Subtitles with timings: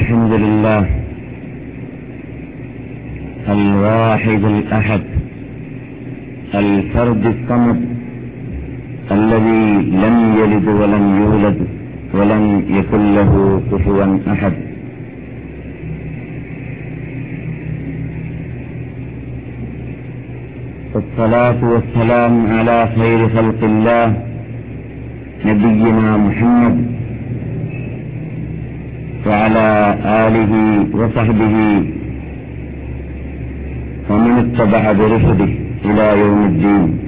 [0.00, 0.82] الحمد لله
[3.56, 5.02] الواحد الأحد
[6.62, 7.80] الفرد الصمد
[9.16, 9.64] الذي
[10.04, 11.58] لم يلد ولم يولد
[12.16, 12.44] ولم
[12.78, 13.32] يكن له
[13.70, 14.54] كفوا أحد.
[20.94, 24.06] والصلاة والسلام على خير خلق الله
[25.48, 26.99] نبينا محمد
[29.26, 29.68] وعلى
[30.04, 30.52] آله
[30.98, 31.56] وصحبه
[34.10, 35.50] ومن اتبع برشده
[35.84, 36.98] إلى يوم الدين.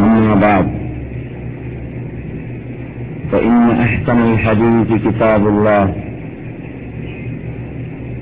[0.00, 0.66] أما بعد
[3.32, 5.94] فإن أحسن الحديث كتاب الله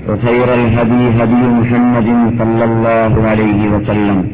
[0.09, 2.09] وخير الهدي هدي محمد
[2.39, 4.27] صلى الله عليه وسلم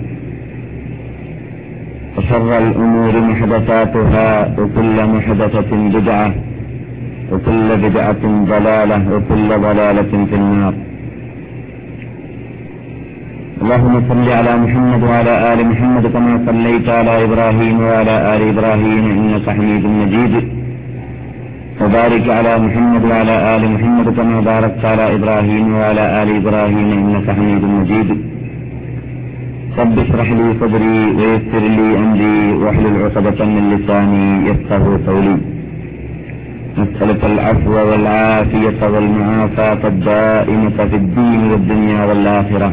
[2.17, 6.33] وشر الأمور محدثاتها وكل محدثة بدعة
[7.31, 8.23] وكل بدعة
[8.53, 10.73] ضلالة وكل ضلالة في النار.
[13.61, 19.49] اللهم صل على محمد وعلى آل محمد كما صليت على إبراهيم وعلى آل إبراهيم إنك
[19.49, 20.33] حميد مجيد.
[21.81, 27.63] وبارك على محمد وعلى آل محمد كما باركت على إبراهيم وعلى آل إبراهيم إنك حميد
[27.77, 28.09] مجيد.
[29.79, 35.54] رب اشرح لي صدري ويسر لي أمري واحلل عقدة من لساني يفقه قولي.
[36.79, 42.69] نسألك العفو والعافية والمعافاة الدائمة في الدين والدنيا والآخرة.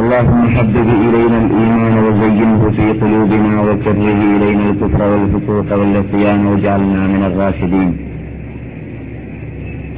[0.00, 7.90] اللهم حبب إلينا الإيمان وزينه في قلوبنا وكره إلينا الكفر والفسوق والعصيان واجعلنا من الراشدين.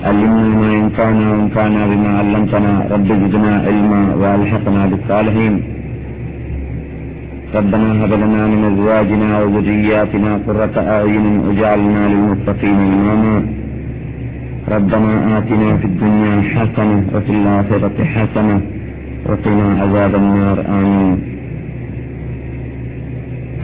[0.06, 2.72] علمنا ما ينفعنا وانفعنا بما علمتنا.
[2.92, 5.54] رب زدنا علما وألحقنا بالصالحين.
[7.54, 13.42] ربنا هب لنا من أزواجنا وذرياتنا قرة أعين واجعلنا للمتقين إماما.
[14.68, 18.60] ربنا آتنا في الدنيا حسنة وفي الآخرة حسنة
[19.26, 21.18] وقنا عذاب النار آمين.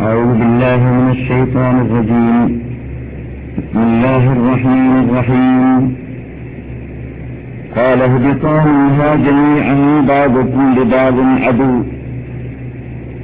[0.01, 2.49] أعوذ بالله من الشيطان الرجيم.
[3.59, 5.83] بسم الله الرحمن الرحيم.
[7.77, 9.77] قال اهبطوا منها جميعا
[10.09, 11.15] بعضكم لبعض
[11.47, 11.98] عدو.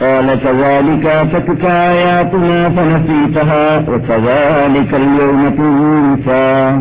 [0.00, 6.80] قال كذلك أتتك آياتنا فنسيتها وكذلك اليوم تنسى.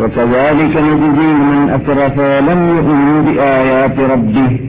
[0.00, 4.60] وكذلك نجزي من أسرف ولم يؤمن بآيات ربه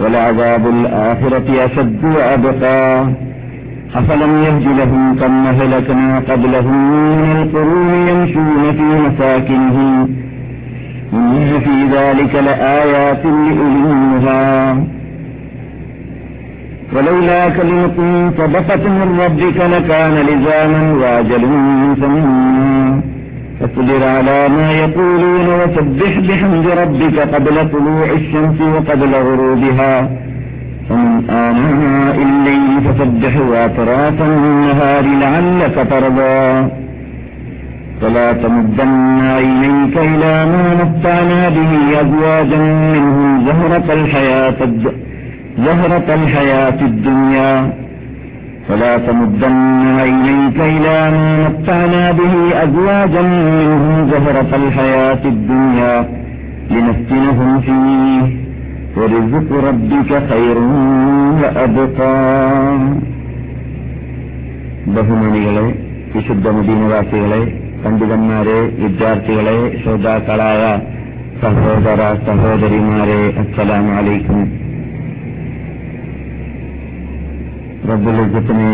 [0.00, 3.04] ولعذاب الآخرة أشد وأبقى.
[3.94, 6.78] أفلم يهد لهم كم أهلكنا قبلهم
[7.16, 10.08] من القرون يمشون في مساكنهم
[11.12, 14.76] إن في ذلك لآيات لأولي النهى.
[16.94, 17.96] ولولا كلمة
[18.38, 21.46] سبقت من ربك لكان لزاما وأجل
[21.90, 23.00] مسمى
[23.60, 30.10] فاصبر على ما يقولون وسبح بحمد ربك قبل طلوع الشمس وقبل غروبها.
[30.90, 36.68] ومن آناء الليل فسبح وأطراف النهار لعلك ترضى.
[38.00, 42.58] فلا تمدن عينيك إلى ما متعنا به أزواجا
[42.94, 45.13] منهم زهرة الحياة الدنيا
[45.57, 47.53] زهرة الحياة الدنيا
[48.67, 49.55] فلا تمدن
[49.99, 52.33] عينيك إلى ما متعنا به
[52.63, 55.95] أزواجا منهم زهرة الحياة الدنيا
[56.71, 58.21] لنفتنهم فيه
[58.97, 60.57] ورزق ربك خير
[61.41, 62.15] وأبقى
[64.95, 65.65] ബഹുമാനികളെ
[66.13, 67.41] വിശുദ്ധ മദീനവാസികളെ
[67.83, 70.61] പണ്ഡിതന്മാരെ വിദ്യാർത്ഥികളെ ശ്രോതാക്കളായ
[71.43, 73.91] സഹോദര സഹോദരിമാരെ അസ്സലാമു
[77.84, 78.72] അലൈക്കും റബ്ബുലിസത്തിനെ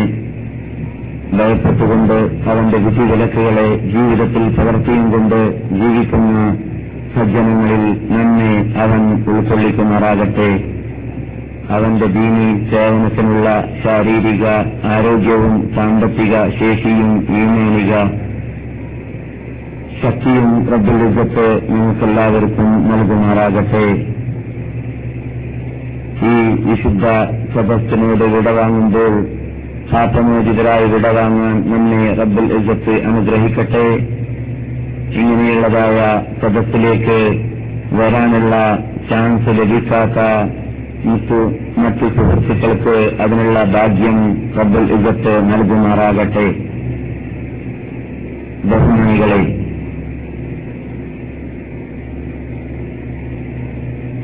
[1.37, 5.39] ഭയപ്പെട്ടുകൊണ്ട് അവന്റെ വിധിവിലക്കുകളെ ജീവിതത്തിൽ പകർത്തിയും കൊണ്ട്
[5.71, 6.57] ജീവിക്കുന്ന
[7.15, 8.51] സജ്ജനങ്ങളിൽ നന്നെ
[8.83, 10.51] അവൻ ഉൾക്കൊള്ളിക്കുമാറാകട്ടെ.
[11.69, 14.45] അവന്റെ ദീനി സേവനത്തിനുള്ള ശാരീരിക
[14.93, 17.11] ആരോഗ്യവും സാമ്പത്തിക ശേഷിയും
[17.41, 17.93] ഈമാനിക
[20.01, 24.10] ശക്തിയും റബ്ബുലിസത്ത് നമുക്കെല്ലാവർക്കും നൽകുമാറാകട്ടെ.
[26.29, 26.33] ഈ
[26.65, 27.05] വിശുദ്ധ
[27.53, 29.13] സദസ്സിനോട് വിടവാങ്ങുമ്പോൾ
[29.91, 33.85] പാപമോചിതരായി വിടവാങ്ങാൻ നമ്മെ റബ്ബൽ ഇസത്ത് അനുഗ്രഹിക്കട്ടെ.
[35.19, 35.99] ഇങ്ങനെയുള്ളതായ
[36.41, 37.19] സദസ്സിലേക്ക്
[37.99, 38.55] വരാനുള്ള
[39.09, 40.19] ചാൻസ് ലഭിക്കാത്ത
[41.83, 44.17] മറ്റു സുഹൃത്തുക്കൾക്ക് അതിനുള്ള ഭാഗ്യം
[44.57, 46.47] റബ്ബൽ എജത്ത് നൽകുമാറാകട്ടെ.
[48.71, 49.41] ബഹുമാനികളെ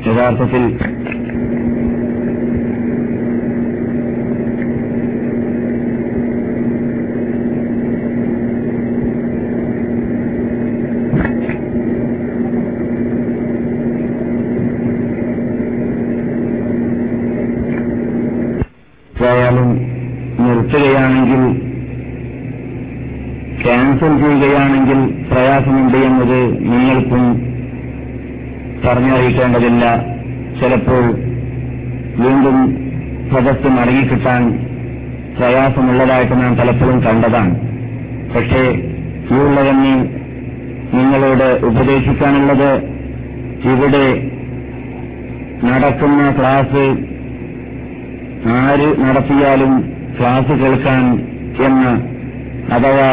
[0.08, 0.64] യഥാർത്ഥത്തിൽ
[29.38, 29.84] പറഞ്ഞറിയിക്കേണ്ടതില്ല
[30.60, 31.04] ചിലപ്പോൾ
[32.22, 32.58] വീണ്ടും
[33.32, 34.42] സദസ് മടങ്ങിക്കിട്ടാൻ
[35.38, 37.54] പ്രയാസമുള്ളതായിട്ട് നാം പലപ്പോഴും കണ്ടതാണ്.
[38.34, 38.62] പക്ഷേ
[39.32, 39.94] ഈ ഉള്ളതന്നെ
[40.94, 42.70] നിങ്ങളോട് ഉപദേശിക്കാനുള്ളത്
[43.72, 44.06] ഇവിടെ
[45.64, 46.84] നടക്കുന്ന ക്ലാസ്
[48.58, 49.72] ആര് നടത്തിയാലും
[50.20, 51.04] ക്ലാസ് കേൾക്കാൻ
[51.66, 51.84] എന്ന
[52.74, 53.10] അഥവാ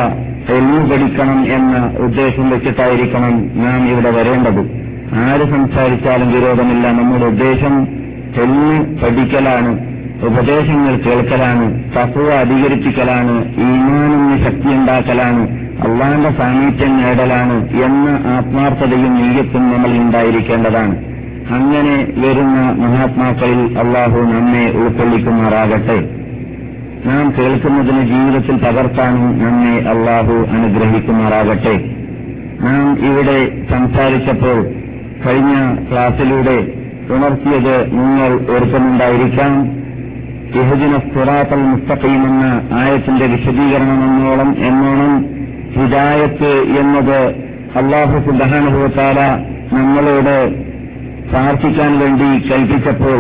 [0.56, 4.75] എല്ലു പഠിക്കണം എന്ന ഉദ്ദേശം വെച്ചിട്ടായിരിക്കണം നാം ഇവിടെ വരേണ്ടത്.
[5.16, 6.92] ആര് സംസാരിച്ചാലും വിരോധമില്ല.
[6.92, 7.88] നമ്മുടെ ഉദ്ദേശം
[8.36, 9.96] ചെന്ന് പഠിക്കലാണ്
[10.26, 15.42] ഉപദേശങ്ങൾ കേൾക്കലാണ് തത്വ അധികരിപ്പിക്കലാണ് ഈമാനിന് ശക്തിയുണ്ടാക്കലാണ്
[15.86, 20.96] അള്ളാന്റെ സാമീപ്യം നേടലാണ് എന്ന ആത്മാർത്ഥതയും നീയത്തും നമ്മൾ ഉണ്ടായിരിക്കേണ്ടതാണ്.
[21.56, 25.98] അങ്ങനെ വരുന്ന മഹാത്മാക്കളിൽ അള്ളാഹു നമ്മെ ഉൾക്കൊള്ളിക്കുമാറാകട്ടെ.
[27.06, 31.76] നാം കേൾക്കുന്നതിന് ജീവിതത്തിൽ പകർത്താനും നമ്മെ അള്ളാഹു അനുഗ്രഹിക്കുമാറാകട്ടെ.
[32.62, 34.85] നാം ഇവിടെ സംസാരിച്ചപ്പോൾ
[35.26, 35.54] കഴിഞ്ഞ
[35.90, 36.58] ക്ലാസ്സിലൂടെ
[37.10, 39.54] ഉണർത്തിയത് നിങ്ങൾ ഓർക്കുന്നുണ്ടായിരിക്കാം
[40.56, 45.14] ഇഹജിന സുറാത്തൽ മുസ്തഖീം എന്ന ആയത്തിന്റെ വിശദീകരണം എന്നോളം എന്നോണം
[45.76, 47.20] ഹിദായത്ത് എന്നത്
[47.76, 49.20] അള്ളാഹു സുബാനുഭവത്താല
[49.74, 50.36] നമ്മളോട്
[51.32, 53.20] പ്രാർത്ഥിക്കാൻ വേണ്ടി കൽപ്പിച്ചപ്പോൾ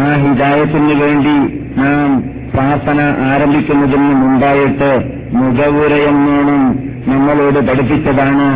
[0.00, 1.36] ആ ഹിദായത്തിന് വേണ്ടി
[1.76, 2.10] നാം
[2.54, 3.00] പ്രാർത്ഥന
[3.32, 4.90] ആരംഭിക്കുന്നതിന് മുമ്പായിട്ട്
[5.32, 6.62] മുഖവുരയെന്നോണം
[7.06, 8.48] നമ്മളോട് പഠിപ്പിച്ചതാണ്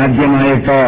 [0.00, 0.78] ആദ്യമായിട്ട്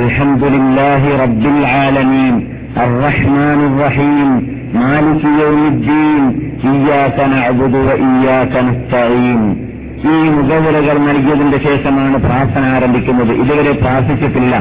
[0.00, 2.34] അൽഹംദുലില്ലാഹി റബ്ബിൽ ആലമീൻ
[2.82, 4.28] الرحمن الرحيم
[4.76, 6.22] مالك يوم الدين
[6.66, 9.42] إياك نعبد وإياك نستعين
[10.06, 14.54] ഈ മുഖവിലകൾ നൽകിയതിന്റെ ശേഷമാണ് പ്രാർത്ഥന ആരംഭിക്കുന്നത് ഇതുവരെ പ്രാർത്ഥിച്ചിട്ടില്ല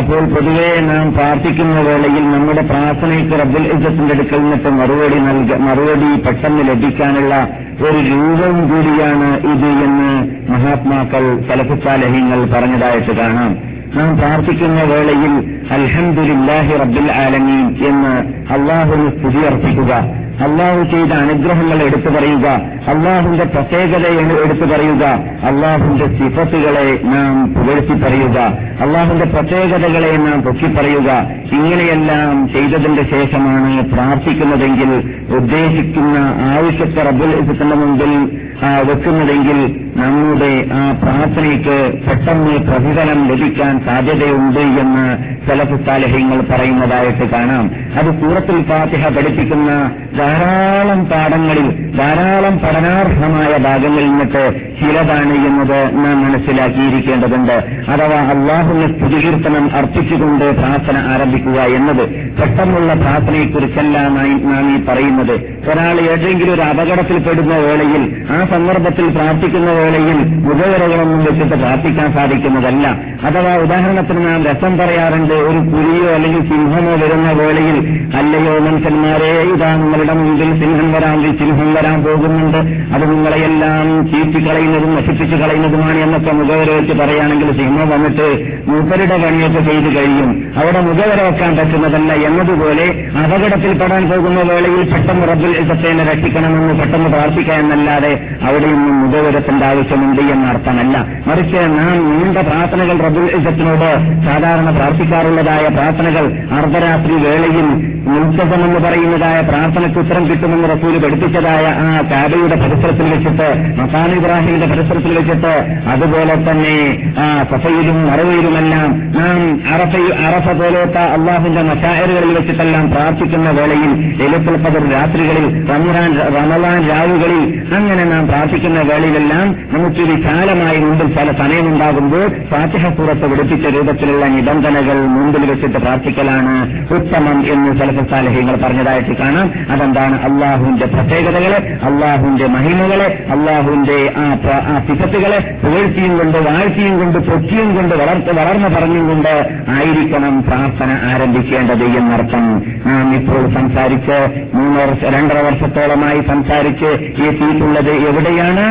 [0.00, 6.64] അപ്പോൾ പൊതുവെ നാം പ്രാർത്ഥിക്കുന്ന വേളയിൽ നമ്മുടെ പ്രാർത്ഥനയ്ക്ക് റബ്ബുൽ ഇജ്ജത്തിന്റെ അടുക്കൽ നിന്നിട്ട് മറുപടി നൽക മറുപടി പെട്ടെന്ന്
[6.70, 7.34] ലഭിക്കാനുള്ള
[7.81, 10.09] ഒരു രൂപം കൂടിയാണ് ഇത് എന്ന്
[10.51, 13.51] മഹാത്മാക്കൾ സലഫുസാലഹ്യങ്ങൾ പറഞ്ഞതായിട്ട് കാണാം.
[13.95, 15.33] നാം പ്രാർത്ഥിക്കുന്ന വേളയിൽ
[15.71, 18.13] അൽഹംദുലില്ലാഹി റബ്ബിൽ ആലമീൻ എന്ന്
[18.53, 19.93] അള്ളാഹുവിന് സ്തുതി അർപ്പിക്കുക.
[20.41, 22.47] അള്ളാഹു ചെയ്ത അനുഗ്രഹങ്ങൾ എടുത്തു പറയുക.
[22.87, 25.03] അള്ളാഹുവിന്റെ പ്രത്യേകതയെ എടുത്തു പറയുക.
[25.43, 28.39] അള്ളാഹുവിന്റെ സിഫത്തുകളെ നാം പുകഴ്ത്തി പറയുക.
[28.81, 31.11] അള്ളാഹുവിന്റെ പ്രത്യേകതകളെ നാം പൊക്കി പറയുക.
[31.51, 38.41] ഇങ്ങനെയെല്ലാം ചെയ്തതിന്റെ ശേഷമാണ് പ്രാർത്ഥിക്കുന്നതെങ്കിൽ ഉദ്ദേശിക്കുന്ന ആവശ്യത്തെ റബ്ബുൽ ഇസത്തിന്റെ മുമ്പിൽ
[38.87, 41.77] വെക്കുന്നതെങ്കിൽ നമ്മുടെ ആ പ്രാർത്ഥനയ്ക്ക്
[42.07, 45.05] പെട്ടെന്ന് പ്രതിഫലം ലഭിക്കാൻ സാധ്യതയുണ്ട് എന്ന്
[45.47, 47.65] സലഫുസാലഹ്യങ്ങൾ പറയുന്നതായിട്ട് കാണാം.
[47.99, 49.71] അത് സൂറത്തുൽ ഫാത്തിഹ പഠിപ്പിക്കുന്ന
[50.17, 51.67] ധാരാളം പാഠങ്ങളിൽ
[51.97, 54.43] ധാരാളം പഠനാർഹമായ ഭാഗങ്ങളിൽ നിന്നിട്ട്
[54.81, 57.57] ചിലതാണ് എന്നത് നാം മനസ്സിലാക്കിയിരിക്കേണ്ടതുണ്ട്.
[57.91, 62.03] അഥവാ അള്ളാഹുവിന് സ്തുതികീർത്തനം അർപ്പിച്ചുകൊണ്ട് പ്രാർത്ഥന ആരംഭിക്കുക എന്നത്
[62.39, 65.35] പെട്ടെന്നുള്ള പ്രാർത്ഥനയെക്കുറിച്ചല്ല നാം ഈ പറയുന്നത്.
[65.71, 72.87] ഒരാൾ ഏതെങ്കിലും ഒരു അപകടത്തിൽപ്പെടുന്ന വേളയിൽ ആ സന്ദർഭത്തിൽ പ്രാർത്ഥിക്കുന്ന വേളയിൽ മുഖവരകളൊന്നും വെച്ചിട്ട് പ്രാർത്ഥിക്കാൻ സാധിക്കുന്നതല്ല.
[73.23, 77.77] അഥവാ ഉദാഹരണത്തിന് നാം രസം പറയാറുണ്ട് ഒരു പുലിയോ അല്ലെങ്കിൽ സിംഹമോ വരുന്ന വേളയിൽ
[78.15, 82.57] അല്ലയോ മനുഷ്യന്മാരെ ഇതാ നിങ്ങളുടെ മുമ്പിൽ സിംഹം വരാൻ സിംഹം വരാൻ പോകുന്നുണ്ട്.
[82.95, 88.27] അത് നിങ്ങളെയെല്ലാം ചീറ്റിക്കളയുന്നതും നശിപ്പിച്ചു കളയുന്നതുമാണ് എന്നൊക്കെ മുഖവര വെച്ച് പറയുകയാണെങ്കിൽ സിംഹം വന്നിട്ട്
[88.67, 90.53] മൂപ്പരുടെ പണിയൊക്കെ ചെയ്തു കഴിയും.
[90.57, 92.13] അവിടെ മുഖവര വെക്കാൻ പറ്റുന്നതല്ല.
[92.13, 92.85] എന്നതുപോലെ
[93.23, 100.97] അപകടത്തിൽപ്പെടാൻ പോകുന്ന വേളയിൽ പെട്ടെന്ന് റബ്ബിൽ ഇസത്തേനെ രക്ഷിക്കണമെന്ന് പെട്ടെന്ന് പ്രാർത്ഥിക്കുക എന്നല്ലാതെ അവിടെയൊന്നും മുഖവരത്തിന്റെ ആവശ്യമുണ്ട് എന്ന അർത്ഥമല്ല
[101.27, 102.97] മറിച്ച് നാം നീണ്ട പ്രാർത്ഥനകൾ
[103.35, 103.89] ഇസത്തിനോട്
[104.25, 106.25] സാധാരണ പ്രാർത്ഥിക്കാറുള്ളതായ പ്രാർത്ഥനകൾ
[106.57, 107.67] അർദ്ധരാത്രി വേളയിൽ
[108.07, 115.53] മുൽസസം പറയുന്നതായ പ്രാർത്ഥനയ്ക്ക് ഉത്തരം കിട്ടുമെന്ന് റസൂൽ പഠിപ്പിച്ചതായ ആ കാബയുടെ പരിസരത്തിൽ വെച്ചിട്ട് മസാൻ ഇബ്രാഹിമിന്റെ പരിസരത്തിൽ വെച്ചിട്ട്
[115.89, 116.77] അതുപോലെ തന്നെ
[117.19, 119.39] ആ സഫയിലും മറവയിലുമെല്ലാം നാം
[119.73, 119.95] അറഫ
[120.27, 123.91] അറഫ പോലത്തെ അള്ളാഹുവിന്റെ മഷായറുകളിൽ വെച്ചിട്ടെല്ലാം പ്രാർത്ഥിക്കുന്ന വേളയിൽ
[124.21, 127.43] എലുപ്പൽ രാത്രികളിൽ റമദാൻ റമദാൻ രാവുകളിൽ
[127.75, 132.87] അങ്ങനെ നാം പ്രാർത്ഥിക്കുന്ന വേളയിലെല്ലാം നമുക്ക് കാലമായി മുമ്പിൽ പല സമയമുണ്ടാകുമ്പോൾ ഫാത്തിഹ
[133.25, 136.53] വിളിപ്പിച്ച രൂപത്തിലുള്ള നിബന്ധനകൾ മുമ്പിൽ വെച്ചിട്ട് പ്രാർത്ഥിക്കലാണ്
[136.93, 139.51] ഉത്തമം എന്ന് സലഫസാലഹ്യങ്ങൾ പറഞ്ഞതായിട്ട് കാണാം.
[139.71, 140.15] അതെന്താണ്?
[140.21, 148.69] അള്ളാഹുവിന്റെ പ്രത്യേകതകളെ അള്ളാഹുവിന്റെ മഹിമകളെ അള്ളാഹുവിന്റെ ആ പിസത്തുകളെ പുകഴ്ത്തിയും കൊണ്ട് വാഴ്ത്തിയും കൊണ്ട് പൊക്കിയും കൊണ്ട് വളർത്ത് വളർന്നു
[148.69, 149.33] പറഞ്ഞും കൊണ്ട്
[149.69, 152.63] ആയിരിക്കണം പ്രാർത്ഥന ആരംഭിക്കേണ്ടത് എന്നർത്ഥം.
[152.85, 154.17] നാം ഇപ്പോൾ സംസാരിച്ച്
[154.55, 158.65] മൂന്ന് വർഷ രണ്ടര വർഷത്തോളമായി സംസാരിച്ച് എത്തിയിട്ടുള്ളത് എവിടെയാണ്?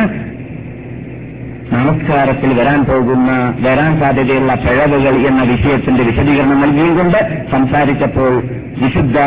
[1.71, 7.11] നമസ്കാരത്തിൽ വരാൻ പോകുന്ന വരാൻ സാധ്യതയുള്ള പിഴവുകൾ എന്ന വിഷയത്തിന്റെ വിശദീകരണം നൽകിയും
[7.51, 8.33] സംസാരിച്ചപ്പോൾ
[8.77, 9.17] വിശുദ്ധ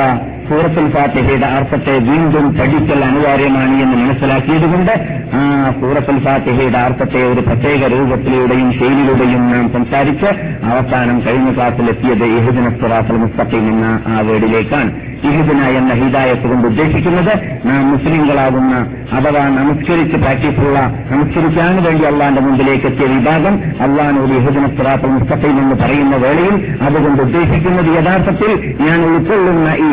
[0.50, 4.94] സൂറത്തുൽ ഫാത്തിഹയുടെ അർത്ഥത്തെ വീണ്ടും പഠിക്കൽ അനിവാര്യമാണ് എന്ന് മനസ്സിലാക്കിയതുകൊണ്ട്
[5.34, 5.42] ആ
[5.80, 10.30] സൂറത്തുൽ ഫാത്തിഹയുടെ അർത്ഥത്തെ ഒരു പ്രത്യേക രൂപത്തിലൂടെയും ശൈലിയിലൂടെയും നാം സംസാരിച്ച്
[10.64, 14.90] അവസാനം കഴിഞ്ഞ ക്ലാസ്സിലെത്തിയത് ഇഹുദിന സുറാത്തുൽ മുസ്തഖീം എന്ന ആ വേർഡിലേക്കാണ്.
[15.24, 17.32] ഇഹുദിന എന്ന ഹിദായത്ത് കൊണ്ട് ഉദ്ദേശിക്കുന്നത്
[17.68, 18.74] നാം മുസ്ലിങ്ങളാകുന്ന
[19.12, 20.78] അഥവാ നമസ്കരിച്ച് പ്രാക്ടീസുള്ള
[21.10, 27.22] നമസ്കരിക്കാൻ വേണ്ടി അള്ളാന്റെ മുമ്പിലേക്ക് എത്തിയ വിഭാഗം അള്ളാൻ ഒരു ഇഹുദിന സുറാത്തുൽ മുസ്തഖീം എന്ന് പറയുന്ന വേളയിൽ അതുകൊണ്ട്
[27.22, 28.52] ഉദ്ദേശിക്കുന്നത് യഥാർത്ഥത്തിൽ
[28.86, 29.88] ഞാൻ ഉൾക്കൊള്ളുന്ന ഈ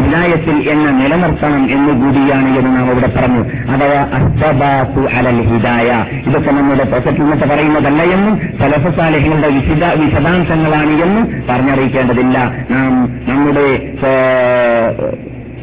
[0.47, 3.41] ഹിദായത്തിൽ എന്നെ നിലനിർത്തണം എന്ന് കൂടിയാണ് എന്ന് നാം ഇവിടെ പറഞ്ഞു.
[3.71, 5.89] അഥവാ അസ്തബാസു അലൽ ഹിദായ.
[6.27, 12.37] ഇതൊക്കെ നമ്മുടെ പ്രസക്തിന്നത്തെ പറയുന്നതല്ല എന്നും സലഫസാലഹികളുടെ വിശദ വിശദാംശങ്ങളാണ് എന്നും പറഞ്ഞറിയിക്കേണ്ടതില്ല.
[12.71, 12.91] നാം
[13.29, 13.67] നമ്മുടെ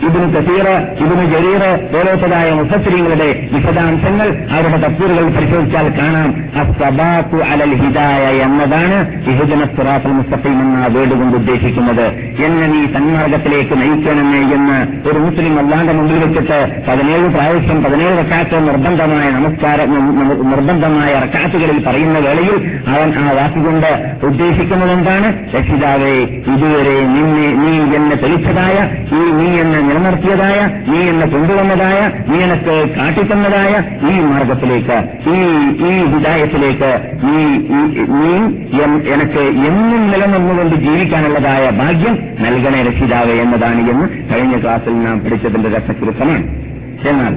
[0.07, 0.67] ഇതിന് കസീർ
[1.05, 1.63] ഇതിന് ജരീർ
[1.99, 6.31] ഓരോത്തരായ മുഫസ്സിരിങ്ങളുടെ വിശദാംശങ്ങൾ അവരുടെ തഫ്സീറുകൾ പരിശോധിച്ചാൽ കാണാം.
[6.61, 8.99] അസ്തബാത്തു അലൽ ഹിദായ എന്നതാണ്
[9.33, 12.07] ഇഹുദന സുറാഫൽ മുസ്തഖീം എന്ന വേർഡ് കൊണ്ട് ഉദ്ദേശിക്കുന്നത്.
[12.47, 16.59] എന്നെ നീ സന്മാർഗത്തിലേക്ക് നയിക്കണമേ എന്ന് ഒരു മുസ്ലിം അള്ളാന്റെ മുമ്പിൽ വെച്ചിട്ട്
[16.89, 19.79] പതിനേഴ് പ്രാവശ്യം പതിനേഴ് റക്കാറ്റ് നിർബന്ധമായ നമസ്കാര
[20.53, 22.57] നിർബന്ധമായ റക്കാറ്റുകളിൽ പറയുന്ന വേളയിൽ
[22.95, 23.91] അവൻ ആ വാക്കുകൊണ്ട്
[24.29, 26.15] ഉദ്ദേശിക്കുന്നതെന്താണ് രക്ഷിതാവേ
[26.53, 28.77] ഇതുവരെ നിന്നെ നീ എന്നെ തെളിച്ചതായ
[29.19, 31.99] ഈ നീ എന്നെ നിലനിർത്തിയതായ നീ എന്നെ കൊണ്ടുവന്നതായ
[32.29, 33.73] നീ എനക്ക് കാട്ടിത്തന്നതായ
[34.11, 34.99] ഈ മാർഗത്തിലേക്ക്
[35.29, 35.39] ഈ
[35.85, 36.91] ഈ ഹിദായത്തിലേക്ക്
[37.25, 37.39] നീ
[38.15, 38.33] നീ
[39.15, 46.45] എനക്ക് എന്നും നിലനിന്നുകൊണ്ട് ജീവിക്കാനുള്ളതായ ഭാഗ്യം നൽകണേ രക്ഷിതാവ് എന്നതാണ് എന്ന് കഴിഞ്ഞ ക്ലാസ്സിൽ നാം പഠിച്ചതിന്റെ രസകൃത്തമാണ്
[47.09, 47.35] എന്നാൽ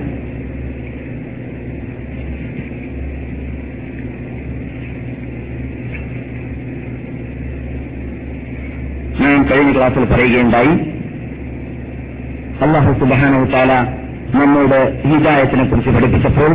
[9.22, 10.74] നാം കഴിഞ്ഞ ക്ലാസ്സിൽ പറയുകയുണ്ടായി
[12.62, 13.72] അള്ളാഹു സുബാനു താല
[14.34, 16.52] നമ്മോട് ഹിദായത്തിനെ കുറിച്ച് പഠിപ്പിച്ചപ്പോൾ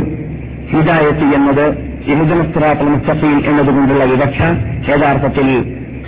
[0.71, 1.65] ഹിദായത്ത് എന്നത്
[2.05, 4.39] ഇഹുദനസ്ത്രാത്തുൽ മുസ്തഫീൻ എന്നതുകൊണ്ടുള്ള വിവക്ഷ.
[4.89, 5.47] യഥാർത്ഥത്തിൽ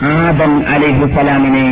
[0.05, 1.67] ആദം അലിഹുസലാമിനെ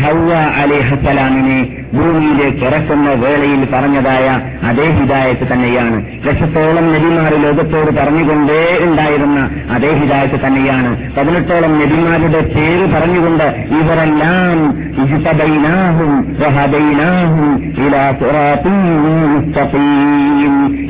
[0.00, 1.58] ഹൗവ അലിഹസലാമിനെ
[1.94, 6.06] ഭൂമിയിലേക്ക് ഇറക്കുന്ന വേളയിൽ പറഞ്ഞതായ അതേ ഹിദായത്ത് തന്നെയാണ്.
[6.26, 10.90] ലക്ഷത്തോളം നബിമാർ ലോകത്തോട് പറഞ്ഞുകൊണ്ടേ ഉണ്ടായിരുന്ന അതേ ഹിദായത്ത് തന്നെയാണ്.
[11.16, 13.44] പതിനെട്ടോളം നബിമാരുടെ പേര് പറഞ്ഞുകൊണ്ട്
[13.80, 14.58] ഇവരെല്ലാം
[15.02, 16.36] ഇജ്തബൈനാഹും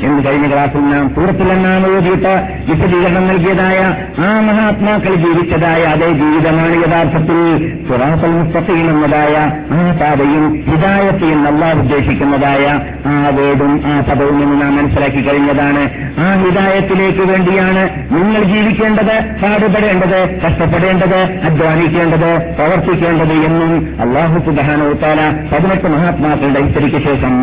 [0.02, 2.32] എന്ന് കഴിഞ്ഞ ക്ലാസ്സിൽ നാം സൂറത്തിലെന്നാണ് ഓതിയിട്ട്
[2.68, 7.38] വിശദീകരണം നൽകിയതായ ആ മഹാത്മാക്കൾ ജീവിച്ചതായ അതേ ജീവിതമാണ് യഥാർത്ഥത്തിൽ
[8.36, 9.34] മുസ്തഖീം എന്നതായ
[9.72, 10.44] ആ പാതയും
[10.96, 12.64] ഹിദായത്ത് അള്ളാഹ് ഉദ്ദേശിക്കുന്നതായ
[13.06, 15.82] ആ വേടും ആ പദവും എന്ന് നാം മനസ്സിലാക്കി കഴിഞ്ഞതാണ്.
[16.20, 25.20] ആ ഹിദായത്തിലേക്ക് വേണ്ടിയാണ് നിങ്ങൾ ജീവിക്കേണ്ടത് പാടുപെടേണ്ടത് കഷ്ടപ്പെടേണ്ടത് അധ്വാനിക്കേണ്ടത് പ്രവർത്തിക്കേണ്ടത് എന്നും അള്ളാഹു സുബാനോത്താല
[25.52, 27.34] പതിനെട്ട് മഹാത്മാക്കളുടെ ഇത്തിരിക്ക് ശേഷം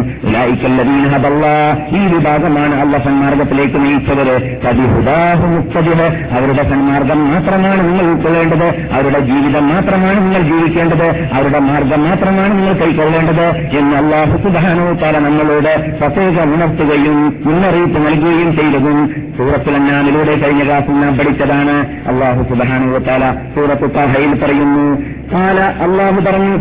[1.98, 4.36] ഈ വിഭാഗമാണ് അള്ള സന്മാർഗത്തിലേക്ക് നയിച്ചവര്.
[4.66, 8.68] കതിഹുദാഹു മുക്തതിഹ് അവരുടെ സന്മാർഗം മാത്രമാണ് നിങ്ങൾ ഉൾക്കൊള്ളേണ്ടത്.
[8.94, 11.08] അവരുടെ ജീവിതം മാത്രമാണ് നിങ്ങൾ ജീവിക്കേണ്ടത്.
[11.34, 13.33] അവരുടെ മാർഗം മാത്രമാണ് നിങ്ങൾ കൈക്കൊള്ളേണ്ടത്.
[13.78, 21.76] എന്ന് അള്ളാഹു സുബാനോത്താല നമ്മളോട് പ്രത്യേക ഉണർത്തുകയും മുന്നറിയിപ്പ് നൽകുകയും ചെയ്തതും സൂറത്തുലന്നാമിലൂടെ കഴിഞ്ഞ ക്ലാസ്സിൽ നാം പഠിച്ചതാണ്.
[22.08, 26.56] അള്ളാഹു സുബാനുവത്താല സൂറത്തു സൂറത്ത് പറയുന്നു കാല അള്ളാഹു പറഞ്ഞു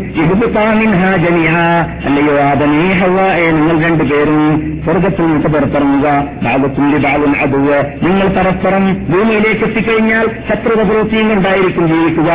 [2.04, 4.42] അല്ലയോ ആദമേ ഹവ്വായെ നിങ്ങൾ രണ്ടുപേരും
[4.84, 6.06] സ്വർഗത്തിൽ നിന്ന് പുറത്തിറങ്ങുക.
[6.42, 12.30] ഭാഗത്തുള്ളി ഭാഗം അതുവ് നിങ്ങൾ പരസ്പരം ഭൂമിയിലേക്ക് എത്തിക്കഴിഞ്ഞാൽ ശത്രുത പ്രവൃത്തിയും കൊണ്ടായിരിക്കും ജീവിക്കുക.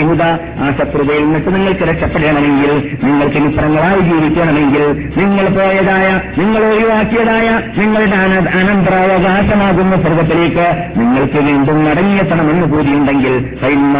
[0.00, 0.22] യഹുദ
[0.58, 4.84] ആ ശത്രുതയിൽ നിന്നിട്ട് നിങ്ങൾക്ക് രക്ഷപ്പെടണമെങ്കിൽ നിങ്ങൾക്ക് മിത്രങ്ങളായി ജീവിക്കണമെങ്കിൽ
[5.16, 13.99] നിങ്ങൾ പോയതായ നിങ്ങൾ ഒഴിവാക്കിയതായ നിങ്ങളുടെ അന- അനന്തരാവകാശമാകുന്ന സ്വർഗത്തിലേക്ക് നിങ്ങൾക്ക് വീണ്ടും മടങ്ങിയെത്തണമെന്ന് കൂടിയുണ്ടെങ്കിൽ സൈന്യമായെത്തിയെന്നക്കും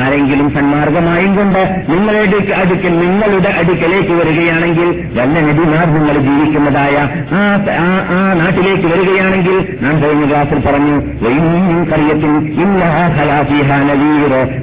[0.00, 6.96] ആരെങ്കിലും സന്മാർഗമായും കൊണ്ട് നിങ്ങളുടെ അടുക്കൽ നിങ്ങളുടെ അടുക്കലേക്ക് വരികയാണെങ്കിൽ വല്ല നദിമാർ നിങ്ങൾ ജീവിക്കുന്നതായ
[7.34, 10.96] ആ നാട്ടിലേക്ക് വരികയാണെങ്കിൽ നാം കഴിഞ്ഞ ക്ലാസ്സിൽ പറഞ്ഞു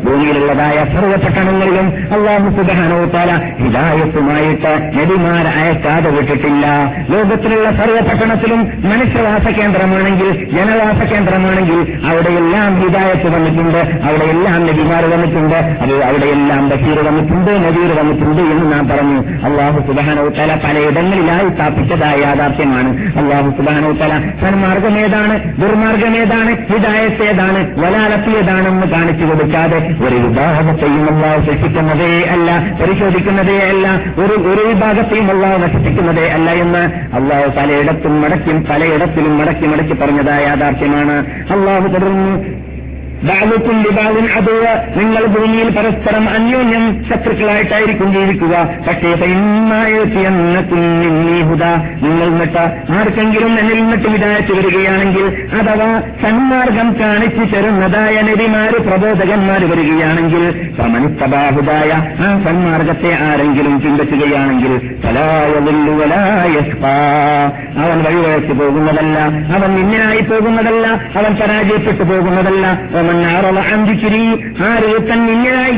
[0.06, 3.32] ഭൂമിയിലുള്ളതായ സർവപട്ടണങ്ങളിലും അള്ളാഹു സുബാനോത്താല
[3.62, 6.66] ഹിദായത്തുമായിട്ട് നദിമാർ അയക്കാതെ വിട്ടിട്ടില്ല.
[7.10, 11.80] ലോകത്തിലുള്ള സർവപട്ടണത്തിലും മനുഷ്യവാസ കേന്ദ്രമാണെങ്കിൽ ജനവാസ കേന്ദ്രമാണെങ്കിൽ
[12.10, 18.74] അവിടെയെല്ലാം ഹിദായത്ത് വന്നിട്ടുണ്ട് അവിടെ എല്ലാം നബിമാർ വന്നിട്ടുണ്ട് അത് അവിടെ എല്ലാം ബഷീർ വന്നിട്ടുണ്ട് നബീർ വന്നിട്ടുണ്ട് എന്ന്
[18.74, 19.20] നാം പറഞ്ഞു.
[19.48, 23.18] അള്ളാഹു സുബാനോത്തല പലയിടങ്ങളിലായി സ്ഥാപിച്ചതായ യാഥാർത്ഥ്യമാണ്.
[23.18, 25.62] അള്ളാഹു സുബാനോത്തല സന്മാർഗം ഏതാണ്?
[25.62, 26.52] ദുർമാർഗം ഏതാണ്?
[26.74, 27.80] ഹിദായത്ത് ഏതാണ്?
[27.80, 28.48] വലാലത്ത്
[28.88, 36.50] കാണിച്ചു കൊടുക്കാതെ ഒരു വിഭാഗത്തെയും അള്ളാഹു ശിക്ഷിക്കുന്നതേ അല്ല പരിശോധിക്കുന്നതേ അല്ല ഒരു ഒരു വിഭാഗത്തെയും അള്ളാഹു നശിപ്പിക്കുന്നതേ അല്ല
[36.52, 41.26] എന്ന് അള്ളാഹു പലയിടത്തും മടക്കും പലയിടത്തിലും മടക്കി മടക്കി പറഞ്ഞതായ യാഥാർത്ഥ്യമാണ്.
[41.54, 42.57] അള്ളാഹു തുടർന്നു
[43.24, 48.56] ബാലുക്കും ലിബാലിൻ അതുവ നിങ്ങൾ ഭൂമിയിൽ പരസ്പരം അന്യോന്യം ശത്രുക്കളായിട്ടായിരിക്കും ജീവിക്കുക.
[48.88, 49.10] പക്ഷേ
[51.48, 51.64] ഹുദ
[52.02, 61.92] നിങ്ങൾ നിന്നിട്ട് ആർക്കെങ്കിലും എന്നിൽ നിന്നിട്ട് വിചാരിച്ചു വരികയാണെങ്കിൽ അഥവാ സന്മാർഗം കാണിച്ചു തരുന്നതായ നബിമാര് പ്രബോധകന്മാർ വരികയാണെങ്കിൽ സമനിസ്തബാഹുദായ
[62.20, 64.74] ആ സന്മാർഗത്തെ ആരെങ്കിലും ചിന്തിക്കുകയാണെങ്കിൽ
[67.84, 69.20] അവൻ വഴിവഴച്ചു പോകുന്നതല്ല
[69.56, 72.66] അവൻ നിന്നിനായി പോകുന്നതല്ല അവൻ പരാജയപ്പെട്ടു പോകുന്നതല്ല
[74.68, 74.88] ആര്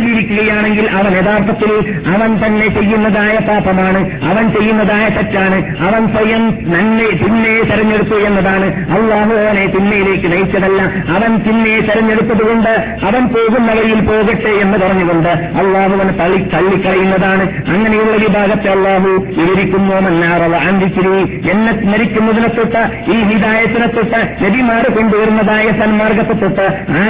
[0.05, 1.71] ജീവിക്കുകയാണെങ്കിൽ അവൻ യഥാർത്ഥത്തിൽ
[2.15, 8.67] അവൻ തന്നെ ചെയ്യുന്നതായ പാപമാണ് അവൻ ചെയ്യുന്നതായ തെറ്റാണ് അവൻ സ്വയം നന്നെ തിന്മയെ തെരഞ്ഞെടുത്തു എന്നതാണ്.
[8.89, 10.81] അള്ളാഹു അവനെ തിന്മയിലേക്ക് നയിച്ചതല്ല
[11.15, 12.69] അവൻ തിന്മയെ തെരഞ്ഞെടുത്തതുകൊണ്ട്
[13.05, 17.43] അവൻ പോകുന്ന വഴിയിൽ പോകട്ടെ എന്ന് പറഞ്ഞുകൊണ്ട് അള്ളാഹു അവൻ തള്ളി തള്ളിക്കളയുന്നതാണ്.
[17.69, 21.15] അങ്ങനെയുള്ള വിഭാഗത്തെ അള്ളാഹു വിവരിക്കുന്നു മന്നാറവ അന്തിച്ചിരി
[21.51, 26.67] എന്നെ സ്മരിക്കുന്നതിനെ തൊട്ട് ഈ ഹിദായത്തിനെ തൊട്ട് നബിമാര് കൊണ്ടുവരുന്നതായ സന്മാർഗത്തെ തൊട്ട്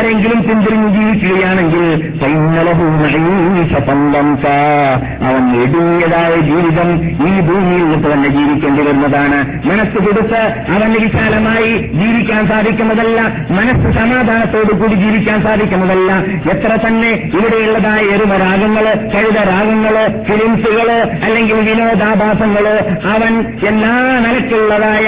[0.09, 1.83] ആരെങ്കിലും പിന്തിരിഞ്ഞ് ജീവിക്കുകയാണെങ്കിൽ
[5.27, 6.89] അവൻ എടുങ്ങിയതായ ജീവിതം
[7.27, 9.37] ഈ ഭൂമിയിൽ നിന്ന് തന്നെ ജീവിക്കേണ്ടി വരുന്നതാണ്
[9.69, 10.41] മനസ്സ് കൊടുത്ത്
[10.75, 13.19] അവന് വിശാലമായി ജീവിക്കാൻ സാധിക്കുന്നതല്ല.
[13.57, 16.11] മനസ്സ് സമാധാനത്തോടു കൂടി ജീവിക്കാൻ സാധിക്കുന്നതല്ല.
[16.53, 18.85] എത്ര തന്നെ ഇവിടെയുള്ളതായ എരുമരാഗങ്ങൾ
[19.15, 19.95] കഴുതരാഗങ്ങൾ
[20.29, 20.89] ഫിലിംസുകൾ
[21.27, 22.65] അല്ലെങ്കിൽ വിനോദാഭാസങ്ങൾ
[23.13, 23.35] അവൻ
[23.67, 23.93] എല്ലാ
[24.25, 25.05] നിലക്കുള്ളതായ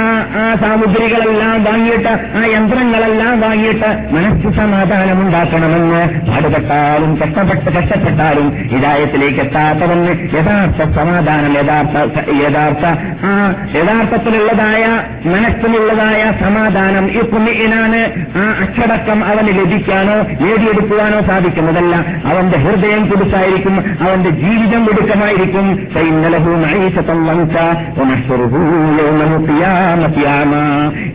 [0.00, 3.90] ആ സാമഗ്രികളെല്ലാം വാങ്ങിയിട്ട് ആ യന്ത്രങ്ങളെല്ലാം വാങ്ങിയിട്ട്
[4.28, 11.96] മനസ്സ് സമാധാനമുണ്ടാക്കണമെന്ന് പാടുപെട്ടാലും കഷ്ടപ്പെട്ട് കഷ്ടപ്പെട്ടാലും ഹിതായത്തിലേക്ക് എത്താത്തവന് യഥാർത്ഥ സമാധാനം യഥാർത്ഥ
[12.30, 12.84] യഥാർത്ഥ
[13.24, 14.84] ആ യഥാർത്ഥത്തിലുള്ളതായ
[15.26, 18.00] മനസ്സിലുള്ളതായ സമാധാനം ഈ കുമിനാണ്
[18.36, 21.94] ആ അച്ചടക്കം അവന് ലഭിക്കാനോ നേടിയെടുക്കുവാനോ സാധിക്കുന്നതല്ല.
[22.32, 23.76] അവന്റെ ഹൃദയം കുടുസായിരിക്കും
[24.08, 25.68] അവന്റെ ജീവിതം കുടുക്കമായിരിക്കും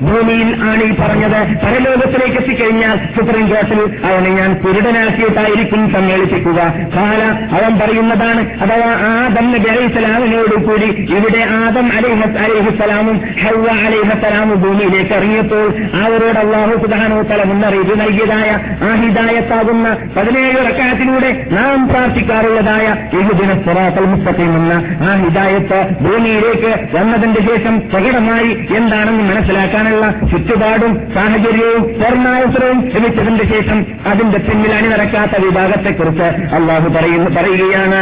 [0.01, 1.65] ഭൂമിയിൽ ആണ് ഈ പറഞ്ഞത്.
[1.65, 6.59] പരലോകത്തിലേക്ക് എത്തിക്കഴിഞ്ഞാൽ സുപ്രീം കോർട്ടിൽ അവനെ ഞാൻ കുരുടനാക്കിയിട്ടായിരിക്കും സമ്മേളിപ്പിക്കുക.
[6.95, 7.21] കാല
[7.57, 15.67] അവൻ പറയുന്നതാണ് അഥവാ ആദം നബി അലൈഹിസ്സലാമിനോട് കൂടി ഇവിടെ ആദം അലൈഹ അലൈഹിസ്സലാമും ഹൗവ അലൈഹസ്സലാമും ഭൂമിയിലേക്ക് ഇറങ്ങിയപ്പോൾ
[16.03, 18.49] അവരോട് അള്ളാഹു സുധാനോ തല മുന്നറിയിപ്പ് നൽകിയതായ
[18.81, 19.87] ആ ഹിദായത്താകുന്ന
[20.17, 22.85] പതിനേഴ് റക്കാത്തിലൂടെ നാം പ്രാർത്ഥിക്കാറുള്ളതായ
[23.19, 24.73] ഇഹുദിന സ്വറാത്തൽ മുസ്തഖീം എന്ന
[25.09, 34.73] ആ ഹിദായത്ത് ഭൂമിയിലേക്ക് വന്നതിന്റെ ശേഷം പ്രകടമായി എന്താണെന്ന് മനസ്സിലാക്കാനുള്ള ചുറ്റുപാടും സാഹചര്യവും പൂർണാവസരവും ലഭിച്ചതിന്റെ ശേഷം അതിന്റെ പിന്നിൽ
[34.73, 37.99] അണിനിറക്കാത്ത വിഭാഗത്തെക്കുറിച്ച് അള്ളാഹു പറയുന്നു പറയുകയാണ്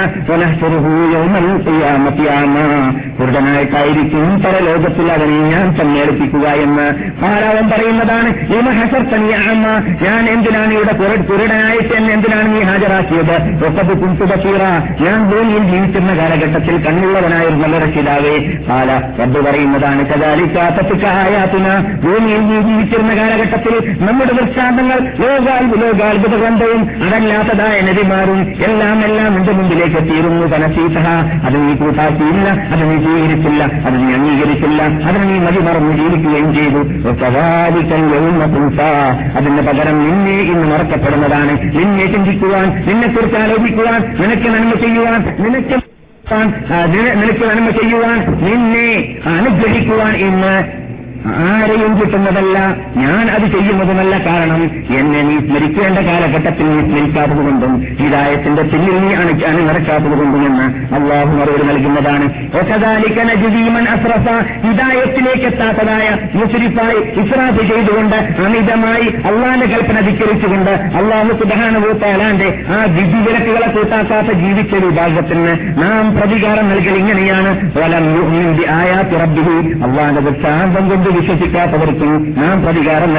[3.20, 6.86] കുരുടനായിട്ടായിരിക്കും പരലോകത്തിൽ അവനെ ഞാൻ സമ്മേളിപ്പിക്കുക എന്ന്
[7.22, 8.30] ധാരാളം പറയുന്നതാണ്.
[10.06, 10.94] ഞാൻ എന്തിനാണ് ഇവിടെ
[11.30, 13.36] കുരുടനായിട്ട് എന്നെ എന്തിനാണ് നീ ഹാജരാക്കിയത്?
[13.68, 13.94] ഒക്കത്
[15.06, 18.36] ഞാൻ ഭൂമിയിൽ ജീവിക്കുന്ന കാലഘട്ടത്തിൽ കണ്ണുള്ളവനായിരുന്നല്ലോ രക്ഷിതാവേ.
[18.70, 18.90] പാല
[19.22, 20.80] റബ്ബ് പറയുന്നതാണ് കഥാലിക്കാത്ത
[22.06, 23.76] ഭൂമിയിൽ നീ ജീവിച്ചിരുന്ന കാലഘട്ടത്തിൽ
[24.06, 31.08] നമ്മുടെ ദൃഷ്ടാന്തങ്ങൾ ലോകാൽ ലോകാത്ഭുത ഗ്രന്ഥവും അതല്ലാത്തതായ നദിമാരും എല്ലാം എല്ലാം എന്റെ മുമ്പിലേക്ക് എത്തിയിരുന്നു പനസീസഹ.
[31.46, 36.82] അത് നീ കൂട്ടാക്കിയില്ല അത് നീ സ്വീകരിച്ചില്ല അത് നീ അംഗീകരിച്ചില്ല അതിന് നീ മതി മറന്നു ജീവിക്കുകയും ചെയ്തു.
[39.38, 41.54] അതിന്റെ പകരം നിന്നെ ഇന്ന് മറക്കപ്പെടുന്നതാണ്.
[41.78, 45.78] നിന്നെ ചിന്തിക്കുവാൻ നിന്നെക്കുറിച്ച് ആലോചിക്കുവാൻ നിനക്ക് നന്മ ചെയ്യുവാൻ നിനക്ക്
[47.16, 48.88] നിനക്ക് നന്മ ചെയ്യുവാൻ നിന്നെ
[49.38, 50.81] അനുഗ്രഹിക്കുവാൻ ഇന്ന്
[51.26, 52.58] ആരെയും കിട്ടുന്നതല്ല.
[52.96, 54.62] ഞാൻ അത് ചെയ്യുന്നതുമല്ല കാരണം
[55.00, 62.26] എന്നെ നീ സ്മരിക്കേണ്ട കാലഘട്ടത്തിൽ നീ സ്മരിക്കാത്തതുകൊണ്ടും ഹിതായത്തിന്റെ പിന്നിൽ നീ അണി അണിനിറക്കാത്തതുകൊണ്ടും എന്ന് അള്ളാഹു മറുപടി നൽകുന്നതാണ്.
[64.66, 74.74] ഹിതായത്തിലേക്ക് എത്താത്തതായ മുസ്ലിഫായി ഇസ്രാഫ് ചെയ്തുകൊണ്ട് അമിതമായി അള്ളാന്റെ കൽപ്പന ധിക്കരിച്ചുകൊണ്ട് അള്ളാഹു സുബാനുഭൂത്താലാന്റെ ആ വിധിവിലക്കുകളെ കൂട്ടാക്കാത്ത ജീവിച്ച
[74.76, 77.52] വിഭാഗത്തിന് നാം പ്രതികാരം നൽകൽ ഇങ്ങനെയാണ്.
[78.80, 83.12] ആയാ തുറബിഹി അള്ളാന്റെ ദൃഷ്ടാന്തം കൊണ്ട് വിശ്വസിക്കാത്തവർക്കും നാം പ്രതികാരം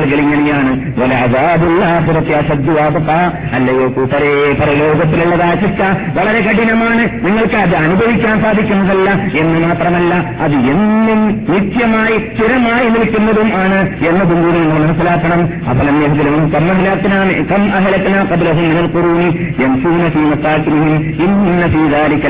[2.32, 3.10] അസദ്വാദത്ത
[3.52, 5.80] അല്ലയോ കൂട്ടരേ പരലോകത്തിലുള്ളതാ ശിക്ഷ
[6.18, 7.26] വളരെ കഠിനമാണ്.
[7.26, 14.86] നിങ്ങൾക്ക് അത് അനുഭവിക്കാൻ സാധിക്കുന്നതല്ല എന്ന് മാത്രമല്ല അത് എന്നും നിത്യമായി സ്ഥിരമായി നിൽക്കുന്നതും ആണ് എന്നതും കൂടി നിങ്ങൾ
[14.86, 15.42] മനസ്സിലാക്കണം.
[15.68, 19.28] അഫലം യഹ്ദിലും കമ്മഹലത്തിനാണ് കം അഹലത്തിനാ കബലഹും ഖുറൂനി
[19.64, 22.26] എം സൂനസീമത്താക്കിനും ഇന്ന ഫീ ദാലിക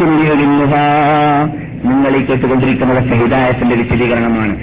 [0.00, 0.32] തുല്യ
[1.84, 4.56] നിങ്ങൾ ഈ കേട്ടുകൊണ്ടിരിക്കുന്നത് ഹിദായത്തിന്റെ വിശദീകരണമാണ്.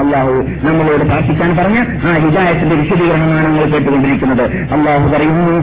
[0.00, 4.42] അള്ളാഹു നമ്മളോട് പ്രാർത്ഥിക്കാൻ പറഞ്ഞ ആ ഹിദായത്തിന്റെ വിശദീകരണമാണ് നിങ്ങൾ കേട്ടുകൊണ്ടിരിക്കുന്നത്.
[4.72, 5.54] അള്ളാഹു പറയുന്നു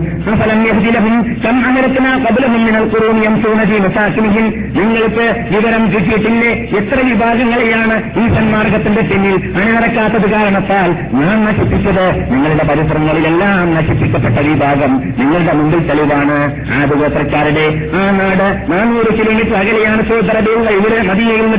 [4.81, 6.51] നിങ്ങൾക്ക് വിവരം കിട്ടിയിട്ടില്ലേ?
[6.77, 15.87] എത്ര വിഭാഗങ്ങളെയാണ് ഈ സന്മാർഗത്തിന്റെ പിന്നിൽ അണിനടക്കാത്തത് കാരണത്താൽ നാം നശിപ്പിച്ചത് നിങ്ങളുടെ പരിസരങ്ങളിലെല്ലാം നശിപ്പിക്കപ്പെട്ട വിഭാഗം നിങ്ങളുടെ മുമ്പിൽ
[15.87, 16.39] തെളിവാണ്.
[16.71, 21.57] ആ ഗോത്രക്കാരുടെ ആ നാട് നാനൂറ് കിലോമീറ്റർ അകലെയാണ് സോദരബിയുള്ള ഇവിടെ നദിയെ നിന്ന്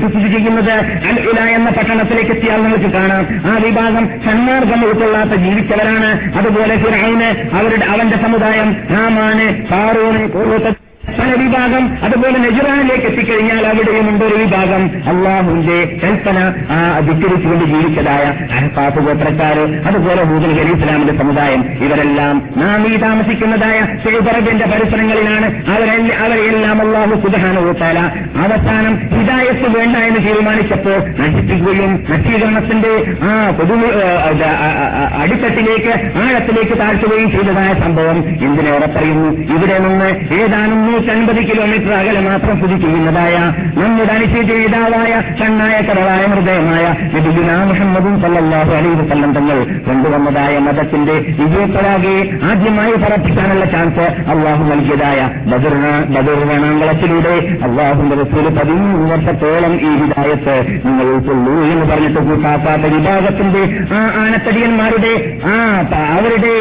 [1.09, 3.25] അൽ ഇല എന്ന പട്ടണത്തിലേക്ക് എത്തിയാൽ നിങ്ങൾക്ക് കാണാം.
[3.51, 6.11] ആ വിഭാഗം സന്മാർഗം ഉൾക്കൊള്ളാത്ത ജീവിച്ചവരാണ്.
[6.39, 10.23] അതുപോലെ ഫിറൈന് അവരുടെ അവന്റെ സമുദായം ഹാമാണ് ഫാറൂണ്
[11.07, 14.83] വിഭാഗം അതുപോലെ നജുറാനിലേക്ക് എത്തിക്കഴിഞ്ഞാൽ അവിടെയുമുണ്ട് ഒരു വിഭാഗം.
[15.11, 16.39] അള്ളാഹുന്റെ കൽപ്പന
[16.71, 21.65] ആ ധിക്കരിച്ചുകൊണ്ട് ജീവിച്ചതായ അഹ്പാത്ത് ഗോത്രക്കാര് അതുപോലെ ഹൂദൽ അലി ഇസ്ലാമിന്റെ സമുദായം.
[21.85, 25.47] ഇവരെല്ലാം നാം ഈ താമസിക്കുന്നതായ ഷെയ്ബറബിന്റെ പരിസരങ്ങളിലാണ്.
[25.71, 27.99] അവരെല്ലാം അവരെല്ലാം അള്ളാഹു സുധാനുത്താല
[28.45, 33.75] അവസാനം ഹിദായത്ത് വേണ്ട എന്ന് തീരുമാനിച്ചപ്പോൾ നശിപ്പിക്കുകയും നശീകരണത്തിന്റെ ആ പൊതു
[35.23, 39.31] അടിത്തട്ടിലേക്ക് ആഴത്തിലേക്ക് താഴ്ത്തുകയും ചെയ്തതായ സംഭവം എന്തിനേറെ പറയുന്നു?
[39.57, 43.37] ഇവിടെ നിന്ന് ഏതാനും നൂറ്റൻപത് കിലോമീറ്റർ അകലെ മാത്രം സ്ഥിതി ചെയ്യുന്നതായ
[43.81, 46.85] നമ്മുടെ അനുസരിച്ച് നേതാവായ കണ്ണായ കരളായ ഹൃദയമായ
[47.63, 52.17] മുഹമ്മദും സല്ലാഹു അലൈഹി വസല്ലം തങ്ങൾ കൊണ്ടുവന്നതായ മതത്തിന്റെ വിജയപ്പെടാകെ
[52.51, 55.21] ആദ്യമായി പറപ്പിക്കാനുള്ള ചാൻസ് അള്ളാഹു നൽകിയതായ
[56.15, 63.63] ബദുർവണാങ്കളത്തിലൂടെ അള്ളാഹുന്റെ റസൂൽ പതിമൂന്ന് വർഷത്തോളം ഈ വിദായത്ത് നിങ്ങൾ ഉൾക്കൊള്ളൂ എന്ന് പറഞ്ഞിട്ട് കൂട്ടാത്ത വിഭാഗത്തിന്റെ
[63.95, 65.15] ആ ആനത്തടിയന്മാരുടെ
[65.47, 65.57] ആ
[66.13, 66.55] അവരുടെ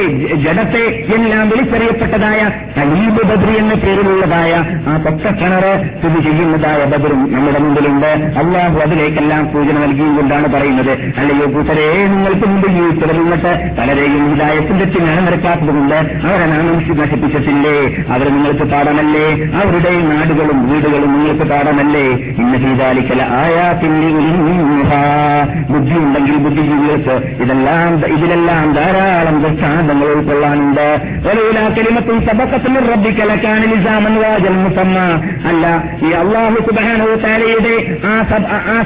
[0.46, 0.84] ജഡത്തെ
[1.15, 2.41] എല്ലാം വിളിച്ചറിയപ്പെട്ടതായ
[2.78, 3.74] കലീബ് ബദ്രി എന്ന
[4.22, 4.54] പേരിലുള്ളതായ
[4.90, 8.12] ആ പൊട്ടക്കിണറ് സ്ഥിതി ചെയ്യുന്നതായ ബദറും നമ്മുടെ മുമ്പിലുണ്ട്.
[8.42, 10.94] അള്ളാഹു അതിലേക്കെല്ലാം സൂചന നൽകിയും കൊണ്ടാണ് പറയുന്നത്.
[11.22, 12.84] അല്ലയോ കൂട്ടരെ നിങ്ങൾക്ക് മുമ്പിൽ ഈ
[13.20, 16.68] നിന്നിട്ട് പലരെയും ഹിതായത്തിന്റെ ചിഹ്നം നിരക്കാത്തതുകൊണ്ട് അവരെ നാം
[17.02, 17.76] നശിപ്പിച്ചിട്ടില്ലേ?
[18.14, 19.26] അവർ നിങ്ങൾക്ക് പാടമല്ലേ
[19.62, 22.06] അവരുടെ നാടുകളും വീടുകളും നിങ്ങൾക്ക് പാടമല്ലേ
[22.42, 24.10] ഇന്ന് ചെയ്താലിക്കല ആയാ പിന്നെ
[25.74, 30.88] ബുദ്ധിയുണ്ടെങ്കിൽ ബുദ്ധിജീവികൾക്ക് ഇതെല്ലാം ഇതിലെല്ലാം ധാരാളം ദൃഷ്ടാന്തങ്ങൾ ഉൾക്കൊള്ളാനുണ്ട്.
[31.76, 34.97] കലിമത്തും സബക്കത്തിൽ റബ്ബിക്കലക്കാണ് നിസാമൻ വാജൽ മുസമ്മ
[35.50, 35.65] അല്ല
[36.02, 37.74] ഈ അള്ളാഹു സുബാനോത്താലയുടെ
[38.08, 38.13] ആ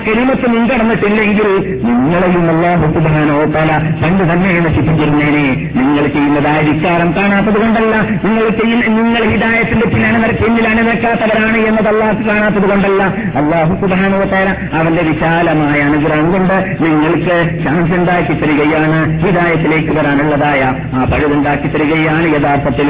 [0.05, 1.49] കെലിമത്ത് മുൻകടന്നിട്ടില്ലെങ്കിൽ
[1.87, 5.45] നിങ്ങളെയും അള്ളാഹു സുബാനോ താല പണ്ട് തന്നെ നശിപ്പിച്ചിരുന്നേനെ
[5.79, 12.67] നിങ്ങൾ ചെയ്യുന്നതായ വിചാരം കാണാത്തത് കൊണ്ടല്ല നിങ്ങൾ ചെയ്യുന്ന നിങ്ങൾ ഹിതായത്തിന്റെ പിന്നാണ് പിന്നിലാണ് നിൽക്കാത്തവരാണ് എന്നത് അള്ളാഹു കാണാത്തത്
[12.69, 13.01] കൊണ്ടല്ല.
[13.39, 20.61] അള്ളാഹു സുബാനോ താല അവന്റെ വിശാലമായ അനുഗ്രഹം കൊണ്ട് നിങ്ങൾക്ക് ചാൻസ് ഉണ്ടാക്കി തരികയാണ് ഹിതായത്തിലേക്ക് വരാനുള്ളതായ
[20.93, 22.89] ആ പഴുതുണ്ടാക്കി തരികയാണ് യഥാർത്ഥത്തിൽ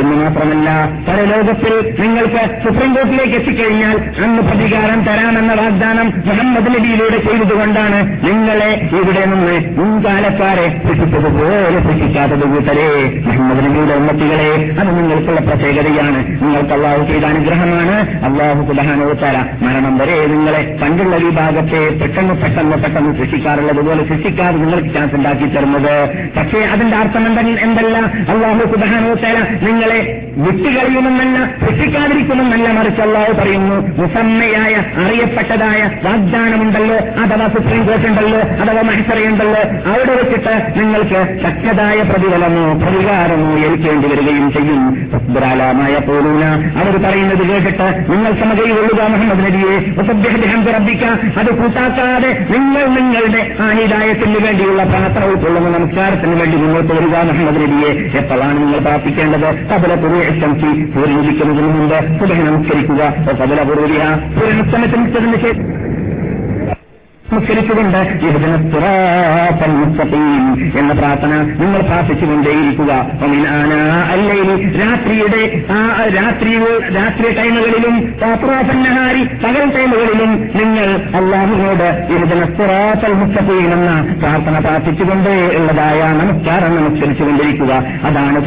[0.00, 0.68] എന്ന് മാത്രമല്ല
[1.08, 9.56] പരലോകത്തിൽ നിങ്ങൾക്ക് സുപ്രീം കോർട്ടിലേക്ക് എത്തിക്കഴിഞ്ഞാൽ അന്ന് പ്രതികാരം തരാമെന്ന വാഗ്ദാനം മുഹമ്മദ് നബിയിലൂടെ ചെയ്തതുകൊണ്ടാണ് നിങ്ങളെ ഇവിടെ നിന്ന്
[9.78, 12.88] മുൻകാലക്കാരെ ശിക്ഷിച്ചതുപോലെ ശിക്ഷിക്കാത്തത് കൂട്ടരെ.
[13.26, 16.20] മുഹമ്മദ് നബിയുടെ ഉമ്മത്തികളെ അത് നിങ്ങൾക്കുള്ള പ്രത്യേകതയാണ്.
[16.42, 17.96] നിങ്ങൾക്ക് അള്ളാഹു ചെയ്ത അനുഗ്രഹമാണ്.
[18.28, 25.14] അള്ളാഹു സുലഹാനോത്തര മരണം വരെ നിങ്ങളെ പണ്ടുള്ള വിഭാഗത്തെ പെട്ടെന്ന് പെട്ടെന്ന് പെട്ടെന്ന് സൃഷ്ടിക്കാറുള്ളത് പോലെ സൃഷ്ടിക്കാതെ നിങ്ങൾക്ക് ചാൻസ്
[25.14, 25.94] ഉണ്ടാക്കി തരുന്നത്.
[26.36, 27.24] പക്ഷേ അതിന്റെ അർത്ഥം
[27.66, 27.96] എന്തല്ല?
[28.32, 29.36] അള്ളാഹു സുബാനോത്തര
[29.68, 30.00] നിങ്ങളെ
[30.78, 31.38] വിട്ടുകളയുമെന്നല്ല
[31.68, 33.76] രക്ഷിക്കാതിരിക്കുമെന്നല്ല മറിച്ച് അള്ളാഹു പറയുന്നു.
[33.98, 39.62] മുസമ്മയായ അറിയപ്പെട്ടതായ വാഗ്ദാനമുണ്ടല്ലോ അഥവാ സുപ്രീം കോർട്ട് ഉണ്ടല്ലോ അഥവാ മഹിസറയുണ്ടല്ലോ
[39.92, 44.82] അവിടെ വെച്ചിട്ട് നിങ്ങൾക്ക് ശക്തതായ പ്രതിഫലമോ പ്രതികാരമോ ഏൽക്കേണ്ടി വരികയും ചെയ്യും.
[45.12, 46.44] സബ്രാലാമായ പോലൂന
[46.80, 49.76] അവർ പറയുന്നത് കേട്ടിട്ട് നിങ്ങൾ സമതയിൽ കൊള്ളുക മുഹമ്മദ് നബിയെ.
[50.78, 51.04] റബ്ബിക്ക
[51.38, 57.90] അത് കൂട്ടാക്കാതെ നിങ്ങൾ നിങ്ങളുടെ ആഹിദായത്തിന് വേണ്ടിയുള്ള പ്രാർത്ഥന ഉൾക്കൊള്ളുന്ന നമസ്കാരത്തിന് വേണ്ടി മുന്നോട്ട് വരിക മുഹമ്മദ് നബിയെ.
[58.18, 59.48] എപ്പോഴാണ് നിങ്ങൾ പ്രാർത്ഥിക്കേണ്ടത്?
[60.68, 63.02] പുറശംസി സൂര്യനുദിക്കുന്നതിന് മുമ്പ് സുബഹ നമസ്കരിക്കുക
[65.38, 65.87] ശേഷം
[67.32, 67.98] നമസ്കരിച്ചുകൊണ്ട്
[70.78, 72.92] എന്ന പ്രാർത്ഥന നിങ്ങൾ പ്രാർത്ഥിച്ചുകൊണ്ടേയിരിക്കുക.
[74.12, 75.42] അല്ലെങ്കിൽ രാത്രിയുടെ
[76.16, 76.52] രാത്രി
[76.94, 83.70] രാത്രി ടൈമുകളിലും പാത്രാസന്നഹാരി പകൽ ടൈമുകളിലും നിങ്ങൾ അള്ളാഹുവിനോട് യുവജനസ്തുറാത്തൽ മുസ്തഫീൻ
[84.20, 87.72] പ്രാർത്ഥന പ്രാർത്ഥിച്ചുകൊണ്ടേ ഉള്ളതായ നമസ്കാരം നമസ്കരിച്ചുകൊണ്ടിരിക്കുക.
[88.04, 88.38] അതാണ്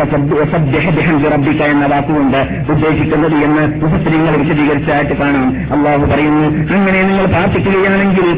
[1.31, 2.41] റബ്ബിക്ക എന്ന വാക്കുകൊണ്ട്
[2.71, 5.49] ഉദ്ദേശിക്കുന്നത് എന്ന് മുസ്ലിങ്ങൾ വിശദീകരിച്ചായിട്ട് കാണാം.
[5.77, 8.29] അള്ളാഹു പറയുന്നു അങ്ങനെ നിങ്ങൾ പ്രാർത്ഥിക്കുകയാണെങ്കിൽ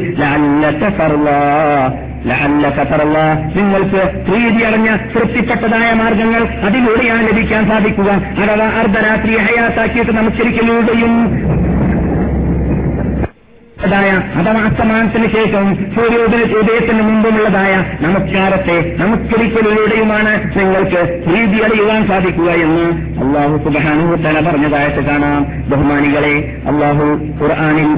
[3.56, 8.10] നിങ്ങൾക്ക് പ്രീതി അറിഞ്ഞ തൃപ്തിപ്പെട്ടതായ മാർഗങ്ങൾ അതിലൂടെയാണ് ലഭിക്കാൻ സാധിക്കുക.
[8.10, 11.12] അഥവാ അർദ്ധരാത്രി ഹയാത്താക്കിയിട്ട് നമസ്കരിക്കലൂടെയും
[13.92, 22.84] ായ അഥവാ അസ്തമാനത്തിന് ശേഷവും സൂര്യോദയ ഉദയത്തിന് മുമ്പുമുള്ളതായ നമസ്കാരത്തെ നമസ്കരിക്കലിലൂടെയുമാണ് നിങ്ങൾക്ക് പ്രീതി അറിയുവാൻ സാധിക്കുക എന്ന്
[23.24, 25.70] അള്ളാഹു സുബാനുത്തല പറഞ്ഞതായിട്ട് കാണാം.
[25.70, 27.04] ബഹുമാനികളെ അള്ളാഹു
[27.42, 27.90] ഖുർആാനിൽ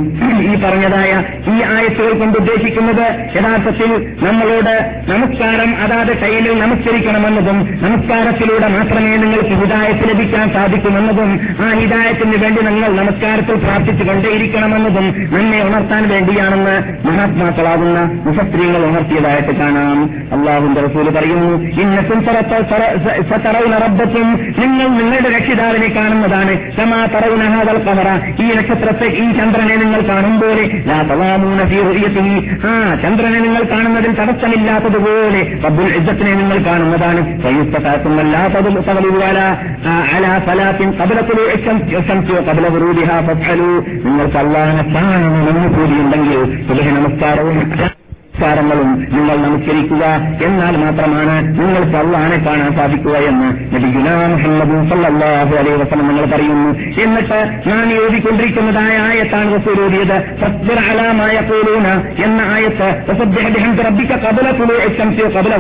[0.42, 9.49] ഈ പറഞ്ഞതായ ഈ ആയത്തുകൾ കൊണ്ട് ഉദ്ദേശിക്കുന്നത് യഥാർത്ഥത്തിൽ നമ്മളോട് നമസ്കാരം അതാത് കയ്യിൽ നമസ്കരിക്കണമെന്നതും നമസ്കാരത്തിലൂടെ മാത്രമേ നിങ്ങൾക്ക്
[9.49, 16.75] ഹിദായത്ത് ലഭിക്കാൻ സാധിക്കുമെന്നതും ആ ഹിദായത്തിന് വേണ്ടി നിങ്ങൾ നമസ്കാരത്തിൽ പ്രാർത്ഥിച്ചുകൊണ്ടേയിരിക്കണമെന്നതും നമ്മെ ഉണർത്താൻ വേണ്ടിയാണെന്ന്
[17.07, 20.05] മഹാത്മാക്കളാകുന്ന മുഖസ്ത്രീകൾ ഉണർത്തിയതായിട്ട് കാണാം.
[20.33, 21.57] അള്ളാഹുന്റെ റസൂൽ പറയുന്നു
[23.77, 26.55] റബ്ബത്തും നിങ്ങൾ നിങ്ങളുടെ രക്ഷിതാവിനെ കാണുന്നതാണ്.
[26.69, 27.79] ക്ഷമാ തറവുനഹാദൽ
[28.43, 30.59] ഈ നക്ഷത്രത്തെ ഈ ചന്ദ്രനെ നിങ്ങൾ കാണുമ്പോൾ
[32.67, 37.21] ആ ചന്ദ്രനെ നിങ്ങൾ കാണുന്നതിൽ തടസ്സമില്ലാത്തതുപോലെ റബ്ബുൽ ഇജ്ജത്തിനെ നിങ്ങൾ കാണുന്നതാണ്.
[44.05, 44.83] നിങ്ങൾക്ക് അള്ളാഹനെ
[45.57, 47.59] കാണണമെന്ന് കൂടിയുണ്ടെങ്കിൽ സുബഹ നമസ്കാരവും.
[48.37, 50.05] നമസ്കാരങ്ങളും നിങ്ങൾ നമസ്കരിക്കുക
[50.46, 54.14] എന്നാൽ മാത്രമാണ് നിങ്ങൾക്ക് അള്ളാനെ കാണാൻ സാധിക്കുക എന്ന് നബിഗുലാ
[56.09, 56.70] നിങ്ങൾ പറയുന്നു.
[57.03, 60.16] എന്നിട്ട് ഞാൻ എഴുതിക്കൊണ്ടിരിക്കുന്നതായ ആയത്താണ് റസൂൽ ഓതിയത്
[61.51, 61.87] പോലൂന
[62.25, 62.88] എന്ന ആയത്ത്.
[64.99, 65.55] ശംസി ഖബല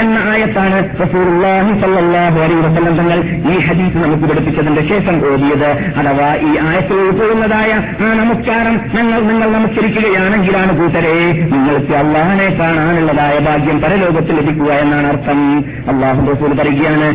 [0.00, 0.78] എന്ന ആയത്താണ്
[2.60, 3.18] വസല്ലം തങ്ങൾ
[3.54, 5.70] ഈ ഹദീസ് നമുക്ക് പഠിപ്പിച്ചതിന്റെ ശേഷം ഓതിയത്.
[6.00, 7.72] അഥവാ ഈ ആയത്തിൽ ഉൾക്കൊള്ളുന്നതായ
[8.04, 11.16] ആ നമസ്കാരം ഞങ്ങൾ നിങ്ങൾ നമസ്കരിക്കുകയാണെങ്കിലാണ് കൂട്ടരെ
[11.52, 15.64] നിങ്ങൾക്ക് അള്ളാഹനെ കാണാനുള്ളതായ ഭാഗ്യം പരലോകത്തിൽ ലഭിക്കുക എന്നാണ് അർത്ഥം.
[15.88, 17.06] അള്ളാഹു റസൂൽ പറയുകയാണ്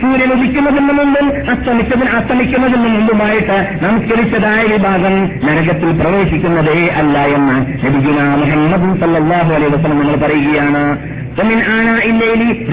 [0.00, 9.54] സൂര്യൻ ഉദിക്കുന്നതിന് മുമ്പും അസ്തമിച്ചതിന് അസ്തമിക്കുന്നതിന് മുമ്പുമായിട്ട് നമസ്കരിച്ചതായ വിഭാഗം നരകത്തിൽ പ്രവേശിക്കുന്നതേ അല്ല എന്ന് ലഭിക്കുന്ന മുഹമ്മദ് സല്ലല്ലാഹു
[9.54, 11.21] അലൈഹി വസല്ലം നിങ്ങൾ പറയുകയാണ്.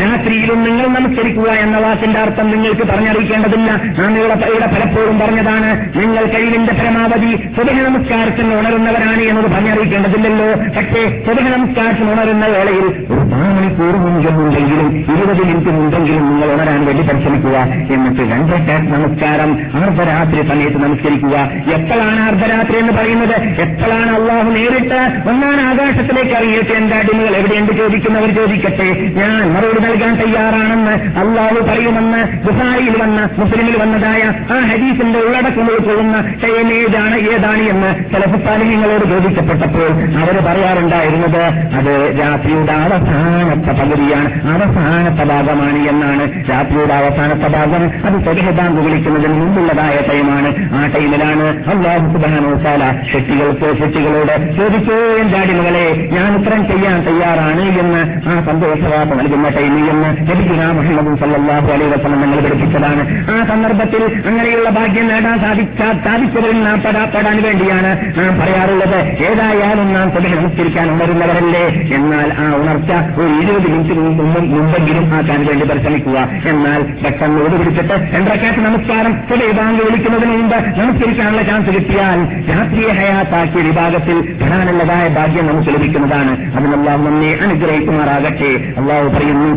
[0.01, 3.71] രാത്രിയിലും നിങ്ങൾ നമസ്കരിക്കുക എന്ന വാക്കിന്റെ അർത്ഥം നിങ്ങൾക്ക് പറഞ്ഞറിയിക്കേണ്ടതില്ല.
[3.99, 10.49] നാം ഇവിടെ പലപ്പോഴും പറഞ്ഞതാണ് നിങ്ങൾ കഴിവിന്റെ പരമാവധി സുബഹ നമസ്കാരത്തിന് ഉണരുന്നവരാണ് എന്നത് പറഞ്ഞറിയിക്കേണ്ടതില്ലല്ലോ.
[10.77, 17.57] പക്ഷേ സുബഹ നമസ്കാരത്തിന് ഉണരുന്ന വേളയിൽ ഒരു മണിക്കൂർ മുൻപുണ്ടെങ്കിലും ഇരുപത് മിനിറ്റ് മുൻപെങ്കിലും നിങ്ങൾ ഉണരാൻ വേണ്ടി പരിശ്രമിക്കുക.
[17.95, 21.35] എന്നിട്ട് രണ്ടര നമസ്കാരം അർദ്ധരാത്രി സമയത്ത് നമസ്കരിക്കുക.
[21.73, 23.61] എപ്പോഴാണ് അർദ്ധരാത്രി എന്ന് പറയുന്നത്?
[23.61, 30.93] എപ്പോഴാണ് അള്ളാഹു നേരിട്ട് ഒന്നാണ് ആകാശത്തിലേക്ക് അറിയിട്ട് എന്റെ അടിമകൾ എവിടെയുണ്ട് ചോദിക്കുന്നവർ ചോദിക്കട്ടെ ഞാൻ മറുപടി നൽകാൻ തയ്യാറാണെന്ന്
[31.21, 34.21] അള്ളാഹു പറയുമെന്ന് ബുഹാരിയിൽ വന്ന മുസ്ലിമിൽ വന്നതായ
[34.53, 39.89] ആ ഹദീസിന്റെ ഉള്ളടക്കം ഉൾക്കൊള്ളുന്ന ടൈം ഏതാണ് ഏതാണ് എന്ന് ചില സാലിഹ്യങ്ങളോട് ചോദിക്കപ്പെട്ടപ്പോൾ
[40.21, 41.41] അവർ പറയാറുണ്ടായിരുന്നത്
[41.79, 46.23] അത് രാത്രിയുടെ അവസാനത്തെ പകുതിയാണ് അവസാനത്തെ ഭാഗമാണ് എന്നാണ്.
[46.49, 50.49] രാത്രിയുടെ അവസാനത്തെ ഭാഗം അത് സ്വരഹബാങ്ക് വിളിക്കുന്നതിന് മുമ്പുള്ളതായ ടൈമാണ്.
[50.73, 54.97] ആ ടൈമിലാണ് അള്ളാഹു സുബാനോസാല ഷെട്ടികൾക്ക് ഷെട്ടികളോട് ചോദിച്ചോ
[55.41, 61.91] അടിമകളെ ഞാൻ ഇത്രയും ചെയ്യാൻ തയ്യാറാണ് എന്ന് ആ സന്തോഷവാർത്ത നൽകുന്ന ടൈമിൽ എന്ന് ലഭിക്കുന്ന മുഹമ്മദും സല്ലാഹു അലൈഹി
[61.91, 63.31] വസ്ലം നിങ്ങൾ പഠിപ്പിച്ചതാണ്.
[63.31, 68.99] ആ സന്ദർഭത്തിൽ അങ്ങനെയുള്ള ഭാഗ്യം നേടാൻ സാധിച്ച സാധിച്ചവരിൽ നാം പെടാപ്പെടാൻ വേണ്ടിയാണ് നാം പറയാറുള്ളത്.
[69.31, 71.65] ഏതായാലും നാം തുടങ്ങി ഉണർത്തിരിക്കാൻ ഉണരുന്നവരല്ലേ?
[71.95, 76.19] എന്നാൽ ആ ഉണർച്ച ഒരു ഇരുപത് മിനിറ്റ് മുമ്പും മുമ്പെങ്കിലും ആക്കാൻ വേണ്ടി പരിശ്രമിക്കുക.
[76.49, 83.61] എന്നാൽ പെട്ടെന്ന് ഓടി പിടിച്ചിട്ട് രണ്ടരക്കാറ്റ് നമസ്കാരം തുടരെ ബാങ്ക് വിളിക്കുന്നതിന് മുമ്പ് നമസ്കരിക്കാനുള്ള ചാൻസ് കിട്ടിയാൽ രാത്രിയെ ഹയാത്താക്കിയ
[83.61, 86.33] വിഭാഗത്തിൽ പെടാനുള്ളതായ ഭാഗ്യം നമുക്ക് ലഭിക്കുന്നതാണ്.
[86.57, 88.28] അതിനെല്ലാം നമ്മെ അനുഗ്രഹിക്കുമാറാകട്ടെ.
[88.77, 89.49] അള്ളാഹു പറയുന്നു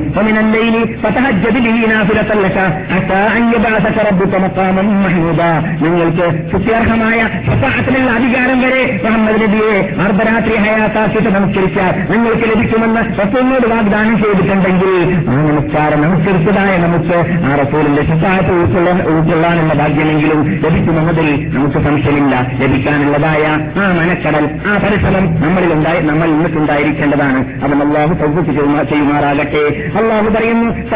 [5.83, 7.19] നിങ്ങൾക്ക് സുത്യർഹമായ
[8.17, 14.93] അധികാരം വരെ മുഹമ്മദ് നബിയെ അർദ്ധരാത്രി ഹയാത്താക്കിയിട്ട് നമസ്കരിച്ചാൽ നിങ്ങൾക്ക് ലഭിക്കുമെന്ന് സത്യങ്ങളോട് വാഗ്ദാനം ചെയ്തിട്ടുണ്ടെങ്കിൽ
[15.29, 22.35] ആ നമസ്കാരം നമസ്കരിച്ചതായ നമുക്ക് ആ റസൂലിന്റെ സഫാത്ത് ഉൾക്കൊള്ളാൻ ഉൾക്കൊള്ളാനുള്ള ഭാഗ്യമെങ്കിലും ലഭിക്കുമെന്നതിൽ നമുക്ക് സംശയമില്ല.
[22.61, 23.45] ലഭിക്കാനുള്ളതായ
[23.77, 30.95] ആ മനക്കടൽ ആ പരിസരം നമ്മളിൽ ഉണ്ടായി നമ്മൾ ഇന്നിട്ടുണ്ടായിരിക്കേണ്ടതാണ് അത് അള്ളാഹു സൗകര്യ ചെയ്യുമാറാകട്ടെ അള്ളാഹു പറയുന്നു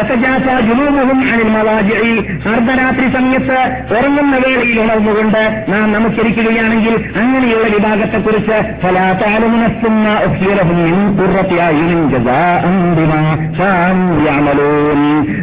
[2.49, 3.57] അർദ്ധരാത്രി സമയത്ത്
[3.95, 8.57] ഉറങ്ങുന്ന വേളയിൽ ഉണർന്നുകൊണ്ട് നാം നമസ്കരിക്കുകയാണെങ്കിൽ അങ്ങനെയുള്ള വിഭാഗത്തെക്കുറിച്ച്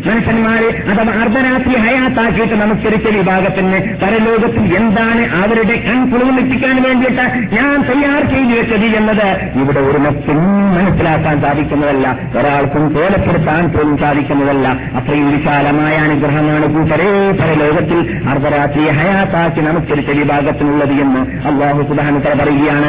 [0.08, 8.96] മനുഷ്യന്മാരെ അഥവാ അർദ്ധരാത്രി ഹയാത്താക്കിയിട്ട് നമസ്കരിച്ച വിഭാഗത്തിന് പരലോകത്തിൽ എന്താണ് അവരുടെ കൺകുളിർമിപ്പിക്കാൻ വേണ്ടിയിട്ട് ഞാൻ തയ്യാർ ചെയ്തു വെച്ചത്
[8.96, 12.13] എന്നത് ഇവിടെ ഒരു മനസ്സിലാക്കാൻ സാധിക്കുന്നതല്ല.
[12.38, 14.68] ഒരാൾക്കും കോലപ്പെടുത്താൻ പോലും സാധിക്കുന്നതല്ല.
[14.68, 22.88] അത്രയും വിശാലമായ അനുഗ്രഹമാണ് കൂട്ടരേ പരലോകത്തിൽ അർദ്ധരാത്രി ഹയാത്താക്കി നമുക്കൊരു വിഭാഗത്തിനുള്ളത് എന്ന് അള്ളാഹു സുധാനത്തര പറയുകയാണ്.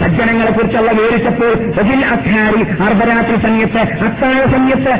[0.00, 1.52] സജ്ജനങ്ങളെ കുറിച്ചുള്ള വിവരിച്ചപ്പോൾ
[2.82, 4.92] അർദ്ധരാത്രി സമയത്ത് അത്താഴ സമയത്ത്.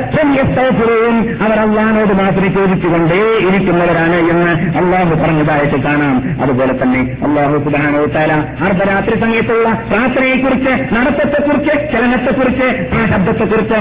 [1.42, 6.42] അവർ അള്ളഹാനോട് മാത്രം ചോദിച്ചുകൊണ്ടേ ഇരിക്കുന്നവരാണ് എന്ന് അള്ളാഹു പറഞ്ഞതായിട്ട് കാണാം.
[6.42, 8.32] അതുപോലെ തന്നെ അള്ളാഹു സുബാനോ താല
[8.64, 13.00] അർദ്ധരാത്രി സമയത്തുള്ള പ്രാർത്ഥനയെക്കുറിച്ച് നടത്തത്തെക്കുറിച്ച് ചലനത്തെക്കുറിച്ച് ആ
[13.52, 13.78] ശബ്ദത്തെക്കുറിച്ച്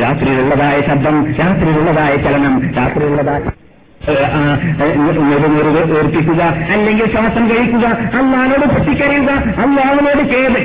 [0.00, 3.40] രാത്രിയിലുള്ളതായ ശബ്ദം രാത്രിയിലുള്ളതായ ചലനം രാത്രിയിലുള്ളതായ
[5.98, 6.42] ഏർപ്പിക്കുക
[6.72, 7.86] അല്ലെങ്കിൽ ശ്വാസം കഴിക്കുക.
[7.88, 9.30] അള്ളാഹിനോട് പൊട്ടിക്കരയുക.
[9.64, 10.22] അള്ളാഹിനോട്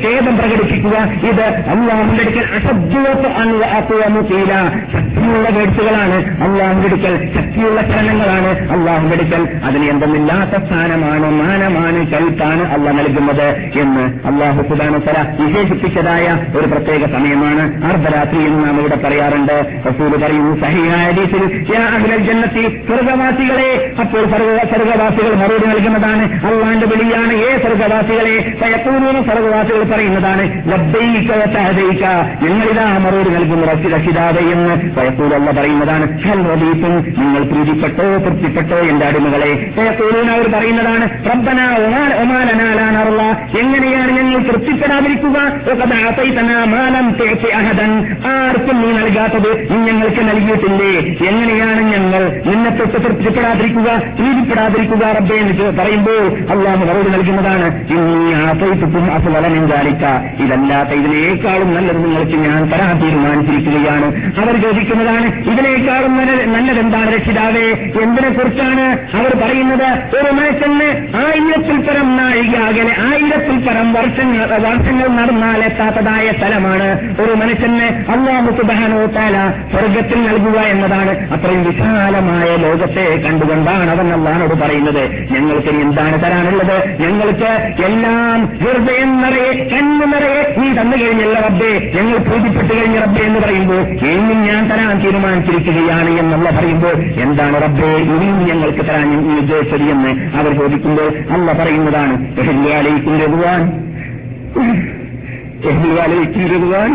[0.08, 0.98] ഖേദം പ്രകടിപ്പിക്കുക.
[1.30, 4.54] ഇത് അള്ളാഹുന്റെ അടുക്കൽ അത്തുവമുത്തിയില്ല
[4.94, 9.48] ശക്തിയുള്ള വേഴ്സുകളാണ് അള്ളാഹുന്റെ അടുക്കൽ ശക്തിയുള്ള ചലനങ്ങളാണ് അള്ളാഹുന്റെ അടുക്കൽ.
[9.66, 13.48] അതിന് എന്തെന്നില്ലാത്ത സ്ഥാനമാണ് മാനമാണ് കൽപ്പാണ് അല്ല നൽകുന്നത്
[13.80, 17.86] എന്ന് അള്ളാഹു സുബാന തല വിശേഷിപ്പിച്ചതായ ഒരു പ്രത്യേക സമയമാണ്.
[17.86, 19.82] അർദ്ധരാത്രി എന്ന് നാം ഇവിടെ പറയാറുണ്ട്.
[19.90, 21.44] റസൂൽ പറയുന്നു സഹിയായ ഹദീസിൽ
[22.26, 22.64] ജന്നത്തി
[23.36, 23.70] സ്വർഗവാസികളെ
[24.02, 32.04] അപ്പോൾ സർവ സ്വർഗവാസികൾ മറുപടി നൽകുന്നതാണ് അള്ളാന്റെ വിളിയാണ് ഏ സ്വർഗവാസികളെ പയക്കൂറിന് സ്വർഗവാസികൾ പറയുന്നതാണ് ലബ്ബൈക വതഹദൈക
[32.46, 36.06] ഞങ്ങളിതാ മറുപടി നൽകുന്നു രക്ഷിതാവേ എന്ന് പയക്കൂറല്ല പറയുന്നതാണ്.
[36.26, 39.52] ഹൽ റബീത്തും നിങ്ങൾ പ്രീതിപ്പെട്ടോ തൃപ്തിപ്പെട്ടോ എന്റെ അടിമകളെ?
[39.78, 41.60] പയക്കൂറിന് അവർ പറയുന്നതാണ് റബ്ബന
[42.22, 43.24] ഒമാലനാലാണറുള്ള
[43.62, 45.38] എങ്ങനെയാണ് ഞങ്ങൾ തൃപ്തിപ്പെടാതിരിക്കുക?
[48.34, 50.94] ആർക്കും നീ നൽകാത്തത് നീ ഞങ്ങൾക്ക് നൽകിയിട്ടില്ലേ?
[51.30, 57.86] എങ്ങനെയാണ് ഞങ്ങൾ നിന്നെ തൊട്ട് തൃപ്തിപ്പെടാതിരിക്കുക പ്രീതിപ്പെടാതിരിക്കുക റബ്ബെ എന്ന് പറയുമ്പോൾ അള്ളാഹ് മറുപടി നൽകുന്നതാണ്
[60.44, 64.06] ഇതല്ലാത്ത ഇതിനേക്കാളും നല്ലത് നിങ്ങൾക്ക് ഞാൻ തരാൻ തീരുമാനിച്ചിരിക്കുകയാണ്.
[64.40, 67.72] അവർ ചോദിക്കുന്നതാണ് ഇതിനേക്കാളും നല്ല- നല്ലതെന്താണ് രക്ഷിതാവേ?
[68.02, 68.82] എന്തിനെ കുറിച്ചാണ്
[69.16, 70.18] അവർ പറയുന്നത്?
[70.18, 77.16] ഒരു മനുഷ്യന് ആയിരത്തിൽ പരം നാഴിക അകലെ ആയിരത്തിൽ പരം വർഷങ്ങൾ വർഷങ്ങൾ നടന്നാലെത്താത്തതായ സ്ഥലമാണ്.
[77.22, 85.04] ഒരു മനുഷ്യന് അള്ളാഹു സുബാനോ താല സ്വർഗത്തിൽ നൽകുക എന്നതാണ് അത്രയും വിശാലമായ ലോകത്തെ കണ്ടുകൊണ്ടാണ് അവൻ അള്ളഹാനോട് പറയുന്നത്.
[85.34, 86.78] ഞങ്ങൾക്ക് എന്താണ് തരാനുള്ളത്?
[87.02, 87.52] ഞങ്ങൾക്ക്
[87.86, 91.92] എല്ലാം ഹൃദയം നിറയെ കണ്ണു നിറയെ നീ തന്നു കഴിഞ്ഞല്ല റബ്ബേ.
[91.96, 97.92] ഞങ്ങൾ പൂജിപ്പെട്ട് കഴിഞ്ഞ റബ്ബേ എന്ന് പറയുമ്പോൾ ഇനിയും ഞാൻ തരാൻ തീരുമാനിച്ചിരിക്കുകയാണ് എന്നുള്ള പറയുമ്പോൾ എന്താണ് റബ്ബേ?
[97.98, 102.16] ഇനിയും ഞങ്ങൾക്ക് തരാൻ നീ ഉദ്ദേശിച്ചത് എന്ന് അവർ ചോദിക്കുമ്പോൾ അല്ല പറയുന്നതാണ്.
[102.40, 103.62] എഹ്ലിയാലേക്കും രഘുവാൻ
[105.70, 106.92] എഹ്ലിയാലേക്കും രഘുവാൻ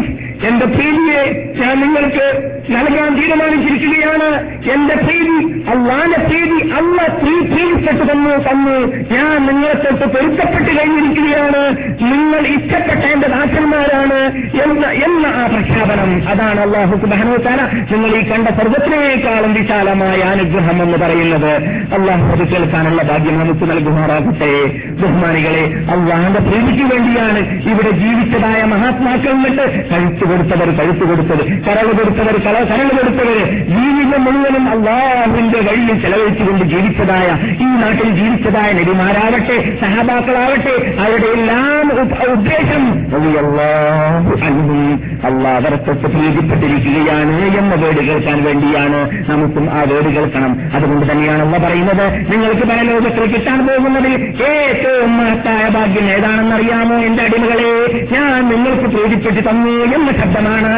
[0.48, 1.22] എന്റെ പ്രീതിയെ
[1.60, 2.26] ഞാൻ നിങ്ങൾക്ക്
[2.70, 4.28] നൽകാൻ തീരുമാനിച്ചിരിക്കുകയാണ്.
[4.72, 5.38] എന്റെ പ്രീതി
[5.70, 8.76] അല്ലാന്റെ പ്രീതി അല്ല പ്രീ പ്രീതിപ്പെട്ട് തന്നു തന്നു.
[9.14, 11.62] ഞാൻ നിങ്ങളെ തൊട്ട് പൊരുത്തപ്പെട്ട് കഴിഞ്ഞിരിക്കുകയാണ്.
[12.02, 14.20] നിങ്ങൾ ഇഷ്ടപ്പെട്ട എന്റെ ദാസന്മാരാണ്
[14.62, 16.28] എന്ന എന്ന ആ പ്രഖ്യാപനം.
[16.28, 17.60] അതാണ് അള്ളാഹു ബഹനോത്താന
[17.92, 21.52] നിങ്ങൾ ഈ കണ്ട സർവത്തിനേക്കാളും വിശാലമായ അനുഗ്രഹം എന്ന് പറയുന്നത്.
[21.98, 24.52] അള്ളാഹു അത് കേൾക്കാനുള്ള ഭാഗ്യം നമുക്ക് നൽകുമാറാകട്ടെ.
[25.02, 32.88] ബഹുമാനികളെ അള്ളാഹിന്റെ പ്രീതിക്ക് വേണ്ടിയാണ് ഇവിടെ ജീവിച്ചതായ മഹാത്മാക്കൾ എന്നിട്ട് കഴുത്തു കൊടുത്തവർ കഴുത്ത് കൊടുത്തത് കരൾ കൊടുത്തവർ കരൾ
[32.98, 33.38] കൊടുത്തവർ.
[33.74, 37.28] ജീവിതം മുഴുവനും അള്ളാഹുവിന്റെ വഴിയിൽ ചെലവഴിച്ചുകൊണ്ട് ജീവിച്ചതായ
[37.64, 41.86] ഈ നാട്ടിൽ ജീവിച്ചതായ നബിമാരാവട്ടെ സഹബാക്കളാവട്ടെ അവരുടെ എല്ലാം
[42.32, 42.84] ഉദ്ദേശം
[45.28, 48.98] അള്ളാഹ് തൊട്ട് പ്രീതിപ്പെട്ടിരിക്കുകയാണ് എന്ന വേട് കേൾക്കാൻ വേണ്ടിയാണ്
[49.30, 50.52] നമുക്കും ആ വേട് കേൾക്കണം.
[50.74, 54.14] അതുകൊണ്ട് തന്നെയാണ് അള്ള പറയുന്നത് നിങ്ങൾക്ക് പരലോകത്തിൽ കിട്ടാൻ പോകുന്നതിൽ
[54.50, 57.72] ഏറ്റവും മഹത്തായ ഭാഗ്യം ഏതാണെന്നറിയാമോ എന്റെ അടിമകളെ?
[58.12, 60.72] ഞാൻ നിങ്ങൾക്ക് പ്രീതിപ്പെട്ട് തന്നു എന്ന ശബ്ദമാണ്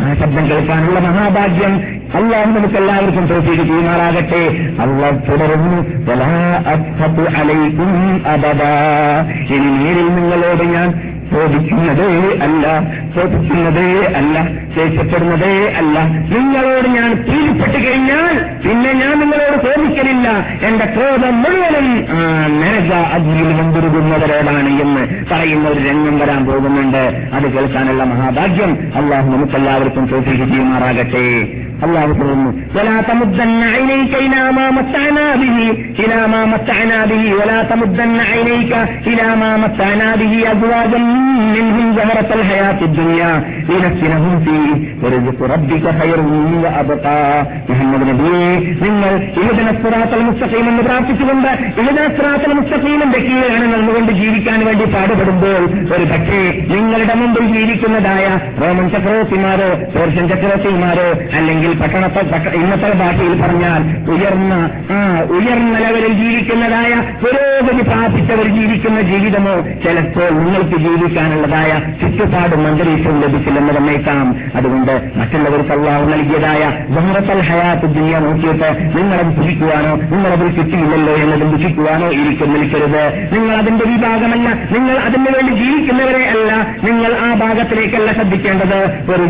[0.00, 1.74] ആ ശബ്ദം കേൾക്കാനുള്ള മഹാഭാഗ്യം
[2.14, 4.42] അള്ളാഹു നമുക്ക് എല്ലാവർക്കും തോഫീക്ക് ചെയ്യുമാറാകട്ടെ.
[4.80, 6.40] അള്ളാഹ്
[6.72, 7.90] അസ്ഹബു അലൈക്കും
[8.32, 8.62] അബദ
[9.56, 10.88] ഇനി നേരിൽ നിങ്ങളോട് ഞാൻ
[11.32, 12.08] ചോദിക്കുന്നതേ
[12.46, 12.64] അല്ല
[13.14, 13.88] ചോദിക്കുന്നതേ
[14.20, 14.36] അല്ല
[14.76, 15.96] ദേഷ്യപ്പെടുന്നതേ അല്ല.
[16.32, 18.34] നിങ്ങളോട് ഞാൻ പ്രീതിപ്പെട്ട് കഴിഞ്ഞാൽ
[18.64, 20.28] പിന്നെ ഞാൻ നിങ്ങളോട് ചോദിക്കലില്ല.
[20.68, 21.86] എന്റെ ക്രോധം മുഴുവനും
[22.60, 27.02] നരക അഗ്നിയിൽ കൊണ്ടുവരുന്നവരോടാണ് എന്ന് പറയുന്ന ഒരു രംഗം വരാൻ പോകുന്നുണ്ട്.
[27.36, 31.24] അത് കേൾക്കാനുള്ള മഹാഭാഗ്യം അള്ളാഹു നമുക്കെല്ലാവർക്കും ചോദിക്കുക ചെയ്യുമാറാകട്ടെ.
[31.80, 32.50] അള്ളാഹു പറയുന്നു
[48.82, 49.12] നിങ്ങൾ
[50.68, 55.62] എന്ന് പ്രാർത്ഥിച്ചുകൊണ്ട് ഇഹദനസ്രാത്തൽ മുസ്തഖീമിന്റെ കീഴാണ് നിന്നുകൊണ്ട് ജീവിക്കാൻ വേണ്ടി പാടുപെടുമ്പോൾ
[55.96, 56.40] ഒരു പക്ഷേ
[56.74, 58.26] നിങ്ങളുടെ മുമ്പിൽ ജീവിക്കുന്നതായ
[58.60, 66.94] റോമൻ ചക്രവർത്തിമാരോ പേർഷ്യൻ ചക്രവർത്തിമാരോ അല്ലെങ്കിൽ പട്ടണത്തെ പട്ട- ഇന്നത്തെ ഭാഷയിൽ പറഞ്ഞാൽ ഉയർന്ന ആ ഉയർന്ന ലെവലിൽ ജീവിക്കുന്നതായ
[67.22, 74.36] പുരോഗതി പ്രാപിച്ചവർ ജീവിക്കുന്ന ജീവിതമോ ചിലപ്പോൾ നിങ്ങൾക്ക് ജീവിക്കാനുള്ളതായ ചുറ്റുപാടും അന്തരീക്ഷവും ലഭിച്ചില്ലെന്ന് തന്നേക്കാം.
[74.54, 82.52] അതുകൊണ്ട് മറ്റുള്ളവർക്ക് അള്ളാഹു നൽകിയതായ ബഹ്റത്തൽ ഹയാത്ത് ദുനിയ നോക്കിയിട്ട് നിങ്ങളത് ഭുജിക്കുവാനോ നിങ്ങളതിൽ ചുറ്റിയില്ലല്ലോ എന്നത് ഭുജിക്കുവാനോ ഇരിക്കും
[82.52, 83.32] നിൽക്കരുത്.
[83.32, 84.48] നിങ്ങൾ അതിന്റെ വിഭാഗമല്ല
[84.78, 86.52] നിങ്ങൾ അതിനു വേണ്ടി ജീവിക്കുന്നവരെ അല്ല
[86.90, 88.76] നിങ്ങൾ ആ ഭാഗത്തിലേക്കല്ല ശ്രദ്ധിക്കേണ്ടത്.
[89.12, 89.22] ഒരു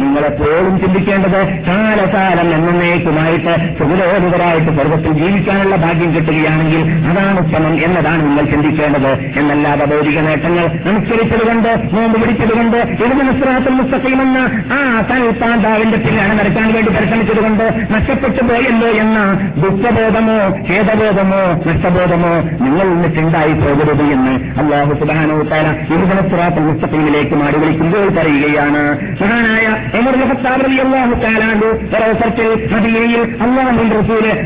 [0.00, 1.38] നിങ്ങളെപ്പോ എപ്പോഴും ചിന്തിക്കേണ്ടത്
[1.68, 9.10] കാലകാലം എന്നേക്കുമായിട്ട് സുഗരോധിതരായിട്ട് സ്വർഗത്തിൽ ജീവിക്കാനുള്ള ഭാഗ്യം കിട്ടുകയാണെങ്കിൽ അതാണ് ഉത്തമം എന്നതാണ് നിങ്ങൾ ചിന്തിക്കേണ്ടത്.
[9.38, 14.38] എന്നല്ലാതെ ഭൗതിക നേട്ടങ്ങൾ അനുസരിച്ചതുകൊണ്ട് നോമ്പ് പിടിച്ചതുകൊണ്ട് ഇതിന് നിസ്രാത്തിൽ മുസ്തഖീമെന്ന
[14.76, 14.78] ആ
[15.10, 17.64] തൽപാന്താവിന്റെ പിന്നാണ് നടക്കാൻ വേണ്ടി പരിശ്രമിച്ചതുകൊണ്ട്
[17.94, 19.18] നഷ്ടപ്പെട്ടു പോയല്ലോ എന്ന
[19.64, 20.38] ദുഃഖബോധമോ
[20.70, 22.32] ഖേദബോധമോ നഷ്ടബോധമോ
[22.64, 28.84] നിങ്ങൾ നിന്നിട്ടുണ്ടായി പോകരുത് എന്ന് അള്ളാഹു സുബാനോ താര ഇതിന് നിസ്രാത്തിൽ മുസ്തഖീമിലേക്ക് മാറി വിളിക്കുമ്പോൾ പറയുകയാണ്.
[29.22, 29.66] മഹാനായ
[29.98, 30.16] എമർ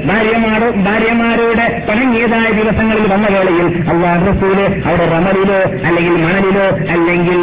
[0.08, 7.40] ഭാര്യമാരോ ഭാര്യമാരോട് പണങ്ങിയതായ ദിവസങ്ങളിൽ വന്ന വേളയിൽ അള്ളാഹു റസൂൽ അവിടെ റമലിലോ അല്ലെങ്കിൽ മണലിലോ അല്ലെങ്കിൽ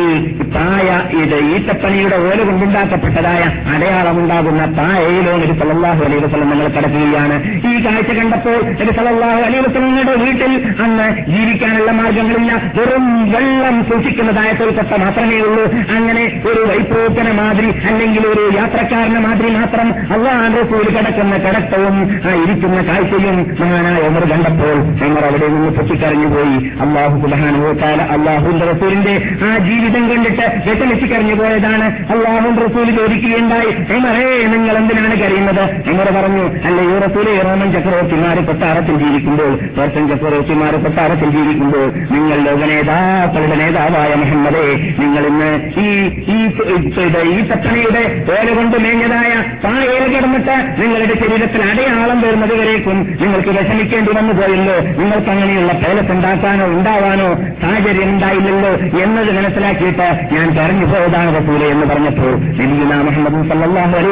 [0.56, 0.88] പായ
[1.22, 3.44] ഇത് ഈട്ടപ്പണിയുടെ ഓല കൊണ്ടുണ്ടാക്കപ്പെട്ടതായ
[3.76, 7.36] അടയാളമുണ്ടാകുന്ന പായയിലോ നബി സല്ലല്ലാഹു അലൈഹി വസ്ലം നിങ്ങൾ കടക്കുകയാണ്.
[7.72, 10.54] ഈ കാഴ്ച കണ്ടപ്പോൾ നബി സല്ലല്ലാഹു അലൈഹി വസ്ലങ്ങളുടെ വീട്ടിൽ
[10.84, 14.74] അന്ന് ജീവിക്കാനുള്ള മാർഗങ്ങളില്ല വെറും വെള്ളം സൂക്ഷിക്കുന്നതായ തൊഴിൽ
[15.06, 15.66] മാത്രമേ ഉള്ളൂ.
[15.98, 22.82] അങ്ങനെ ഒരു വൈപ്രോത്തന മാതിരി അല്ലെങ്കിൽ ഒരു യാത്രക്കാരനെ മാതിരി മാത്രം അള്ളാഹാന്റെ റസൂൽ കിടക്കുന്ന കിടത്തവും ആ ഇരിക്കുന്ന
[22.82, 24.78] കാഴ്ചയും മഹാനായ ഉമർ കണ്ടപ്പോൾ
[25.08, 29.16] ഉമർ അവിടെ നിന്ന് പൊട്ടിക്കറിഞ്ഞുപോയി അള്ളാഹു സുബാനുഭവത്താല അള്ളാഹുന്റെ റസൂലിന്റെ
[29.46, 36.46] ആ ജീവിതം കണ്ടിട്ട് വിഷമിച്ച് കറിഞ്ഞു പോയതാണ് അള്ളാഹു റസൂൽ ചോദിക്കുകയുണ്ടായി ഉമറേ നിങ്ങൾ എന്തിനാണ് കരയുന്നത് ഉമർ പറഞ്ഞു
[36.68, 44.66] അല്ല ഈ റസൂലെ റോമൻ ചക്രവർത്തിമാര് കൊട്ടാരത്തിൽ ജീവിക്കുമ്പോൾ പേർഷ്യൻ ചക്രവർത്തിമാര് കൊട്ടാരത്തിൽ ജീവിക്കുമ്പോൾ നിങ്ങൾ ലോകനേതാക്കളുടെ നേതാവായ മുഹമ്മദേ
[45.00, 45.90] നിങ്ങൾ ഇന്ന് ഈ
[46.30, 49.32] ഈ ഈ ഓല കൊണ്ട് മേഞ്ഞതായ
[49.64, 54.76] പായയിൽ കിടന്നിട്ട് നിങ്ങളുടെ ശരീരത്തിൽ അടയാളം വരുന്നത് വരേക്കും നിങ്ങൾക്ക് വിഷമിക്കേണ്ടി വന്നു പോയല്ലോ.
[55.00, 57.30] നിങ്ങൾക്ക് അങ്ങനെയുള്ള പേലസ് ഉണ്ടാക്കാനോ ഉണ്ടാവാനോ
[57.62, 58.72] സാഹചര്യം ഉണ്ടായില്ലല്ലോ
[59.04, 62.34] എന്നത് മനസ്സിലാക്കിയിട്ട് ഞാൻ പറഞ്ഞു പോയതാണ് റസൂലെ എന്ന് പറഞ്ഞപ്പോൾ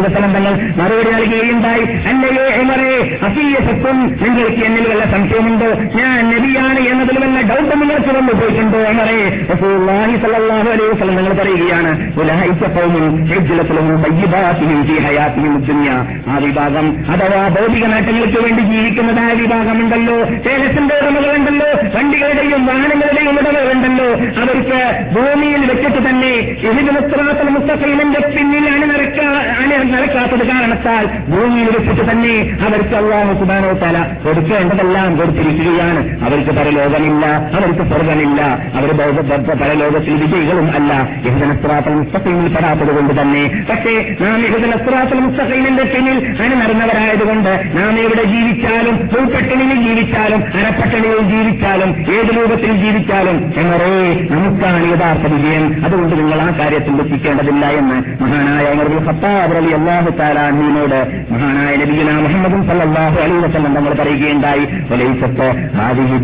[0.05, 1.83] വസല്ലം തങ്ങൾ മറുപടി നൽകുകയുണ്ടായി.
[2.09, 2.93] അല്ലയോ എമറേ
[3.27, 5.69] അസീയസത്വം നിങ്ങൾക്ക് എന്നിൽ വല്ല സംശയമുണ്ടോ?
[5.99, 9.19] ഞാൻ നബിയാണ് എന്നതിൽ വല്ല ഡൗട്ട് നിങ്ങൾക്ക് വന്നു പോയിട്ടുണ്ടോ എമറേ
[9.51, 12.61] റസൂലുള്ളാഹി സല്ലല്ലാഹു അലൈഹി വസല്ലം നിങ്ങൾ പറയുകയാണ് ഉലഹൈക
[16.27, 20.15] ആ വിഭാഗം അഥവാ ഭൗതിക നേട്ടങ്ങൾക്ക് വേണ്ടി ജീവിക്കുന്നതായ വിഭാഗമുണ്ടല്ലോ.
[20.15, 24.05] പേലസിന്റെ ഉടമകളുണ്ടല്ലോ വണ്ടികളുടെയും വാഹനങ്ങളുടെയും ഉടമകളുണ്ടല്ലോ
[24.41, 24.79] അവർക്ക്
[25.15, 26.33] ഭൂമിയിൽ വെച്ചിട്ട് തന്നെ
[26.69, 29.19] ഇതിനുസ്ത്രാത്തൽ മുസ്തഫീമിന്റെ പിന്നിൽ അണിനിറക്ക
[29.63, 36.23] അണിനിറക്കാത്തത് കാരണത്താൽ ഭൂമിയിൽ വെച്ചിട്ട് തന്നെ അവർക്ക് അള്ളാഹു സുബാനോ തല കൊടുക്കേണ്ടതെല്ലാം കൊടുത്തിരിക്കുകയാണ്.
[36.23, 38.41] അവർക്ക് പരലോകമില്ല അവർക്ക് സ്വർഗമില്ല
[38.73, 38.89] അവർ
[39.61, 40.93] പരലോകത്തിൽ വിജയികളും അല്ല.
[41.25, 43.65] യഹുദനസ്ത്രാത്തൽ മുസ്തഫീമിൽ പെടാത്തത് കൊണ്ട് തന്നെ.
[43.69, 52.71] പക്ഷേ നാം യഹുദനസ്ത്രാത്തൽ മുസ്തഖീമിന്റെ പിന്നിൽ അണിനിറങ്ങവരായതുകൊണ്ട് നാം ഇവിടെ ജീവിച്ചാലും ഉൾപ്പെട്ടിണിയിൽ ജീവിച്ചാലും അരപ്പട്ടണിയിൽ ജീവിച്ചാലും ഏത് രൂപത്തിൽ
[52.77, 53.93] ജീവിച്ചാലും എന്നറേ
[54.29, 55.85] നമുക്കാണ് യഥാർത്ഥ വിജയം.
[55.85, 58.65] അതുകൊണ്ട് നിങ്ങൾ ആ കാര്യത്തിൽ ദുഃഖിക്കേണ്ടതില്ല എന്ന് മഹാനായ
[59.07, 60.99] ഖത്താബ് അലി അള്ളാഹു താലാഹിനോട്
[61.31, 66.17] മഹാനായ നബി മുഹമ്മദും സല്ലാഹു അലൈഹി വസ്ലം നമ്മൾ പറയുകയുണ്ടായി ഒലൈസത്ത് ഹാദിഹി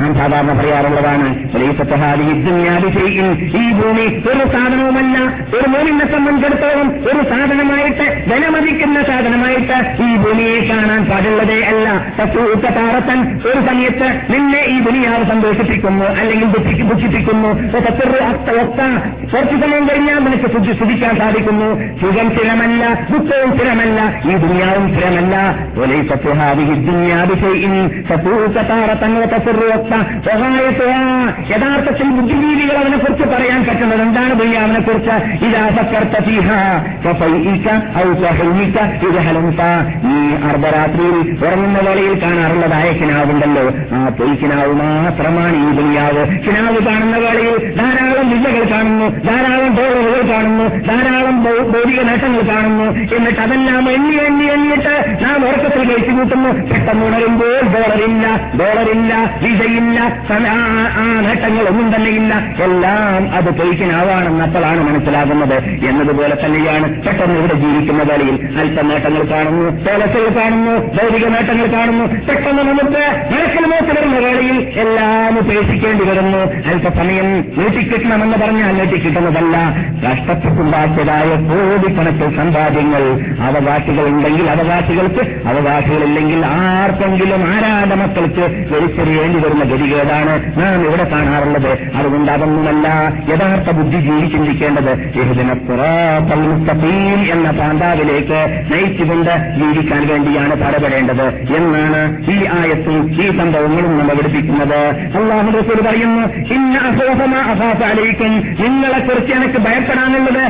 [0.00, 1.38] നാം സാധാരണ പറയാറുള്ളതാണ്
[3.56, 5.18] ഈ ഭൂമി ഒരു സാധനവുമല്ല.
[5.58, 11.88] ഒരു മൂന്നിനെ സംബന്ധിച്ചിടത്തോളം ഒരു സാധനമായിട്ട് വിലമതിക്കുന്ന സാധനമായിട്ട് ഈ ഭൂമിയെ കാണാൻ പാടുള്ളതേ അല്ല.
[12.68, 17.48] താറത്തൻ ഒരു സമയത്ത് നിന്നെ ഈ ദുനിയാവ് സന്തോഷിപ്പിക്കുന്നു അല്ലെങ്കിൽ ദുഃഖിപ്പിക്കുന്നു.
[19.26, 21.74] കുറച്ചു സമയം കഴിഞ്ഞാൽ നിനക്ക് ശുദ്ധി ശുദ്ധിക്കാൻ സാധിക്കുന്നു.
[22.00, 25.54] സുഖം സ്ഥിരമല്ല ദുഃഖവും സ്ഥിരമല്ല ഈ ദുനിയാവും സ്ഥിരമല്ല.
[31.50, 35.14] യഥാർത്ഥത്തിൽ ബുദ്ധിജീവികൾ അവനെ കുറിച്ച് പറയാൻ പറ്റുന്നത് എന്താണ് ദുനിയാവിനെ കുറിച്ച്
[40.08, 43.64] ഈ അർദ്ധരാത്രിയിൽ ഉറങ്ങുന്ന വേളയിൽ കാണാറുള്ളതായ കിനാവുണ്ടല്ലോ.
[43.96, 50.64] ആ പൊയ് കിനാവ് മാത്രമാണ് ഈ ബയ്യാവ് കിനാവ് കാണുന്ന വേളയിൽ ധാരാളം വില്ലകൾ കാണുന്നു ധാരാളം ഡോളറുകൾ കാണുന്നു
[50.64, 52.84] ധാരാളം ഭൗതിക നേട്ടങ്ങൾ കാണുന്നു.
[53.16, 58.26] എന്നിട്ട് അതെല്ലാം എണ്ണി എണ്ണി എണ്ണിയിട്ട് നാം ഉറക്കത്തിൽ കഴിച്ചു കൂട്ടുന്നു പെട്ടെന്ന് ഉണരുമ്പോൾ ഡോളറില്ല
[58.60, 59.98] ഡോളറില്ല വിസയില്ല
[60.54, 62.34] ആ നേട്ടങ്ങളൊന്നും തന്നെയില്ല.
[62.64, 65.56] എല്ലാം അത് പൊയ്ക്കിനാവാണെന്ന് അപ്പോഴാണ് മനസ്സിലാകുന്നത്.
[65.88, 68.36] എന്നതുപോലെ തന്നെയാണ് പെട്ടെന്ന് ഇവിടെ ജീവിക്കുന്ന വേളയിൽ.
[68.60, 72.04] അല്പ നേട്ടങ്ങൾ കാണുന്നു തോലസുകൾ കാണുന്നു ഭൗതിക നേട്ടങ്ങൾ കാണുന്നു.
[72.28, 73.04] പെട്ടെന്ന് നമുക്ക്
[73.34, 76.42] മനസ്സിൽ നോക്കി വരുന്ന വേളയിൽ എല്ലാം ഉപേക്ഷിക്കേണ്ടി വരുന്നു.
[76.70, 77.28] അല്പസമയം
[77.58, 79.56] നീട്ടിക്കിട്ടണമെന്ന് പറഞ്ഞാൽ നീട്ടിക്കിട്ടുന്നതല്ല.
[80.04, 83.04] കഷ്ടപ്പെട്ടുണ്ടാക്കിയതായ കോടിക്കണക്കിൽ സമ്പാദ്യങ്ങൾ
[83.48, 88.44] അവകാശികൾ ഉണ്ടെങ്കിൽ അവകാശികൾക്ക് അവകാശികളില്ലെങ്കിൽ ആർക്കെങ്കിലും ആരാധ മക്കൾക്ക്
[88.74, 91.72] വലിച്ചെറിയേണ്ടി വരുന്ന ഗതികേടാണ് നാം ഇവിടെ കാണാറുള്ളത്.
[91.96, 92.88] അതുകൊണ്ട് അതൊന്നുമല്ല
[93.32, 94.92] യഥാർത്ഥ ബുദ്ധിജീവി ചിന്തിക്കേണ്ടത്
[97.32, 98.40] എന്ന പാന്താവിലേക്ക്
[98.72, 101.26] നയിച്ചുകൊണ്ട് ജീവിക്കാൻ വേണ്ടിയാണ് പാടുപെടേണ്ടത്.
[101.56, 104.80] എന്നാണ് ഈ ആയത്തും ഈ സംഭവങ്ങളും നമ്മൾ പഠിപ്പിക്കുന്നത്.
[105.18, 106.24] അള്ളാഹു റസൂൽ പറയുന്നു
[106.54, 110.42] ഇന്ന അഹോഹമ അഹാസ അലയിക്കും നിങ്ങളെ കുറിച്ച് എനിക്ക് ഭയപ്പെടാനുള്ളത്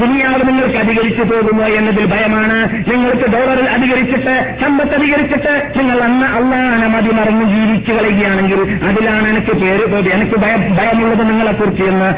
[0.00, 2.58] ദുനിയാവ് നിങ്ങൾക്ക് അധികരിച്ചു പോകുമോ എന്നതിൽ ഭയമാണ്.
[2.90, 9.84] നിങ്ങൾക്ക് ഡോളറിൽ അധികരിച്ചിട്ട് സമ്പത്ത് അധികരിച്ചിട്ട് നിങ്ങൾ അന്ന് അള്ളാഹനെ മതി മറന്ന് ജീവിച്ചു കളയുകയാണെങ്കിൽ അതിലാണ് എനിക്ക് പേര്
[10.08, 10.36] എനിക്ക്
[10.78, 12.08] ഭയമുള്ളത് നിങ്ങളെ കുറിച്ച് എന്ന്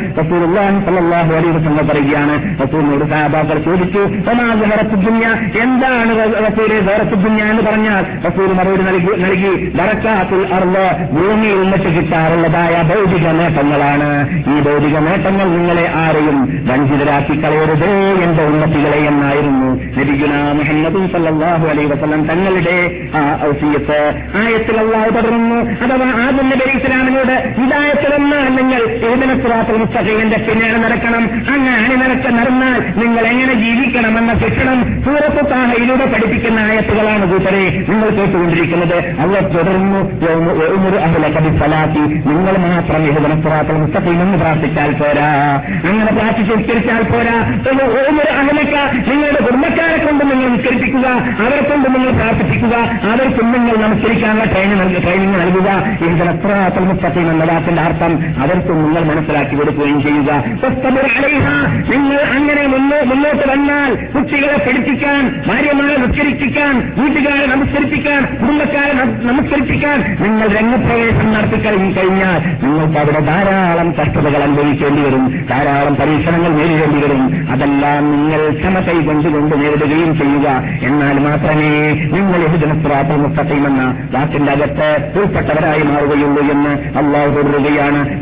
[1.37, 2.35] അലൈഹി വസല്ലം പറയുകയാണ്.
[2.63, 3.99] റസൂറിനോട് സഹാബാക്കൾ ചോദിച്ചു
[4.95, 5.27] ദുന്യ?
[5.63, 6.11] എന്താണ്
[7.15, 8.03] ദുന്യ എന്ന് പറഞ്ഞാൽ?
[8.29, 9.53] റസൂൽ മറുപടി നൽകി നൽകി
[10.57, 14.11] അറിവ് ഭൂമിയിൽ നിന്നിട്ട് കിട്ടാറുള്ളതായ ഭൗതിക നേട്ടങ്ങളാണ്.
[14.53, 17.93] ഈ ഭൗതിക നേട്ടങ്ങൾ നിങ്ങളെ ആരെയും വഞ്ചിതരാക്കി കളയരുതേ
[18.25, 19.69] എന്റെ ഉന്നതികളെ എന്നായിരുന്നു.
[19.99, 27.55] നബിഗുന മുഹമ്മദ് സല്ലാഹു അലൈ വസ്ലം തങ്ങളുടെ ആ ഔസിയത്ത് ആയത്തിൽ അള്ളാഹു തുടർന്നു അഥവാ ആദ്യം നബി ഇസ്ലാമിനോട്
[27.61, 31.31] ഹിദായത്തിലൊന്നാൽ നിങ്ങൾ ഏതിനസ്രാത്തിൽ മുസ്തഖീന്റെ പിന്നാലെ നടക്കണം.
[31.49, 38.99] അങ്ങനെ നിനക്ക് നടന്നാൽ നിങ്ങൾ എങ്ങനെ ജീവിക്കണമെന്ന ശിക്ഷണം സൂറത്ത് താഹയിലൂടെ പഠിപ്പിക്കുന്ന ആയത്തുകളാണ് കൂട്ടരെ നിങ്ങൾ കേട്ടുകൊണ്ടിരിക്കുന്നത്.
[39.21, 39.99] അവർ തുടർന്നു
[40.97, 41.99] അഹ്ലി
[42.29, 45.63] നിങ്ങൾ മാത്രം യഹുദനസ്രാത്തിൽ മുസ്തഖീം എന്ന് പ്രാർത്ഥിച്ചാൽ പോരാ.
[45.89, 47.37] അങ്ങനെ പ്രാർത്ഥിച്ച് നിസ്കരിച്ചാൽ പോരാ.
[48.37, 48.75] അഹലക്ക.
[49.11, 52.77] നിങ്ങളുടെ കുടുംബക്കാരെ കൊണ്ട് നിങ്ങൾ നിസ്കരിപ്പിക്കുക അവരെ കൊണ്ട് നിങ്ങൾ പ്രാർത്ഥിപ്പിക്കുക
[53.13, 55.69] അവർക്കും നിങ്ങൾ നമസ്കരിക്കാനുള്ള ട്രെയിനിങ് ട്രെയിനിങ് നൽകുക.
[56.03, 60.33] യഹുദനസ്രാത്തിൽ എത്ര എന്ന വാക്കിന്റെ അർത്ഥം അവർക്കും നിങ്ങൾ മനസ്സിലാക്കി കൊടുക്കുകയും ചെയ്യുക.
[61.91, 68.93] നിങ്ങൾ അങ്ങനെ മുന്നോട്ട് വന്നാൽ കുട്ടികളെ പഠിപ്പിക്കാൻ ഭാര്യമാരെ നിസ്കരിപ്പിക്കാൻ വീട്ടുകാരെ നമസ്കരിപ്പിക്കാൻ കുടുംബക്കാരെ
[69.31, 75.47] നമസ്കരിപ്പിക്കാൻ നിങ്ങൾ രംഗപ്രവേശം നടത്തി കഴിഞ്ഞു കഴിഞ്ഞാൽ നിങ്ങൾക്ക് അവിടെ ധാരാളം കഷ്ടതകൾ അനുഭവിക്കേണ്ടി വരും.
[75.51, 77.49] ധാരാളം പരീക്ഷണങ്ങൾ നേരിടേണ്ടി വരും.
[77.51, 80.47] അതെല്ലാം നിങ്ങൾ ക്ഷമ കൈകൊണ്ടുകൊണ്ട് നേരിടുകയും ചെയ്യുക.
[80.97, 81.71] എന്നാൽ മാത്രമേ
[82.13, 88.17] നിങ്ങൾ യഹുദനസ്രാത്തിൽ മുത്തീമെന്ന വാക്കിന്റെ അകത്ത് ഉൾപ്പെട്ടവരായി മാറുകയുള്ളൂ എന്ന് അള്ളാഹു തുടരുകയാണ്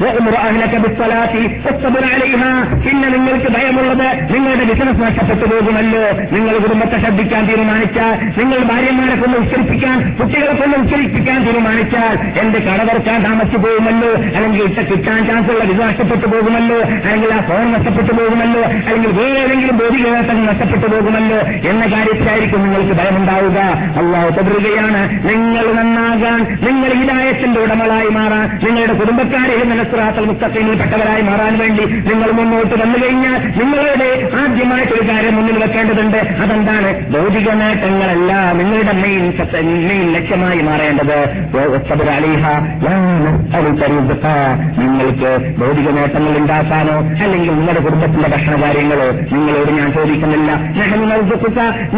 [2.87, 6.03] പിന്നെ നിങ്ങൾക്ക് ഭയമുള്ളത് നിങ്ങളുടെ ബിസിനസ് നഷ്ടപ്പെട്ടു പോകുമല്ലോ.
[6.33, 13.57] നിങ്ങൾ കുടുംബത്തെ ശ്രദ്ധിക്കാൻ തീരുമാനിച്ചാൽ നിങ്ങൾ ഭാര്യമാരെ കൊണ്ട് ഉച്ചരിപ്പിക്കാൻ കുട്ടികളെ കൊണ്ട് ഉച്ചരിപ്പിക്കാൻ തീരുമാനിച്ചാൽ എന്റെ കടവർക്കാൻ താമസിച്ചു
[13.57, 14.11] പോകുമല്ലോ.
[14.37, 16.79] അല്ലെങ്കിൽ ഇട്ട കിട്ടാൻ ചാൻസ് ഉള്ള വിധ നഷ്ടപ്പെട്ടു പോകുമല്ലോ.
[16.79, 18.63] അല്ലെങ്കിൽ ആ ഫോൺ നഷ്ടപ്പെട്ടു പോകുമല്ലോ.
[18.63, 21.39] അല്ലെങ്കിൽ വേറെ ഏതെങ്കിലും ബോധികേട്ടം നഷ്ടപ്പെട്ടു പോകുമല്ലോ.
[21.71, 23.59] എന്ന കാര്യത്തിലായിരിക്കും നിങ്ങൾക്ക് ഭയമുണ്ടാവുക.
[24.01, 25.29] അള്ളാഹു തുടരുകയാണ്.
[25.29, 32.75] നിങ്ങൾ നന്നാകാൻ നിങ്ങൾ ഹിതായത്തിന്റെ ഉടമകളായി മാറാൻ നിങ്ങളുടെ കുടുംബക്കാരെ മനസ്സിലാക്കൽ മുസ്തഖീമിൽ പെട്ടവരായി മാറാൻ വേണ്ടി നിങ്ങൾ മുന്നോട്ട്
[32.83, 36.17] വന്നു കഴിഞ്ഞാൽ നിങ്ങളുടെ ആദ്യമായിട്ടൊരു കാര്യം മുന്നിൽ വെക്കേണ്ടതുണ്ട്.
[36.17, 36.91] അതെന്താണ്?
[37.11, 39.25] ഭൗതിക നേട്ടങ്ങളല്ല നിങ്ങളുടെ മെയിൻ
[39.89, 41.19] മെയിൻ ലക്ഷ്യമായി മാറേണ്ടത്.
[44.79, 50.51] നിങ്ങൾക്ക് ഭൗതിക നേട്ടങ്ങൾ ഉണ്ടാക്കാനോ അല്ലെങ്കിൽ നിങ്ങളുടെ കുടുംബത്തിന്റെ ഭക്ഷണ കാര്യങ്ങളോ നിങ്ങളോട് ഞാൻ ചോദിക്കുന്നില്ല.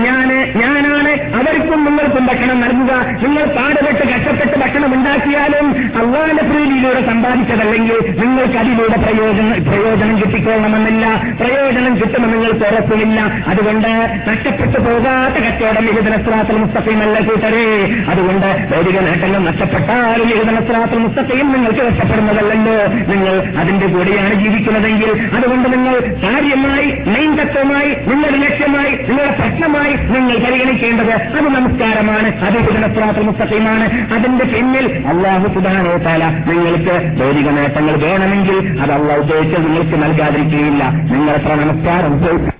[0.07, 0.31] ഞാൻ
[0.61, 2.93] ഞാനാണ് അവർക്കും നിങ്ങൾക്കും ഭക്ഷണം നൽകുക.
[3.25, 5.67] നിങ്ങൾ പാടുപെട്ട് കഷ്ടപ്പെട്ട് ഭക്ഷണം ഉണ്ടാക്കിയാലും
[6.01, 11.07] അള്ളാന്റെ പ്രീതിയിലൂടെ സമ്പാദിച്ചതല്ലെങ്കിൽ നിങ്ങൾക്ക് അതിലൂടെ പ്രയോജനം പ്രയോജനം കിട്ടിക്കൊള്ളണമെന്നില്ല
[11.41, 13.19] പ്രയോജനം കിട്ടുമെന്ന് നിങ്ങൾക്ക് ഉറപ്പില്ല
[13.53, 13.91] അതുകൊണ്ട്
[14.29, 17.67] നഷ്ടപ്പെട്ടു പോകാത്ത കച്ചവടം ഇഹുദനസ്രാത്ത മുസ്തഫയും അല്ല കൂട്ടരേ.
[18.13, 22.79] അതുകൊണ്ട് ഭൗതിക നേട്ടങ്ങൾ നഷ്ടപ്പെട്ടാലും യഹുദനസ്രാത്തിൽ മുസ്തഫയും നിങ്ങൾക്ക് നഷ്ടപ്പെടുന്നതല്ലല്ലോ.
[23.13, 25.95] നിങ്ങൾ അതിന്റെ കൂടെയാണ് ജീവിക്കുന്നതെങ്കിൽ അതുകൊണ്ട് നിങ്ങൾ
[26.27, 34.45] കാര്യമായി നൈന്തത്വമായി തത്വമായി നിങ്ങളുടെ ലക്ഷ്യമായി നിങ്ങളുടെ പ്രശ്നമായി നിങ്ങൾ പരിഗണിക്കേണ്ടത് അത് നമസ്കാരമാണ് അത് യഹുദനസ്രാത്തിൽ മുസ്തഫയുമാണ് അതിന്റെ
[34.45, 40.85] പിന്നിൽ അള്ളാഹു സുധാനോ താല നിങ്ങൾക്ക് ഭൗതിക നേട്ടങ്ങൾ വേണമെങ്കിൽ അത് അള്ളാഹ് ഉദ്ദേശിച്ച് നിങ്ങൾക്ക് നൽകാതിരിക്കുകയില്ല.
[41.13, 42.56] നിങ്ങളെത്ര നമസ്കാരം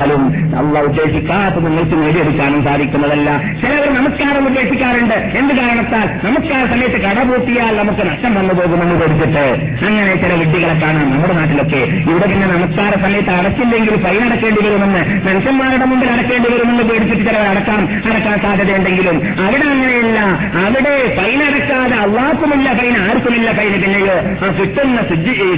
[0.00, 0.26] ഫലവും
[0.58, 3.30] അള്ള ഉദ്ദേശിക്കാത്ത നിങ്ങൾക്ക് നേടിയെടുക്കാനും സാധിക്കുന്നതല്ല.
[3.60, 5.14] ചിലവർ നമസ്കാരം ഉദ്ദേശിക്കാറുണ്ട്.
[5.38, 6.06] എന്ത് കാരണത്താൽ?
[6.26, 9.44] നമസ്കാര സമയത്ത് കട പൂട്ടിയാൽ നമുക്ക് നഷ്ടം വന്നു പോകുമെന്ന് കൊടുത്തിട്ട്
[9.86, 11.82] അങ്ങനെ ചില വിഡ്ഢികളെ കാണാം നമ്മുടെ നാട്ടിലൊക്കെ.
[12.10, 17.82] ഇവിടെ പിന്നെ നമസ്കാര സമയത്ത് അടച്ചില്ലെങ്കിൽ ഫൈൻ അടക്കേണ്ടി വരുമെന്ന് മനുഷ്യന്മാരുടെ മുമ്പിൽ അടക്കേണ്ടി വരുമെന്ന് പേടിച്ചിട്ട് ചിലവർ അടക്കാം
[18.10, 20.20] അടക്കാൻ സാധ്യതയുണ്ടെങ്കിലും അവിടെ അങ്ങനെയല്ല.
[20.64, 24.16] അവിടെ ഫൈൻ അടക്കാതെ അള്ളാർക്കുമില്ല ഫൈൻ ആർക്കുമില്ല ഫൈന് പിന്നെയോ?
[24.44, 25.00] ആ കിട്ടുന്ന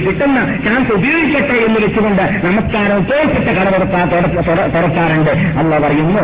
[0.07, 5.31] കിട്ടുന്ന ചാൻസ് ഉപയോഗിക്കട്ടെ എന്ന് വെച്ചുകൊണ്ട് നമസ്കാരം തോൽപ്പിച്ച കട കൊടുക്കാത്തോടെ തുറക്കാറുണ്ട്.
[5.31, 6.21] അല്ല പറയുന്നു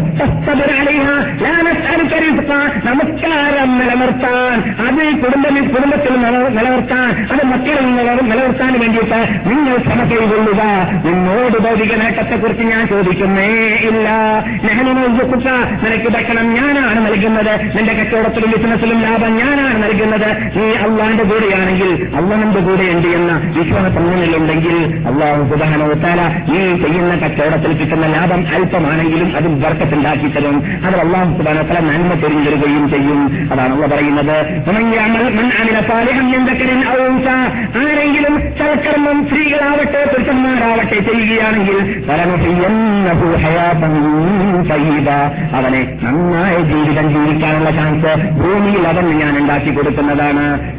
[2.86, 10.62] നമസ്കാരം നിലനിർത്താൻ അത് കുടുംബ കുടുംബത്തിൽ നിലനിർത്താൻ അത് മക്കളിൽ നിലനിർത്താൻ വേണ്ടിയിട്ട് നിങ്ങൾ ശ്രമ കൈകൊള്ളുക
[11.05, 13.47] നിന്നോട് ഭൗതിക നേട്ടത്തെക്കുറിച്ച് ഞാൻ ചോദിക്കുന്നേ
[13.89, 14.10] ഇല്ല.
[14.64, 15.43] നെഹനുക്കുട്ട
[15.84, 17.78] നിനക്ക് ഭക്ഷണം ഞാനാണ് നൽകുന്നത്.
[17.78, 20.58] നിന്റെ കച്ചവടത്തിലും ബിസിനസ്സിലും ലാഭം ഞാനാണ് നൽകുന്നത്.
[20.60, 24.76] നീ അള്ളാന്റെ കൂടെയാണെങ്കിൽ അള്ളാന്റെ കൂടെയുണ്ട് എന്ന വിശ്വാസം ഉണ്ടെങ്കിൽ
[25.08, 30.64] അള്ളാഹു സുധാനോത്താല നീ ചെയ്യുന്ന കച്ചവടത്തിൽ ലാഭം അല്പമാണെങ്കിലും അതിൽ വർക്കത്തുണ്ടാക്കി തരും.
[30.86, 33.50] അത് അള്ളാഹു സുധാനത്തല നന്മ തിരിഞ്ഞിടുകയും ചെയ്യും.
[33.52, 34.38] അതാണ് അവ പറയുന്നത്.
[37.78, 42.04] ആരെങ്കിലും സൽക്കർമ്മം സ്ത്രീകളാവട്ടെ പുരുഷന്മാരാവട്ടെ ചെയ്യുകയാണെങ്കിൽ
[45.56, 50.72] അവനെ നന്നായ ജീവിതം ജീവിക്കാനുള്ള ചാൻസ് ഭൂമിയിൽ അവൻ ഞാൻ ഉണ്ടാക്കി കൊടുക്കുന്നതാണ്.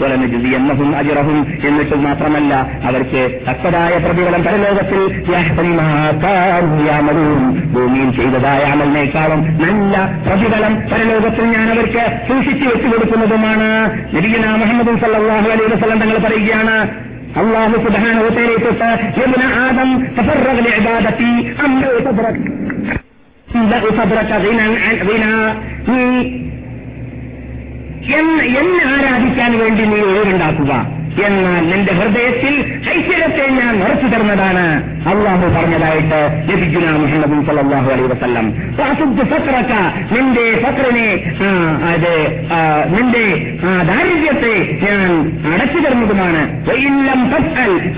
[0.55, 2.55] എന്നഹും അജിറഹും എന്നിട്ടും മാത്രമല്ല
[2.85, 5.25] അവർക്ക് തക്കതായ പ്രതിഫലം പരലോകത്തിൽ.
[7.09, 7.43] യാമലൂൻ
[7.75, 9.95] ഭൂമിയിൽ ചെയ്തതായ അമലിനേക്കാളും നല്ല
[10.27, 13.69] പ്രതിഫലം പരലോകത്തിൽ ഞാൻ അവർക്ക് സൂക്ഷിച്ചു വെച്ചു കൊടുക്കുന്നതുമാണ്.
[14.15, 16.77] നബിയന മുഹമ്മദ് സല്ലാഹു അലൈഹി വസ്ലം തങ്ങൾ പറയുകയാണ്
[17.41, 18.15] അള്ളാഹു സുധാന
[19.65, 19.91] ആദം
[28.59, 30.73] എന്നെ ആരാധിക്കാൻ വേണ്ടി നീ ഒഴിവുണ്ടാക്കുക
[31.27, 32.55] എന്നാൽ നിന്റെ ഹൃദയത്തിൽ
[32.91, 34.65] ഐശ്വര്യത്തെ ഞാൻ നിറച്ചു തരുന്നതാണ്.
[35.09, 36.19] അള്ളാഹു പറഞ്ഞതായിട്ട്
[36.51, 38.47] ലഭിക്കുന്ന മുഹമ്മദ് സല്ലാഹു അലൈ വസ്ലം
[39.31, 39.73] ഫക്രക്ക
[40.13, 41.09] നിന്റെ ഫക്രനെ
[41.43, 41.49] ആ,
[41.93, 42.13] അത്
[42.89, 43.25] നിന്റെ
[43.87, 45.11] ദാരിദ്ര്യത്തെ ഞാൻ
[45.53, 46.43] അടച്ചു തരുന്നതുമാണ്.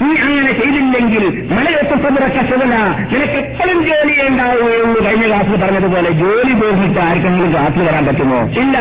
[0.03, 2.75] നീ അങ്ങനെ ചെയ്തില്ലെങ്കിൽ മലയത്ത് ഫക്രക്ക സുഗല
[3.12, 5.05] നിനക്ക് എപ്പോഴും ജോലി ഉണ്ടാവുകയുള്ളൂ.
[5.05, 8.41] കഴിഞ്ഞ ക്ലാസ്സിൽ പറഞ്ഞതുപോലെ ജോലി പോയിട്ട് ആർക്കെങ്കിലും ക്ലാസ്സിൽ വരാൻ പറ്റുമോ?
[8.61, 8.77] ഇല്ല.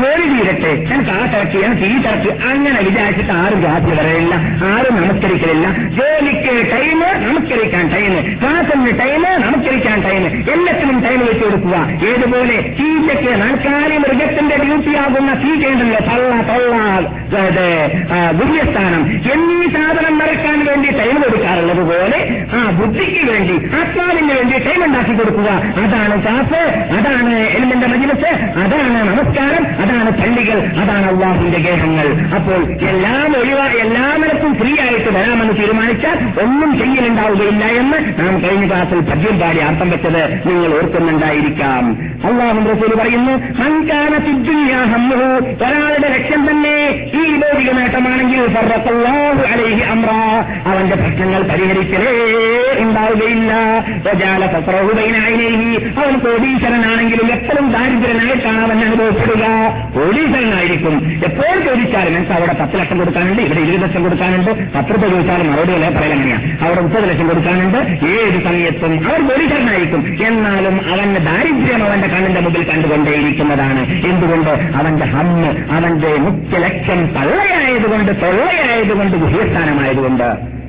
[0.00, 4.34] ജോലി തീരട്ടെ എനിക്ക് ആ തിരക്ക് എനിക്ക് ഈ തിരക്ക് അങ്ങനെ വിചാരിച്ചിട്ട് ആരും ക്ലാസ്സിൽ വരലില്ല
[4.70, 5.66] ആരും നമസ്കരിക്കലില്ല.
[5.98, 10.22] ജോലിക്ക് ടൈം നമസ്കരിക്കാൻ ടൈം ക്ലാസ്സിന് ടൈം നമസ്കരിക്കാൻ ടൈം
[10.54, 11.76] എല്ലാത്തിനും ടൈം വെച്ച് കൊടുക്കുക.
[12.10, 16.76] ഏതുപോലെ തീറ്റയ്ക്ക് നാൽക്കാലി മൃഗത്തിന്റെ ഡ്യൂട്ടിയാകുന്ന തീറ്റയുണ്ടല്ലോ തള്ള തള്ള
[18.38, 22.20] ഗുഹ്യസ്ഥാനം എന്നീ സാധനം മറക്കാൻ വേണ്ടി ടൈം കൊടുക്കാറുള്ളത് പോലെ
[22.56, 25.50] ആ ബുദ്ധിക്ക് വേണ്ടി ആത്മാവിന് വേണ്ടി ടൈം ഉണ്ടാക്കി കൊടുക്കുക.
[25.82, 26.60] അതാണ് ക്ലാസ്
[26.98, 28.30] അതാണ് എലിമെന്റ് മജിലസ്
[28.62, 32.34] അതാണ് നമസ്കാരം അതാണ് പള്ളികൾ അതാണ് അള്ളാഹുവിന്റെ ഗേഹങ്ങൾ.
[32.34, 39.40] അപ്പോൾ എല്ലാം ഒഴിവാ എല്ലാവർക്കും ഫ്രീ ആയിട്ട് വരാമെന്ന് തീരുമാനിച്ചാൽ ഒന്നും ചെയ്യലുണ്ടാവുകയില്ല എന്ന് നാം കഴിഞ്ഞ ക്ലാസ്സിൽ പദ്യം
[39.40, 41.84] പാടി അർത്ഥം വെച്ചത് നിങ്ങൾ ഓർക്കുന്നുണ്ടായിരിക്കാം.
[42.24, 45.26] അള്ളാഹു റസൂൽ പറയുന്നു മൻകാന സിദ്ധുഹു
[45.64, 46.76] ഒരാളുടെ ലക്ഷ്യം തന്നെ
[47.14, 48.40] ഈ ഭൗതിക നേട്ടമാണെങ്കിൽ
[49.52, 50.10] അലൈഹി അമ്ര
[50.66, 52.14] അവന്റെ പ്രശ്നങ്ങൾ പരിഹരിക്കലേ
[52.78, 53.52] ഉണ്ടാവുകയില്ല.
[56.00, 59.46] അവൻ കോടീശ്വരനാണെങ്കിലും എപ്പോഴും ദാരിദ്ര്യനായിട്ടാണ് അവൻ അനുഭവപ്പെടുക.
[59.94, 65.72] കോടീശ്വരനായിരിക്കും എപ്പോൾ ചോദിച്ചാലും ഞങ്ങൾക്ക് അവിടെ പത്ത് ലക്ഷം കൊടുക്കാനുണ്ട് ഇവിടെ ഇരുപത് ലക്ഷം കൊടുക്കാനുണ്ട് പത്ര ചോദിച്ചാലും മറുപടി
[65.72, 72.40] അല്ലേ പറയലെങ്ങനെയാ അവിടെ മുപ്പത് ലക്ഷം കൊടുക്കാനുണ്ട് ഏത് സമയത്തും അവർ കോടീശ്വരനായിരിക്കും എന്നാലും അവന്റെ ദാരിദ്ര്യം അവന്റെ കണ്ണിന്റെ
[72.40, 74.06] മുമ്പിൽ കണ്ടുകൊണ്ടേയിരിക്കുന്നതാണ്.
[74.06, 74.50] എന്തുകൊണ്ട്?
[74.50, 80.59] അവന്റെ ഹമ്മ് അവന്റെ മുഖ്യ ലക്ഷ്യം തള്ളയായതുകൊണ്ട് തൊള്ളയായതുകൊണ്ട് ഗുഹ്യസ്ഥാനമായതുകൊണ്ട്.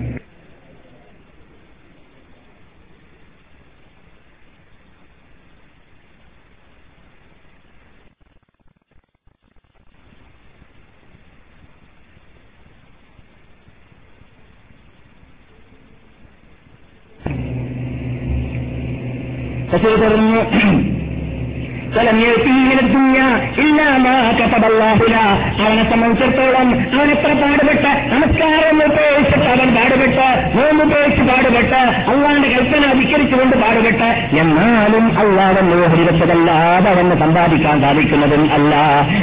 [19.74, 20.40] പക്ഷേ തുടർന്ന്
[25.62, 31.76] അവനെ സംബന്ധിച്ചിടത്തോളം അവൻ എത്ര പാടുപെട്ട് നമസ്കാരം ഉപയോഗിച്ചിട്ട് അവൻ പാടുപെട്ട് നോമ്പ് ഉപയോഗിച്ച് പാടുപെട്ട്
[32.12, 34.38] അള്ളാന്റെ കൽപ്പന അധികരിച്ചുകൊണ്ട് പാടുപെട്ട്.
[34.38, 38.76] എന്നാലും അള്ളാവൻ ലോഹരിവച്ചതല്ലാതെ അവന് സമ്പാദിക്കാൻ സാധിക്കുന്നതും അല്ല.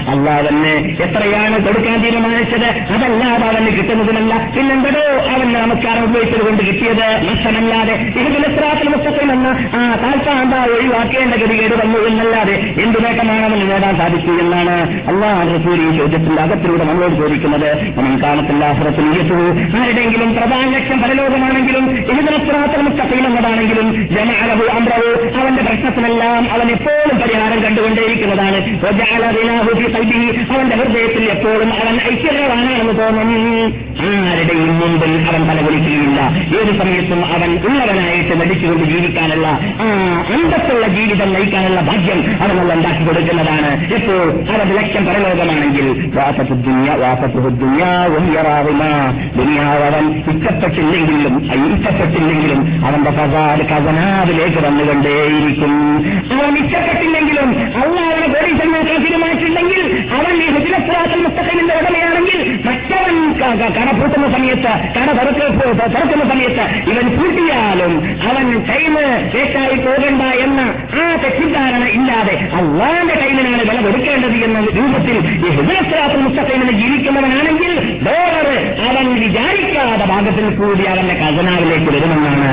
[0.08, 4.34] അള്ളാഹന് എത്രയാണ് കൊടുക്കാൻ തീരുമാനിച്ചത് അതല്ലാതെ അവന് കിട്ടുന്നതുമല്ല.
[4.56, 7.92] പിന്നെന്തോ അവന് നമസ്കാരം ഉപയോഗിച്ചത് കൊണ്ട് കിട്ടിയത് നഷ്ടമല്ലാതെ.
[7.92, 8.44] ഇതിൽ
[9.26, 14.76] നിന്ന് ആ താൽക്കാന്ത ഒഴിവാക്കേണ്ട ഗതികേട് വന്നു എന്നല്ലാതെ എന്ത് നേട്ടമാണ് അവന് നേടാൻ സാധിച്ചു എന്നാണ്
[15.11, 15.56] അള്ളാഹ്
[15.86, 17.70] ഈ ചോദ്യത്തിന്റെ അകത്തിലൂടെ നമ്മളോട് ചോദിക്കുന്നത്.
[17.98, 18.64] നമ്മൾ കാണത്തില്ല
[19.78, 21.84] ആരുടെയെങ്കിലും പ്രധാന ലക്ഷ്യം പരലോകമാണെങ്കിലും
[22.88, 28.59] മുസ്തഖീം എന്നതാണെങ്കിലും ജനഅലഹു അമ്രവു അവന്റെ പ്രശ്നത്തിനെല്ലാം അവൻ എപ്പോഴും പരിഹാരം കണ്ടുകൊണ്ടേയിരിക്കുന്നതാണ്.
[30.52, 33.30] അവന്റെ ഹൃദയത്തിൽ എപ്പോഴും അവൻ ഐശ്വര്യവാനാണെന്ന് തോന്നും.
[34.30, 36.20] ആരുടെയും മുമ്പിൽ അവൻ തലകുലിക്കുകയില്ല.
[36.59, 39.46] ഏത് സമയത്തും അവൻ ഉള്ളവനായിട്ട് നടിച്ചുകൊണ്ട് ജീവിക്കാനുള്ള
[39.84, 39.86] ആ
[40.34, 43.70] അന്തസ്സുള്ള ജീവിതം നയിക്കാനുള്ള ഭാഗ്യം അവനുള്ള ഉണ്ടാക്കി കൊടുക്കുന്നതാണ്.
[43.94, 45.86] ഇപ്പോൾ അവരുടെ ലക്ഷ്യം പരലോകമാണെങ്കിൽ
[49.61, 51.34] അവൻ ഇഷ്ടപ്പെട്ടില്ലെങ്കിലും
[51.76, 55.72] ഇഷ്ടപ്പെട്ടില്ലെങ്കിലും അവന്റെ പകാൽ കഥനാവിലേക്ക് വന്നുകൊണ്ടേയിരിക്കും.
[56.32, 57.49] അവൻ ഇഷ്ടപ്പെട്ടില്ലെങ്കിലും
[57.82, 59.82] അള്ള അവനെ കോടീശ്വരനാക്കാൻ തീരുമാനിച്ചിട്ടുണ്ടെങ്കിൽ
[60.12, 65.59] അവൻ ഈ ഹുദിലസ്രാത്തിൽ മുസ്തഖിന്റെ ഉടമയാണെങ്കിൽ മറ്റവൻ കട പൂട്ടുന്ന സമയത്ത് കട തുറക്ക-
[65.94, 67.92] തുറക്കുന്ന സമയത്ത് ഇവൻ പൂട്ടിയാലും
[68.28, 68.94] അവൻ ടൈം
[69.34, 70.61] ലേറ്റായി പോകണ്ട എന്ന
[71.03, 75.16] ആ തെറ്റിദ്ധാരണ ഇല്ലാതെ അള്ളാന്റെ ടൈമിനാണ് വില കൊടുക്കേണ്ടത് എന്ന രൂപത്തിൽ
[75.47, 77.72] ഈ ഹുദലസ്രാത്തിൽ മുസ്തഖിമിന് ജീവിക്കുന്നവനാണെങ്കിൽ
[78.07, 78.49] ഡോളർ
[78.89, 82.47] അവൻ വിചാരിക്കാത്ത ഭാഗത്തിൽ കൂടി അവന്റെ ഖജനാവിലേക്ക് വരുമെന്നാണ്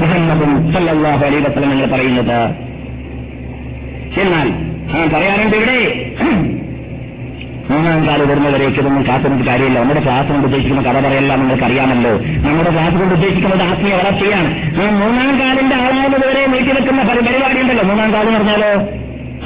[0.00, 0.52] മുഹമ്മദും
[1.94, 2.38] പറയുന്നത്.
[4.22, 4.48] എന്നാൽ
[4.94, 5.78] ഞാൻ പറയാറുണ്ട് ഇവിടെ
[7.70, 9.80] മൂന്നാം കാലം വരുന്നവരേക്ക് ഇതൊന്നും കാത്തുനിന്നിട്ട് കാര്യമില്ല.
[9.80, 12.10] നമ്മുടെ ക്ലാസ് കൊണ്ട് ഉദ്ദേശിക്കുന്ന കഥ പറയല്ല നിങ്ങൾക്ക് അറിയാമല്ലോ
[12.50, 14.48] നമ്മുടെ ക്ലാസ് കൊണ്ട് ഉദ്ദേശിക്കുന്നത് ആത്മീയ വളർച്ചയാണ്.
[14.82, 17.84] ആ മൂന്നാം കാലിന്റെ ആളാവുന്നതുവരെ നീട്ടിവെക്കുന്ന വെക്കുന്ന പരിപാടി ഉണ്ടല്ലോ.
[17.84, 18.82] മൂന്നാം കാലം പറഞ്ഞാലോ?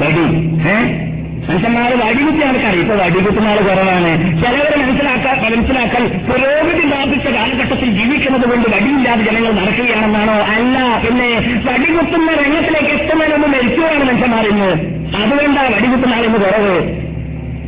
[0.00, 0.36] വടി.
[0.68, 1.08] ഏ?
[1.48, 4.42] മനുഷ്യന്മാർ വടികുത്തി ആൾക്കാർ ഇപ്പൊ വടികുത്തുന്ന ആൾ കുറവാണ്.
[4.42, 10.32] ചിലവരെ മനസ്സിലാക്കാൻ മനസ്സിലാക്കൽ പുരോഗതി ബാധിച്ച കാലഘട്ടത്തിൽ ജീവിക്കുന്നത് കൊണ്ട് വടിയില്ലാതെ ജനങ്ങൾ നടക്കുകയാണെന്നാണോ?
[10.32, 11.02] അല്ല.
[11.06, 11.28] പിന്നെ
[11.72, 14.70] വടികുത്തുന്ന രംഗത്തിലേക്ക് എത്തുന്നതിനൊന്നും മരിക്കുകയാണ് മനുഷ്യന്മാർ ഇന്ന്
[15.16, 17.07] അതുകൊണ്ടാണ് വടികുത്തുന്ന ആളിന്ന് കുറവ്.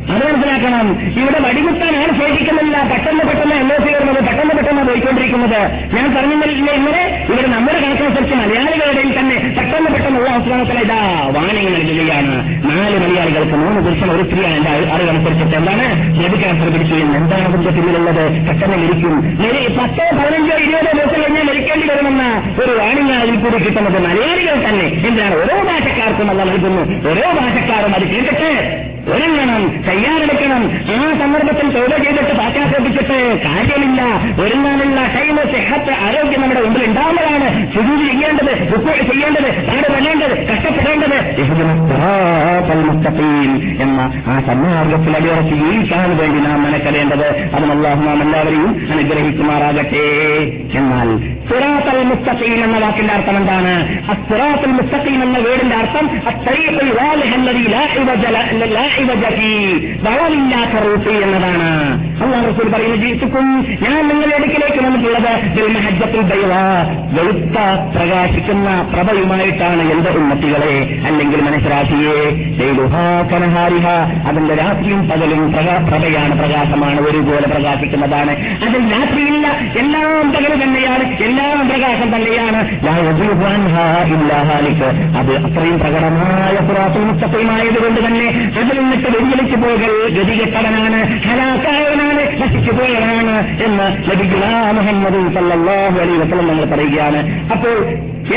[0.09, 0.87] അത് മനസ്സിലാക്കണം.
[1.21, 2.75] ഇവിടെ വടികുത്താനാണ് ശേഷിക്കുന്നില്ല.
[2.91, 5.59] പെട്ടെന്ന് പെട്ടെന്ന് ഒ വരുന്നത് പെട്ടെന്ന് പെട്ടെന്ന് പോയിക്കൊണ്ടിരിക്കുന്നത്.
[5.95, 7.25] ഞാൻ പറഞ്ഞില്ല ഇന്നലെ?
[7.31, 10.99] ഇവിടെ നമ്മുടെ കണക്കനുസരിച്ച് മലയാളികളുടെ തന്നെ പെട്ടെന്ന് പെട്ടെന്നുള്ള അവസരത്തിൽ ഇതാ
[11.35, 12.33] വാണിംഗ് നൽകുകയാണ്.
[12.69, 15.85] നാല് മലയാളികൾക്ക് മൂന്ന് പുരുഷൻ ഒരു സ്ത്രീയാണ് എന്റെ അറിവനുസരിച്ചിട്ട് എന്താണ്?
[16.23, 18.23] ലഭിക്കാൻ ശ്രമിക്കുകയും എന്താണ് അതിന്റെ പിന്നിലുള്ളത്?
[18.47, 19.15] പെട്ടെന്ന് ഇരിക്കും
[19.77, 22.23] പത്തോ പതിനഞ്ചോ ഇരുപതോ ദിവസം കഴിഞ്ഞാൽ മരിക്കേണ്ടി വരുമെന്ന
[22.59, 24.87] ഒരു വാണിംഗ് അതിൽ കൂടി കിട്ടുന്നത് മലയാളികൾ തന്നെ.
[25.09, 26.83] എന്താണ് ഓരോ ഭാഷക്കാർക്കും അല്ല നൽകുന്നു.
[27.09, 28.51] ഓരോ ഭാഷക്കാരും അത് കേട്ടിട്ട്
[29.11, 30.63] ഒരുങ്ങണം തയ്യാറെടുക്കണം.
[30.95, 34.01] ആ സന്ദർഭത്തിൽ ചോദ്യം ചെയ്തിട്ട് പാശ്ചാത്തപിച്ചിട്ട് കാര്യമില്ല.
[34.41, 41.17] ഒരുങ്ങാനുള്ള ടൈം സെഹത്ത് ആരോഗ്യം നമ്മുടെ മുമ്പിൽ ഉണ്ടാവുന്നതാണ് സുജൂതി ചെയ്യേണ്ടത് റുക്കോൾ ചെയ്യേണ്ടത് നാട് വരേണ്ടത് കഷ്ടപ്പെടേണ്ടത്.
[43.83, 50.05] എന്ന ആ സന്മാർഗത്തിൽ അടിയുറച്ച് ജീവിക്കാൻ വേണ്ടി നാം മനക്കരേണ്ടത് അതിനുള്ള അള്ളാഹു നാം എല്ലാവരെയും അനുഗ്രഹിക്കുമാറാകട്ടെ.
[50.79, 51.09] എന്നാൽ
[51.51, 53.99] സുറാത്തൽ മുസ്തഖീം എന്ന വാക്കിന്റെ അർത്ഥം എന്താണ്?
[54.09, 56.07] അസ്തുറാത്തൽ മുസ്തഖീം എന്ന വീടിന്റെ അർത്ഥം
[60.03, 62.01] വളവില്ലാത്ത റൂട്ട് എന്നതാണ്.
[62.23, 67.57] അള്ളാഹ് റസൂൽ പറയുന്നു ജീവിക്കും ഞാൻ നിങ്ങളുടെ അടുക്കിലേക്ക് വന്നിട്ടുള്ളത് ബിൽമഹജ്ജത്തുൽ ബൈളാ വെളുത്ത
[67.97, 72.29] പ്രകാശിക്കുന്ന പ്രഭയുമായിട്ടാണ് എന്റെ ഉന്നത്തികളെ അല്ലെങ്കിൽ മനസ്സിലാക്കിയേ
[72.59, 73.87] ലൈലുഹാ കനഹാരിഹ.
[74.29, 75.53] അതിന്റെ രാത്രിയും പകലും
[75.87, 77.01] പ്രഭയാണ് പ്രകാശമാണ്.
[77.01, 78.31] ഒരുപോലെ പ്രകാശിക്കുന്നതാണ്.
[78.63, 79.47] അതിൽ രാത്രിയില്ല.
[79.79, 81.23] എല്ലാം പകൽ തന്നെയാണ്.
[81.23, 82.59] എല്ലാം പ്രകാശം തന്നെയാണ്.
[85.19, 88.27] അത് അത്രയും പ്രകടമായ പുറാത്തുൽ മുസ്തഫയുമായതുകൊണ്ട് തന്നെ
[88.61, 93.35] അതിൽ നിന്നിട്ട് വ്യതിചലിച്ചു പോകൽ ഗതികെട്ടവനാണ് ഹലാക്കായവനാണ് നശിച്ചു പോയവനാണ്
[93.65, 97.19] എന്ന് ലഭിക്കുന്ന മുഹമ്മദ് സല്ലാഹു വസല്ലം നമ്മൾ പറയുകയാണ്
[97.51, 97.77] അപ്പോൾ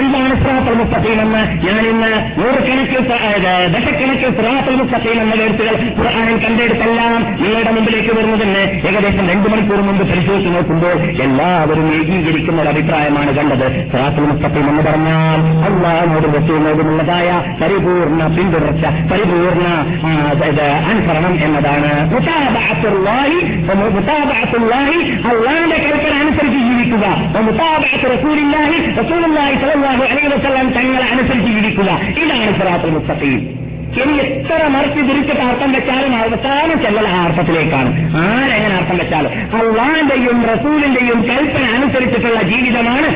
[0.01, 2.11] എന്താണ് സ്രാത്തൽ മുസ്തഖീം എന്ന് ഞാൻ ഇന്ന്
[2.41, 3.01] നൂറുകണക്കിൽ
[3.75, 10.51] ദശക്കണക്കിൽ സ്രാത്തൽ മുസ്തഖീം എന്ന എഴുത്തുകൾ ഖുർആാനിൽ കണ്ടെടുത്തെല്ലാം നിങ്ങളുടെ മുമ്പിലേക്ക് വരുന്നതിന് ഏകദേശം രണ്ടു മണിക്കൂർ മുമ്പ് പരിശോധിച്ച്
[10.55, 13.67] നോക്കുമ്പോൾ എല്ലാവരും ഏകീകരിക്കുന്ന ഒരു അഭിപ്രായമാണ് കണ്ടത്.
[13.91, 17.29] സ്രാത്തൽ മുസ്തഖീം എന്ന് പറഞ്ഞാൽ അള്ളാഹിനോട് റസൂലിനോടുമുള്ളതായ
[17.63, 19.67] പരിപൂർണ പിന്തുടർച്ച പരിപൂർണ
[20.91, 21.93] അനുസരണം എന്നതാണ്.
[25.31, 27.07] അള്ളാഹിന്റെ കൽപ്പന അനുസരിച്ച് ജീവിക്കുക.
[27.47, 28.77] മുതാബഅത്തു റസൂലില്ലാഹി
[29.83, 31.91] അലൈഹി വസല്ലം തങ്ങളെ അനുസരിച്ച് ജീവിക്കുക.
[32.19, 33.64] ഇതാണ് സിറാത്തുൽ മുസ്തഖീം.
[34.03, 38.17] ഇനി എത്ര മറിച്ച് തിരിച്ചിട്ട് അർത്ഥം വെച്ചാലും അവസാനം ചെല്ലൽ ആ അർത്ഥത്തിലേക്കാണ്.
[38.17, 43.11] ആരെങ്ങനെ അർത്ഥം വെച്ചാലും അള്ളാന്റെയും റസൂലിന്റെയും കൽപ്പന അനുസരിച്ചിട്ടുള്ള ജീവിതമാണ്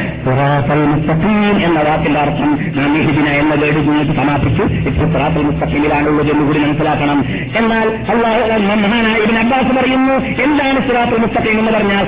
[1.64, 2.50] എന്ന വാക്കിന്റെ അർത്ഥം.
[2.76, 4.62] നാം ഇഹ്ദിന എന്ന വേട് നിങ്ങൾക്ക് സമാപിച്ചു.
[4.62, 7.24] ഇപ്പോൾ സിറാത്തുൽ മുസ്തഖീമിലാണുള്ളത് എന്ന് കൂടി മനസ്സിലാക്കണം.
[7.56, 12.04] എന്നാൽ അള്ളാഹു മഹാനായ അബ്ബാസ് പറയുന്നു എന്താണ് സിറാത്തുൽ മുസ്തഖീം എന്ന് പറഞ്ഞാൽ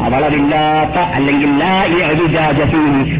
[0.00, 1.50] വളവില്ലാത്ത അല്ലെങ്കിൽ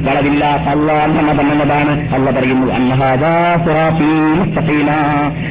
[0.07, 1.93] വളവില്ലാത്ത അള്ളാഹ് മതം എന്നതാണ്.
[2.31, 2.66] അല്ല പറയുന്നു.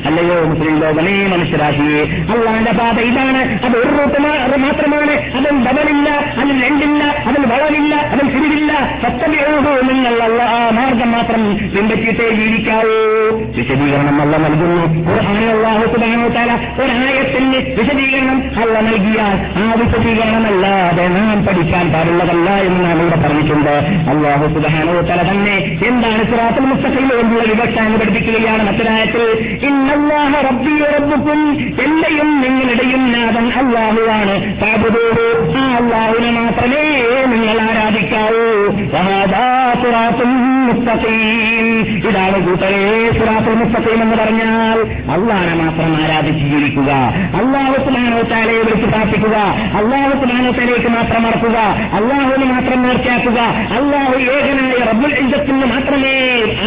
[0.07, 2.03] അല്ലയോ മുസ്ലിം ലോകമേ മനുഷ്യരാശിയെ
[2.33, 3.41] അള്ളാന്റെ പാത ഇതാണ്.
[3.65, 4.19] അത് ഒരു റൂട്ട്
[4.65, 5.15] മാത്രമാണ്.
[5.37, 6.07] അതിൽ ഡബലില്ല
[6.41, 8.71] അതിൽ രണ്ടില്ല അതിൽ വളവില്ല അതിൽ തിരിവില്ല
[9.03, 11.41] സത്യബിഹു നിങ്ങൾ ആ മാർഗം മാത്രം
[11.73, 12.97] പിൻപറ്റിയിട്ടേ ജീവിക്കാവൂ.
[13.57, 14.83] വിശദീകരണം അല്ല നൽകുന്നു.
[15.11, 16.51] ഒരു സുബ്ഹാനഹു വ തആല
[16.81, 23.75] ഒരായത്തിന് വിശദീകരണം അല്ല നൽകിയാൽ ആ വിശദീകരണമല്ലാതെ നാം പഠിക്കാൻ പാടുള്ളതല്ല എന്ന് നാം ഇവിടെ പറഞ്ഞിട്ടുണ്ട്.
[24.13, 24.45] അള്ളാഹു
[25.09, 25.57] തആല തന്നെ
[25.89, 29.23] എന്താണ് സിറാത്തുൽ മുസ്തഖീം കൊണ്ടുള്ള വിവക്ഷ എന്ന് പഠിപ്പിക്കുകയാണ് മറ്റൊരായത്തിൽ
[29.67, 31.39] ഇന്നല്ലാഹ റബ്ബിയ റബ്ബുക്കും
[32.41, 34.35] നിങ്ങളുടെയും നാഥൻ അള്ളാഹുവാണ്.
[35.57, 36.83] ആ അള്ളാഹുവിനെ മാത്രമേ
[37.25, 38.45] നിങ്ങൾ ആരാധിക്കാവൂ
[40.69, 41.67] മുസ്തഖീം
[42.09, 42.83] ഇതാണ് കൂട്ടരേ
[43.17, 44.79] സുറാത്തുൽ മുസ്തഖീം എന്ന് പറഞ്ഞാൽ
[45.15, 46.91] അള്ളാഹനെ മാത്രം ആരാധിച്ച് ജീവിക്കുക.
[47.39, 49.37] അള്ളാഹു സുബാനോത്താലയെ വിളിച്ച് പ്രാർത്ഥിക്കുക.
[49.79, 51.57] അള്ളാഹു സുബാനോത്താലേക്ക് മാത്രം മറക്കുക.
[51.99, 53.39] അള്ളാഹുവിന് മാത്രം നേർച്ചയാക്കുക
[53.77, 56.15] അള്ളാഹു ഏകനായ റബ്ബുൽ ഇജ്ജത്തിന് മാത്രമേ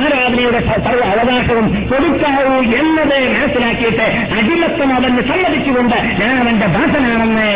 [0.01, 4.07] ആരാധനയുടെ സർവ അവകാശവും കൊടുക്കാവൂ എന്നത് മനസ്സിലാക്കിയിട്ട്
[4.39, 7.51] അടിമത്വം അവന് സമ്മതിച്ചുകൊണ്ട് ഞാൻ അവന്റെ ദാസനാണെന്ന്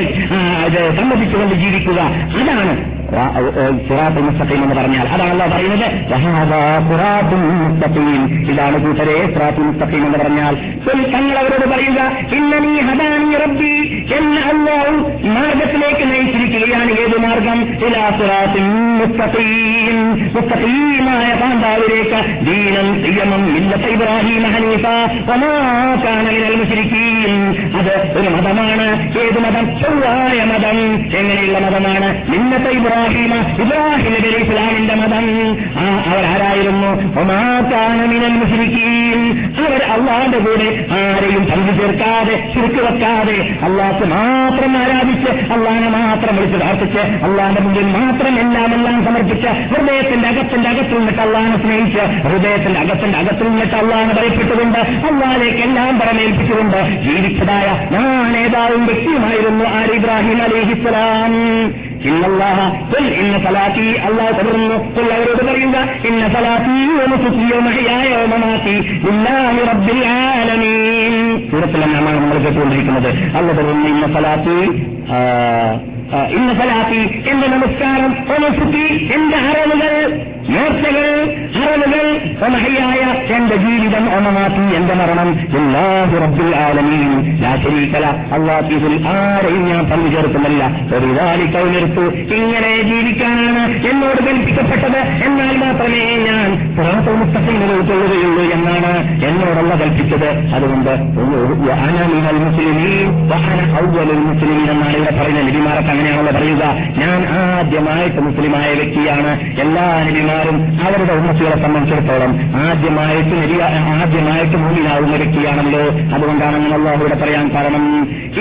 [0.99, 2.01] സമ്മതിച്ചുകൊണ്ട് ജീവിക്കുക.
[2.41, 2.96] അതാണ്
[3.89, 6.13] സിറാത്തുൽ മുസ്തഖീം എന്ന് പറഞ്ഞാൽ അതാണല്ലോ പറയുന്നത്.
[7.71, 8.51] മുസ്തഖീം.
[8.51, 10.55] ഇതാണ് കൂട്ടരെ സിറാത്തുൽ മുസ്തഖീം എന്ന് പറഞ്ഞാൽ.
[11.15, 17.61] തങ്ങൾ അവരോട് പറയുക ഇന്നനീ ഹദാനി റബ്ബി എന്ന അല്ലാഹു മാർഗത്തിലേക്ക് നയിച്ചിരിക്കുകയാണ് ഏത് മാർഗം?
[20.35, 24.87] മുസ്തഖീമായ പാന്താവിലേക്ക് ദീനം സിയമം മില്ലത്ത് ഇബ്രാഹിം ഹനീഫ
[25.31, 27.51] വമാ കാന മിനൽ മുശ്രിക്കീൻ.
[27.77, 29.13] അത് ഒരു മതമാണ്.
[29.19, 29.79] ഏത് മതം?
[29.79, 30.79] ചൊവ്വായ മതം.
[31.17, 32.31] എങ്ങനെയുള്ള മതമാണ്?
[32.31, 35.27] മിന്നത്തെ ഇബ്രാഹിമ ഇബ്രാഹിം നബി അലി ഇസ്ലാമിന്റെ മതം.
[36.07, 36.91] അവരാരായിരുന്നു
[37.21, 37.39] ഒമാ
[37.71, 39.21] കാന മിനൽ മുശ്രിക്കീൻ.
[39.61, 40.69] അവർ അള്ളാന്റെ കൂടെ
[40.99, 48.35] ആരെയും പങ്കു ചേർക്കാതെ ചുരുക്കി വെക്കാതെ അള്ളാഹ് മാത്രം ആരാധിച്ച് അള്ളാഹിനെ മാത്രം വിളിച്ച് പ്രാർത്ഥിച്ച് അള്ളാന്റെ മുമ്പിൽ മാത്രം
[48.41, 54.81] എല്ലാം എല്ലാം സമർപ്പിച്ച് ഹൃദയത്തിന്റെ അകത്തിന്റെ അകത്തിൽ നിന്നിട്ട് അള്ളാഹിനെ സ്നേഹിച്ച് ഹൃദയത്തിന്റെ അകത്തിന്റെ അകത്തിൽ നിന്നിട്ട് അള്ളാഹിനെ ഭയപ്പെട്ടുകൊണ്ട്
[55.09, 59.93] അള്ളാഹിലേക്ക് എല്ലാം പരമേൽപ്പിച്ചുകൊണ്ട് ജീവിച്ചതായ ഞാൻ ഏതാവും വ്യക്തിയുമായിരുന്നു ആര്?
[59.97, 61.33] ഇബ്രാഹിം അലിഹിസ്ലാം
[62.09, 62.59] ഇന്നല്ലാഹ
[62.91, 65.77] ഖുൽ ഇന്ന സലാത്തി അല്ലാഹു തുടർന്നു ഖുൽ അവരോട് പറയുക
[66.09, 68.77] ഇന്ന സലാത്തി വനുസുഖി വമഹയായ വമമാതി
[69.07, 71.15] ലില്ലാഹി റബ്ബിൽ ആലമീൻ
[71.51, 74.59] സൂറത്തിലാണ് നമ്മൾ കേട്ടുകൊണ്ടിരിക്കുന്നത് അല്ല തുടർന്ന് ഇന്ന സലാത്തി
[75.09, 75.21] ആ, ആ,
[76.15, 76.99] ഇന്ന സലാത്തി
[77.31, 79.95] എന്റെ നമസ്കാരം വനുസുഖി എന്റെ ഹറമുകൾ
[80.51, 81.07] നേർച്ചകൾ
[81.55, 82.05] ഹറമുകൾ
[82.41, 83.01] വമഹയായ
[83.37, 85.29] എന്റെ ജീവിതം ഒമമാത്തി എന്റെ മരണം.
[85.55, 87.41] ലില്ലാഹി റബ്ബിൽ ആലമീൻ.
[87.43, 90.63] ലാ ശരീക ലഹ് അല്ലാഹുവിൽ ആരെയും ഞാൻ പങ്കു ചേർക്കുന്നില്ല.
[90.97, 91.09] ഒരു
[91.75, 92.05] നിർത്തൂ
[92.37, 95.01] ഇങ്ങനെ ജീവിക്കാനാണ് എന്നോട് കൽപ്പിക്കപ്പെട്ടത്.
[95.27, 96.49] എന്നാൽ മാത്രമേ ഞാൻ
[97.79, 98.93] ഉൾക്കൊള്ളുകയുള്ളൂ എന്നാണ്
[99.29, 100.31] എന്നോടുള്ള കൽപ്പിച്ചത്.
[100.55, 100.93] അതുകൊണ്ട്
[102.47, 106.65] മുസ്ലിമീൻ വഹന അവ്വലുൽ മുസ്ലിമീൻ എന്നാണ് ഇവിടെ പറയുന്ന നബിമാരൊക്കെ അങ്ങനെയാണല്ലോ പറയുക
[107.03, 109.31] ഞാൻ ആദ്യമായിട്ട് മുസ്ലിമായ വ്യക്തിയാണ്.
[109.61, 112.33] എല്ലാ നബിമാരും അവരുടെ ഉമ്മത്തികളെ സംബന്ധിച്ചിടത്തോളം
[112.65, 113.37] ആദ്യമായിട്ട്
[113.97, 115.85] ആദ്യമായിട്ട് മൂലിനാവുന്ന വ്യക്തിയാണല്ലോ.
[116.15, 117.85] അതുകൊണ്ടാണ് അങ്ങനെ അള്ളാഹു ഇവിടെ പറയാൻ കാരണം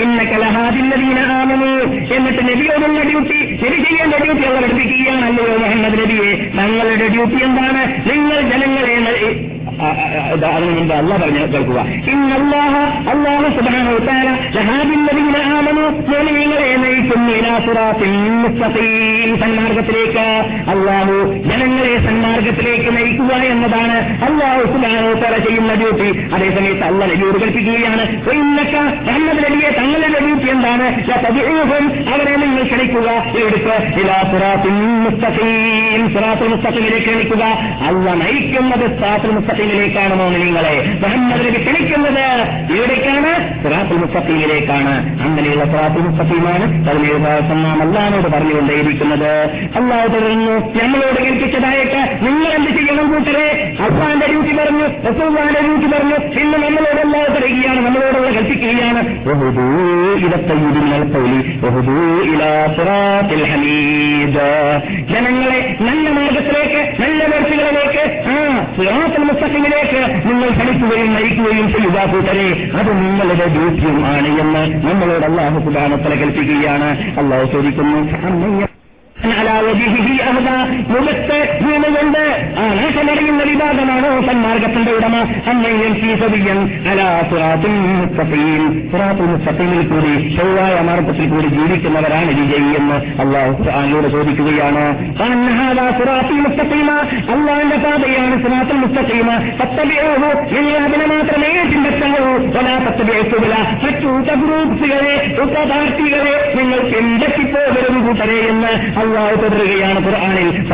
[0.02, 1.72] ഇന്ന കലഹാദില്ലതീന ആമനു
[2.16, 6.32] എന്നിട്ട് നബിയോടുള്ള ഡ്യൂട്ടി ശരി ചെയ്യേണ്ട ഡ്യൂട്ടി അവർ എടുപ്പിക്കുകയാണല്ലോ മുഹമ്മദ് നബിയെ.
[6.58, 7.82] തങ്ങളുടെ ഡ്യൂട്ടി എന്താണ്?
[8.10, 11.16] നിങ്ങൾ ജനങ്ങളെ അതിന് മുമ്പ് അല്ല
[11.52, 11.80] കേൾക്കുക.
[19.40, 20.24] സന്മാർഗത്തിലേക്ക്.
[20.70, 24.20] അല്ലാഹു ജനങ്ങളെ സന്മാർഗത്തിലേക്ക് നയിക്കുക എന്നതാണ്
[24.64, 26.08] സുബ്ഹാനഹു വതആല ചെയ്യുന്ന ഡ്യൂട്ടി.
[26.34, 28.26] അതേസമയത്ത് അല്ല നബിയോട് കൽപ്പിക്കുകയാണ്.
[29.08, 30.86] തങ്ങളുടെ തങ്ങളുടെ ഡ്യൂട്ടി എന്താണ്?
[32.14, 33.08] അവരെ നിങ്ങൾ ക്ഷണിക്കുക.
[34.30, 34.74] സിറാത്തിൻ
[35.04, 36.06] മുസ്തഖീം
[36.98, 37.44] ക്ഷണിക്കുക.
[37.86, 40.74] അല്ല നയിക്കുന്നത് സിറാത്തുൽ മുസ്തഖീമിലേക്കാണ് മോമിനിങ്ങളെ.
[41.02, 42.26] മുഹമ്മദിനെ നബി ക്ഷണിക്കുന്നത്
[42.76, 43.30] എവിടേക്കാണ്
[43.62, 44.94] സിറാത്തുൽ മുസ്തഖീമിലേക്കാണ്.
[45.26, 47.20] അങ്ങനെയുള്ള സിറാത്തുൽ മുസ്തഖീമാണ് പതിനേഴ്
[47.64, 49.32] നാം അല്ലാനോട് പറഞ്ഞുകൊണ്ടേയിരിക്കുന്നത്.
[49.78, 53.48] അല്ലാതെ തുടരുന്നു നമ്മളോട് കേൾപ്പിച്ചതായിട്ട് നിങ്ങൾ എന്ത് ചെയ്യണം കൂട്ടരെ?
[53.86, 56.16] അള്ളാന്റെ ഡ്യൂട്ടി പറഞ്ഞു റസൂള്ളാന്റെ ഡ്യൂട്ടി പറഞ്ഞു.
[56.42, 59.02] ഇന്ന് നമ്മളോട് അല്ലാതെ തുടരുകയാണ് നമ്മളോടുള്ള കൽപ്പിക്കുകയാണ്.
[65.10, 68.36] ജനങ്ങളെ നല്ല മാർഗത്തിലേക്ക് നല്ല വർഷങ്ങളിലേക്ക് ആ
[68.76, 69.24] സിറാത്തുൽ
[69.56, 72.46] മുസ്തഖിമിലേക്ക് നിങ്ങൾ ക്ഷണിക്കുകയും നയിക്കുകയും ചെയ്യുക കൂട്ടരെ
[72.78, 76.88] അത് നിങ്ങളുടെ ഡ്യൂട്ടിയും ആണ് എന്ന് നമ്മളോട് അള്ളാഹു സുബാനത്തല കൽപ്പിക്കുകയാണ്.
[77.20, 78.75] അള്ളാഹു ചോദിക്കുന്നു
[80.90, 82.22] മുഖത്ത് വീണുകൊണ്ട്
[82.60, 85.14] ആ നാശമറിയുന്ന വിഭാഗമാണോ സന്മാർഗത്തിന്റെ ഉടമ.
[89.30, 94.84] മുസ്തഫീമിൽ കൂടി ചൊവ്വായ മാർഗത്തിൽ കൂടി ജീവിക്കുന്നവരാണ് വിജയി എന്ന് അള്ളാഹു ഖുർആനിലൂടെ ചോദിക്കുകയാണ്.
[97.34, 99.28] അള്ളാന്റെ പാതയാണ് സുറാത്തുൽ മുസ്തഫീമ
[99.60, 100.30] പത്തബിയോഹു
[100.84, 101.52] അതിനെ മാത്രമേ
[102.56, 103.54] വലാ പത്തബിയത്തുവില
[103.84, 104.12] മറ്റു
[104.42, 105.16] ഗ്രൂപ്പ്സുകളെ
[105.70, 108.72] പാർട്ടികളെ നിങ്ങൾ പിൻപറ്റിപ്പോകരുത് കൂട്ടരെ എന്ന്
[109.06, 110.72] അള്ളാഹു തുടരുകയാണ് ഖുർആാനിൽ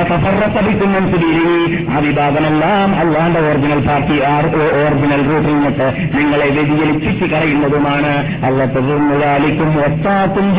[1.91, 4.21] ആ വിഭാഗമെല്ലാം അള്ളാന്റെ ഒറിജിനൽ പാർട്ടി
[4.57, 8.45] ഒറിജിനൽ റൂട്ടിൽ നിന്നിട്ട് നിങ്ങളെ വ്യതിചലിപ്പിച്ച് കളയുന്നതുമാണ്.
[8.45, 10.53] അള്ള തുടർന്നുലാലിക്കും ഒത്താക്കും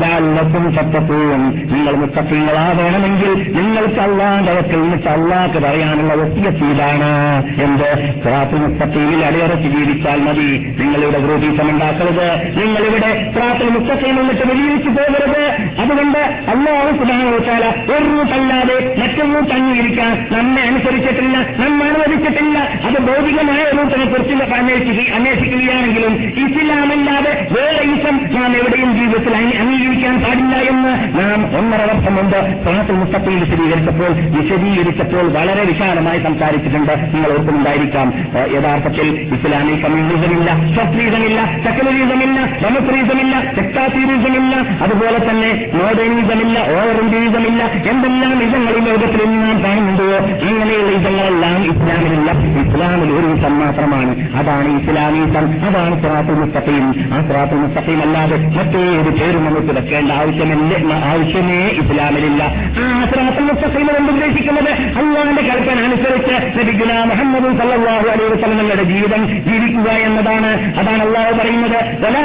[0.00, 7.42] ലാലക്കും സത്തപ്പൂവും നിങ്ങൾ മുത്തപ്പിങ്ങളാവേണമെങ്കിൽ നിങ്ങൾക്ക് അള്ളാന്റെ വക്കിൽ നിന്നിട്ട് അള്ളാഹ് പറയാനുള്ള ഒത്തിയത്ത് ഇതാണ്.
[7.62, 8.20] എന്ത്?
[8.24, 10.76] പ്രാർത്ഥന മുത്തപ്പീവിൽ അടിയറച്ച് ജീവിച്ചാൽ മതി.
[10.80, 12.58] നിങ്ങളിവിടെ ഗ്രൂപ്പീസം ഉണ്ടാക്കരുത്.
[12.62, 15.44] നിങ്ങളിവിടെ പ്രാർത്ഥന മുത്തപ്പീം നിന്നിട്ട് വെളിയിലേക്ക് പോകരുത്.
[15.80, 22.56] അതുകൊണ്ട് അള്ളാഹു സുധാനോച്ചാല ഒരു റൂട്ടല്ലാതെ മറ്റൊന്നും തങ്ങിയിരിക്കാൻ നമ്മെ അനുസരിച്ചിട്ടില്ല നമ്മെ അനുവദിച്ചിട്ടില്ല.
[22.84, 26.12] അത് ഭൗതികമായ റൂട്ടിനെ കുറിച്ച് അന്വേഷിക്കുക അന്വേഷിക്കുകയാണെങ്കിലും
[26.44, 32.94] ഇസ്ലാമല്ലാതെ വേറെ ഇസം നാം എവിടെയും ജീവിതത്തിൽ അംഗീ- അംഗീകരിക്കാൻ പാടില്ല എന്ന് നാം ഒന്നര വർഷം മുമ്പ് പ്രാർത്ഥന
[32.94, 36.92] മുസ്തഫയിൽ വിശദീകരിച്ചപ്പോൾ വിശദീകരിച്ചപ്പോൾ വളരെ വിശാലമായി സംസാരിച്ചിട്ടുണ്ട്.
[37.14, 38.08] നിങ്ങൾ ഓർക്കുന്നുണ്ടായിരിക്കാം
[38.54, 48.80] യഥാർത്ഥത്തിൽ ഇസ്ലാമിൽ കമ്മ്യൂണിസമില്ല സത്രീസമില്ല സെക്കുലറിസമില്ല ഡെമോക്രറ്റിസമില്ല സെക്ടാറ്റീരിസമില്ല അതുപോലെ തന്നെ മോഡേണിസമില്ല ഓവർ ഇന്ത്യയിസമില്ല എന്തെല്ലാം ഇതങ്ങൾ ഈ
[48.80, 50.04] ലോകത്തിൽ ഇന്ന് നാം കാണുന്നുണ്ടോ
[50.48, 52.30] ഇങ്ങനെയുള്ള ഇതങ്ങളെല്ലാം ഇസ്ലാമിലില്ല
[52.64, 54.36] ഇസ്ലാമിൽ ഒരു ഇസം മാത്രമാണ്.
[54.36, 55.64] അതാണ് ഇസ്ലാമീസം.
[55.64, 57.14] അതാണ് സിറാത്തുൽ മുസ്തഖീം.
[57.14, 60.94] ആ സിറാത്തുൽ മുസ്തഖീം അല്ലാതെ മറ്റേത് പേരും നമുക്ക് വെക്കേണ്ട ആവശ്യമില്ല.
[60.94, 62.42] ആവശ്യമേ ഇസ്ലാമിലില്ല.
[62.78, 69.90] ആ സിറാത്തുൽ മുസ്തഖീം കൊണ്ട് ഉദ്ദേശിക്കുന്നത് അള്ളാഹിന്റെ കൽപ്പന അനുസരിച്ച് നബിഗുല മുഹമ്മദ് സല്ലല്ലാഹു അലൈഹി വസല്ലമയുടെ ജീവിതം ജീവിക്കുക
[69.90, 70.78] എന്നതാണ്.
[70.78, 72.06] അതാണ് അള്ളാഹു പറയുന്നത്.
[72.06, 72.24] വലാ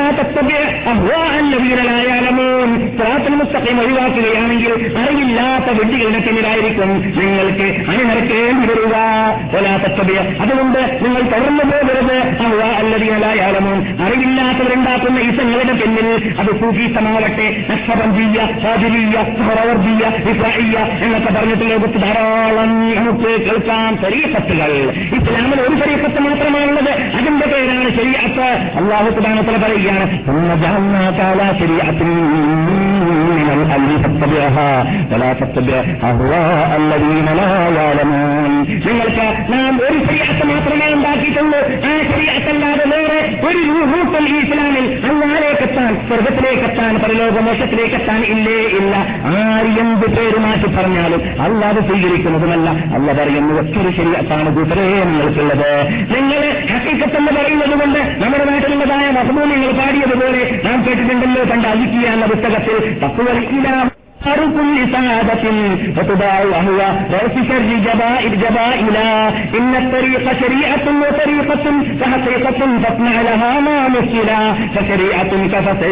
[4.50, 6.90] ഒഴിവാക്കുകയാണെങ്കിൽ അറിവില്ലാത്ത വെട്ടികളുടെ പിന്നിലായിരിക്കും
[7.20, 8.96] നിങ്ങൾക്ക് അണിനിരക്കേണ്ടി വരിക.
[9.58, 12.18] ഒലാത്തബിയ അതുകൊണ്ട് നിങ്ങൾ തുടർന്നു പോകരുത്.
[12.18, 22.96] അവ അല്ലതീനലായാലമോൻ അറിവില്ലാത്തവരുണ്ടാക്കുന്ന ഈസങ്ങളുടെ പിന്നിൽ അത് സൂഫീസമാവട്ടെ നക്ഷപഞ്ചീയ സാധുരീയ സഹറവർജീയ ഇസ്രായിയ എന്നൊക്കെ പറഞ്ഞിട്ട് ലോകത്ത് ധാരാളം
[22.96, 26.92] നമുക്ക് കേൾക്കാം ശരീരത്തുകൾ ഇസ്ലാമിൽ ഒരു ശരീരത്ത് മാത്രമാണുള്ളത്.
[26.92, 27.90] അതിന്റെ പേരാണ്
[38.86, 41.60] നിങ്ങൾക്ക് നാം ഒരു ശരിയാത്ത മാത്രമേ ഉണ്ടാക്കിയിട്ടുള്ളൂ.
[41.88, 48.96] ആ ശരിയാത്തല്ലാതെ വേറെ ഒരു രൂപൂപ്പൽ ഈ ഇസ്ലാമിൽ അള്ളാലേക്കെത്താൻ സ്വർഗത്തിലേക്കെത്താൻ പരലോകമോക്ഷത്തിലേക്കെത്താൻ ഇല്ലേ ഇല്ല.
[49.26, 52.70] ആര് എന്ത് പേര് മാറ്റി പറഞ്ഞാലും അല്ലാതെ സ്വീകരിക്കുന്നതുമല്ല.
[52.70, 55.70] അല്ല പറയുന്നു ഒത്തിരി ശരിയാത്താണ് കൂട്ടരേ നിങ്ങൾക്കുള്ളത്.
[56.16, 56.42] നിങ്ങൾ
[56.72, 63.00] ഹക്കിക്കത്തെന്ന് പറയുന്നത് കൊണ്ട് നമ്മുടെ നാട്ടിലുള്ളതായ മഹബൂൽ നിങ്ങൾ പാടിയതുപോലെ നാം കേട്ടിട്ടുണ്ടല്ലോ കണ്ട അലിക്കുക എന്ന പുസ്തകത്തിൽ
[63.50, 63.89] إلى
[64.26, 65.44] كل سعادة
[65.96, 66.80] فتباع وهو
[67.12, 69.30] رأس شر جبائر جبائلا.
[69.30, 71.66] إن الطريق شريعة وطريقة
[72.00, 74.54] فحقيقة فاصنع لها ما مثلا.
[74.76, 75.32] فشريعة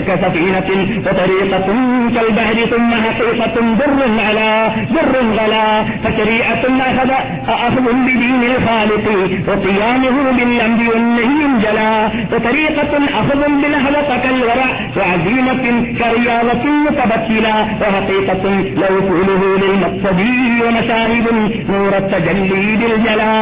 [0.08, 0.70] كسفينة
[1.06, 1.68] وطريقة
[2.16, 5.84] كالبحر ثم حقيقة بر على بر غلا.
[6.04, 7.12] فشريعة أخذ
[7.48, 9.06] أخذ بدين الخالق
[9.48, 12.10] وقيامه بالأمر والنهي جلا.
[12.34, 15.64] وطريقة أخذ بالهلطة كالورع وعزيمة
[16.00, 17.56] كرياضة متبتلا.
[17.82, 20.21] وحقيقة لو فعله للمقصد
[20.63, 21.27] ومشاهد
[21.71, 23.33] نور التجلي بالجلا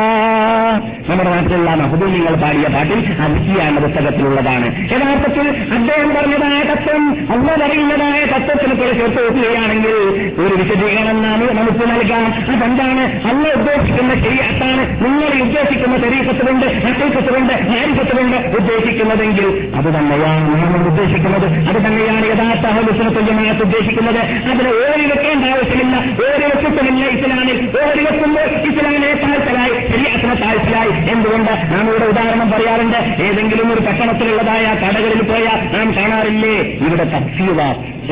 [1.10, 7.02] നമ്മുടെ നാട്ടിലുള്ള മഹബൂൽ നിങ്ങൾ പാടിയ പാട്ടിൽ അലിക്കിയ എന്ന പുസ്തകത്തിലുള്ളതാണ് യഥാർത്ഥത്തിൽ അദ്ദേഹം പറഞ്ഞതായ തത്വം
[7.34, 9.94] അല്ല പറയുന്നതായ തത്വത്തിന് കൂടെ ചേർത്ത് വെക്കുകയാണെങ്കിൽ
[10.42, 19.48] ഒരു വിശദീകരണം നാം നമുക്ക് നൽകാം അതെന്താണ് അല്ല ഉദ്ദേശിക്കുന്ന ശരിയാത്താണ് നിങ്ങൾ ഉദ്ദേശിക്കുന്ന ശരീരത്തുകൊണ്ട് ഹക്കീക്കത്തുകൊണ്ട് ജ്ഞാനിക്കത്തുകൊണ്ട് ഉദ്ദേശിക്കുന്നതെങ്കിൽ
[19.80, 27.05] അത് തന്നെയാണ് നമ്മൾ ഉദ്ദേശിക്കുന്നത് അത് തന്നെയാണ് യഥാർത്ഥ ഹലുസിനത്തുല്യമായിട്ട് ഉദ്ദേശിക്കുന്നത് അതിന് ഓരി വെക്കേണ്ട ആവശ്യമില്ല ഓരി വെച്ചിട്ടുമില്ല
[27.07, 32.97] ഇസ്ലാമിൽ ഓരി വെക്കുമ്പോൾ ഇസ്ലാമിനെ താഴ്ത്തലായി ശരിയാത്തിനെ താഴ്ത്തലായി എന്തുകൊണ്ട് നാം ഇവിടെ ഉദാഹരണം പറയാറുണ്ട്?
[32.97, 36.57] ഏതെങ്കിലും ഒരു പട്ടണത്തിലുള്ളതായ കടകളിൽ പോയാൽ നാം കാണാറില്ലേ?
[36.61, 37.61] ഇവിടെ തഫ്സീവ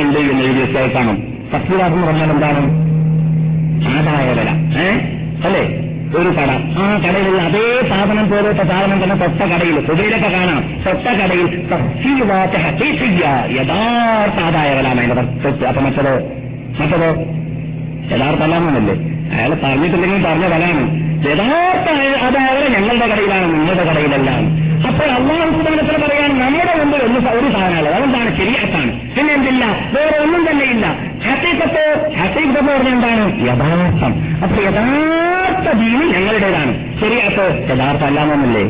[0.02, 1.34] ഉണ്ട് എന്ന് എഴുതി കാണും.
[1.56, 2.84] തഫ്സീവ എന്ന് പറഞ്ഞാൽ എന്താണ്?
[3.88, 4.50] ആദായ വില.
[4.82, 5.00] ഏഹ്
[5.46, 5.80] അല്ലേ?
[6.20, 6.52] ഒരു കട.
[6.80, 10.84] ആ കടയിലുള്ള അതേ സാധനം പോലത്തെ സാധനം തന്നെ തൊട്ട കടയിൽ പുതിയിലൊക്കെ കാണാം.
[10.86, 11.68] തൊട്ട കടയിൽ
[13.60, 14.88] യഥാർത്ഥ ആദായ വില
[15.68, 16.43] അപ്പൊ മറ്റതോ
[16.80, 17.10] മറ്റതോ
[18.16, 18.96] യഥാർത്ഥ അല്ലാന്നല്ലേ
[19.38, 20.84] അയാൾ പറഞ്ഞിട്ടില്ലെങ്കിൽ പറഞ്ഞ വിലയാണ്
[21.28, 21.90] യഥാർത്ഥ
[22.26, 24.30] അതായത് ഞങ്ങളുടെ കടയിലാണ് നിങ്ങളുടെ കടയിലല്ല.
[24.88, 28.38] അപ്പോൾ അള്ളാഹു സുബാനത്തിൽ പറയാൻ നമ്മുടെ മുമ്പിൽ ഒന്ന് ഒരു സാധനമാണ് അതെന്താണ്?
[28.38, 29.66] ശരിയാത്താണ് പിന്നെ എന്തില്ല?
[29.66, 30.86] വേറെ ഒന്നും തന്നെ ഇല്ല.
[31.28, 33.26] ഹസീക്കത്ത് എന്ന് പറഞ്ഞാൽ എന്താണ്?
[33.48, 34.12] യഥാർത്ഥം.
[34.44, 36.74] അപ്പൊ യഥാർത്ഥ ജീവി ഞങ്ങളുടേതാണ്.
[37.02, 38.66] ശരിയാത്ത് യഥാർത്ഥ അല്ലാമെന്നല്ലേ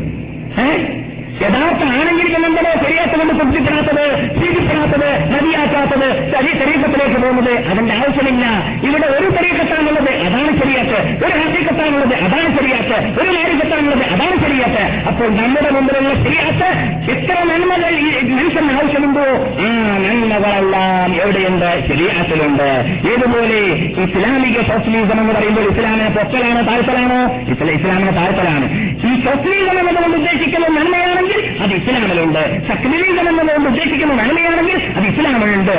[0.63, 1.02] ഏഹ്
[1.41, 4.05] യഥാർത്ഥ ആണെങ്കിൽ പിന്നെന്തോ ശരിയാത്ത കൊണ്ട് തൃപ്തിപ്പെടാത്തത്
[4.37, 8.45] സ്വീകരിപ്പെടാത്തത് മതിയാക്കാത്തത് ശരീരത്തിലേക്ക് പോകുന്നത് അതിന്റെ ആവശ്യമില്ല.
[8.87, 15.69] ഇവിടെ ഒരു ശരീരത്താണുള്ളത് അതാണ് ശരിയാത്ത് ഒരു ഹസീക്കത്താണുള്ളത് അതാണ് ശരിയാത്ത് ഒരു നാരികത്താണുള്ളത് അതാണ് ശരിയാത്ത് അപ്പോൾ നമ്മുടെ
[15.69, 16.69] മുമ്പിലുള്ള ശരിയാത്ത്
[17.11, 17.93] എത്ര നന്മകൾ
[18.37, 19.25] മനുഷ്യന് ആവശ്യമുണ്ടോ?
[19.63, 19.67] ആ
[20.05, 21.87] നന്മകളെല്ലാം എവിടെയുണ്ട്?
[21.87, 22.69] ശരിയാത്തിലുണ്ട്
[23.11, 23.59] ഏതുപോലെ
[24.03, 27.19] ഇസ്ലാമിക സോഷ്യലിസം എന്ന് പറയുമ്പോൾ ഇസ്ലാമിനെ പൊക്കലാണോ താഴ്ത്തലാണോ?
[27.51, 28.92] ഇസ്ലാമിനെ താഴ്ത്തലാണ്.
[29.09, 32.43] ഈ സോഷ്യലിസം എന്നതുകൊണ്ട് ഉദ്ദേശിക്കുന്ന നന്മയാണെങ്കിൽ അത് ഇസ്ലാമിലുണ്ട്.
[32.67, 35.75] സക്രിലിസം എന്നതുകൊണ്ട് ഉദ്ദേശിക്കുന്ന നന്മയാണെങ്കിൽ അത് ഇസ്ലാമിലുണ്ട്.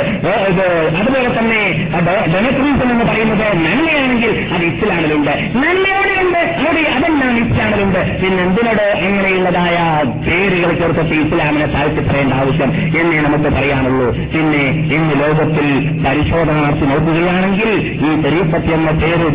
[1.00, 1.62] അതുപോലെ തന്നെ
[2.34, 5.32] ഡെമോക്രീസം എന്ന് പറയുന്നത് നന്മയാണെങ്കിൽ അത് ഇസ്ലാമിലുണ്ട്.
[5.62, 8.00] നന്മയോടെയുണ്ട് അവിടെ അതെല്ലാം ഇസ്ലാമിലുണ്ട്.
[8.22, 9.76] പിന്നെ എന്തിനോട് അങ്ങനെയുള്ളതായ
[10.26, 12.70] പേരുകൾ ചേർത്തിട്ട് ഇസ്ലാമിനെ താഴ്ത്തിപ്പറയേണ്ട ആവശ്യം
[13.00, 14.08] എന്നേ നമുക്ക് പറയാനുള്ളൂ.
[14.34, 14.64] പിന്നെ
[14.96, 15.68] ഇന്ന് ലോകത്തിൽ
[16.06, 17.70] പരിശോധന നടത്തി നോക്കുകയാണെങ്കിൽ
[18.08, 19.28] ഈ തെരീപ്പത്തി എന്ന പേര്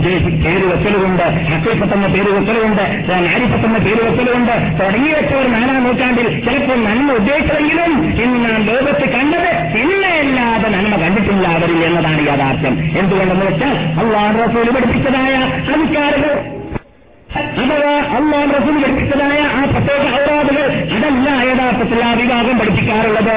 [0.45, 2.83] പേര് വെക്കലുകൊണ്ട് ഹക്കീഫത്ത് എന്ന പേര് വെക്കലുകൊണ്ട്
[3.29, 7.91] ആരിപ്പത്ത് എന്ന പേര് വെക്കലുകൊണ്ട് തുടങ്ങി വെച്ചവർ നാലാം നൂറ്റാണ്ടിൽ ചിലപ്പോൾ നന്മ ഉദ്ദേശിച്ചെങ്കിലും
[8.23, 12.75] ഇന്ന് നാം ലോകത്ത് കണ്ടത് ഇന്നയല്ലാതെ നന്മ കണ്ടിട്ടില്ല അവരിൽ എന്നതാണ് യാഥാർത്ഥ്യം.
[12.99, 15.35] എന്തുകൊണ്ടെന്ന് വെച്ചാൽ അള്ളാഹ് റസൂൽ പഠിപ്പിച്ചതായ
[15.73, 16.33] അധികാരികൾ
[17.37, 23.35] അഥവാ അള്ളാൻ റസൂൽ പഠിപ്പിച്ചതായ ആ പ്രത്യേക ഔറാദുകൾ അതല്ല യഥാർത്ഥത്തിൽ ആ വിഭാഗം പഠിപ്പിക്കാറുള്ളത്.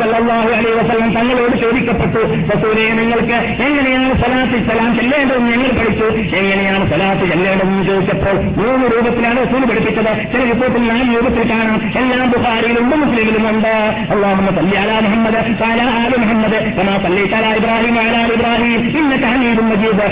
[0.00, 2.22] സല്ലല്ലാഹു അലൈഹി വസല്ലം തങ്ങളോട് ചോദിക്കപ്പെട്ടു
[2.52, 6.08] റസൂലെ നിങ്ങൾക്ക് എങ്ങനെയാണ് സലാത്തിൽ സലാം ചെല്ലേണ്ടതെന്ന് ഞങ്ങൾ പഠിച്ചു.
[6.40, 10.12] എങ്ങനെയാണ് സലാത്ത് ചെല്ലേണ്ടതെന്ന് ചോദിച്ചപ്പോൾ മൂന്ന് രൂപത്തിലാണ് റസൂൽ പഠിപ്പിച്ചത്.
[10.32, 11.80] ചില രൂപത്തിൽ നാല് രൂപത്തിൽ കാണാം.
[12.02, 13.72] എല്ലാം ബുഹാരിയിലുണ്ട് മുസ്ലിമിലുമുണ്ട്.
[14.14, 18.70] അള്ളാഹുമ്മ സല്ലി അലാ മുഹമ്മദ് സാല ആല മുഹമ്മദ് കമാ സല്ലൈത അലാ ഇബ്രാഹിം ആലി ഇബ്രാഹിം
[19.00, 20.06] ഇന്ന ഹമീദും മജീദ്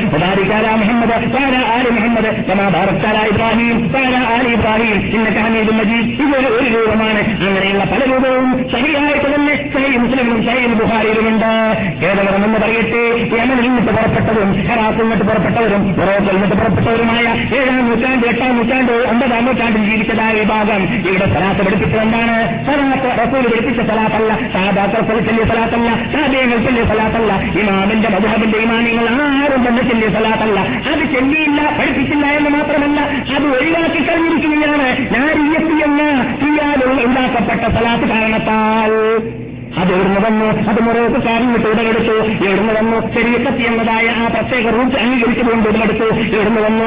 [0.60, 2.32] അലാ മുഹമ്മദ് സാല ആല മുഹമ്മദ്
[3.34, 3.78] ഇബ്രാഹിം
[6.24, 7.20] ഇതൊരു ഒരു രൂപമാണ്.
[7.46, 11.50] അങ്ങനെയുള്ള പല രൂപവും ശരിയായിട്ട് തന്നെ സഹി മുസ്ലിമിലും സഹി ബുഹാരിയിലുമുണ്ട്
[12.02, 13.02] കേരളം എന്ന് പറയട്ടെ
[13.38, 17.24] യമനിൽ നിന്നിട്ട് പുറപ്പെട്ടവരും ഹെറാസിൽ നിന്നിട്ട് പുറപ്പെട്ടവരും മൊറോക്കോയിൽ നിന്നിട്ട് പുറപ്പെട്ടവരുമായ
[17.59, 22.64] ഏഴാം നൂറ്റാണ്ട് എട്ടാം നൂറ്റാണ്ട് ഒമ്പതാം നൂറ്റാണ്ടിൽ ജീവിച്ചതായ വിഭാഗം ഇവിടെ സലാത്ത് പഠിപ്പിച്ചത് എന്താണ്?
[22.66, 29.82] സലാത്ത് റസൂൽ പഠിപ്പിച്ച സലാത്തല്ല സാദാക്കൾ ചൊല്ലിയ സലാത്തല്ല സാദേങ്ങൾ ചൊല്ലിയ സലാത്തല്ല ഇമാമിന്റെ മധുഹബിന്റെ ഇമാനിങ്ങൾ ആരും തന്നെ
[29.82, 30.61] ചെല്ലിയ സലാത്തല്ല.
[30.61, 33.01] അത് ചെല്ലിയില്ല പഠിപ്പിച്ചില്ല എന്ന് മാത്രമല്ല
[33.36, 35.14] അത് ഒഴിവാക്കി കഴിഞ്ഞിരിക്കുകയാണ്.
[35.14, 38.90] നാരിയത്തി എന്ന ചെയ്യാനുള്ള ഉണ്ടാക്കപ്പെട്ട സലാത്ത് കാരണത്താൽ.
[39.78, 42.14] അത് എവിടുന്ന് വന്നു അത് മൊറോക്കുകാരൻ വിട്ട് ഉടലെടുത്തു
[42.48, 42.98] എവിടുന്ന് വന്നു?
[43.14, 46.06] ശരീരത്തി എന്നതായ ആ പ്രത്യേക റൂട്ട് അംഗീകരിച്ചുകൊണ്ട് ഉടലെടുത്തു
[46.36, 46.86] എവിടുന്ന് വന്നു?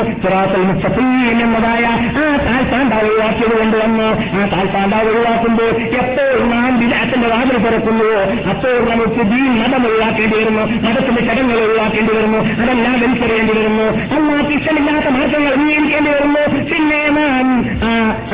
[1.43, 1.83] എന്നതായ
[2.19, 4.07] ആ താൽപ്പാണ്ട ഒഴിവാക്കിയത് കൊണ്ട് വന്നു.
[4.37, 5.69] ആ താൽപ്പാണ്ട ഒഴിവാക്കുമ്പോൾ
[6.01, 8.19] എപ്പോൾ നാം വിരാത്തിന്റെ വാതിൽ തുറക്കുന്നുവോ
[8.49, 10.63] അപ്പോൾ നമുക്ക് ദീൻ മതം ഒഴിവാക്കേണ്ടി വരുന്നു.
[10.87, 12.39] മതത്തിന്റെ ചടങ്ങൾ ഒഴിവാക്കേണ്ടി വരുന്നു.
[12.63, 13.85] അതെല്ലാം വലിച്ചെറിയേണ്ടി വരുന്നു.
[14.15, 16.41] അമ്മാ ഇഷ്ടമില്ലാത്ത മാർഗങ്ങൾ അംഗീകരിക്കേണ്ടി വരുന്നു.
[16.71, 17.01] പിന്നെ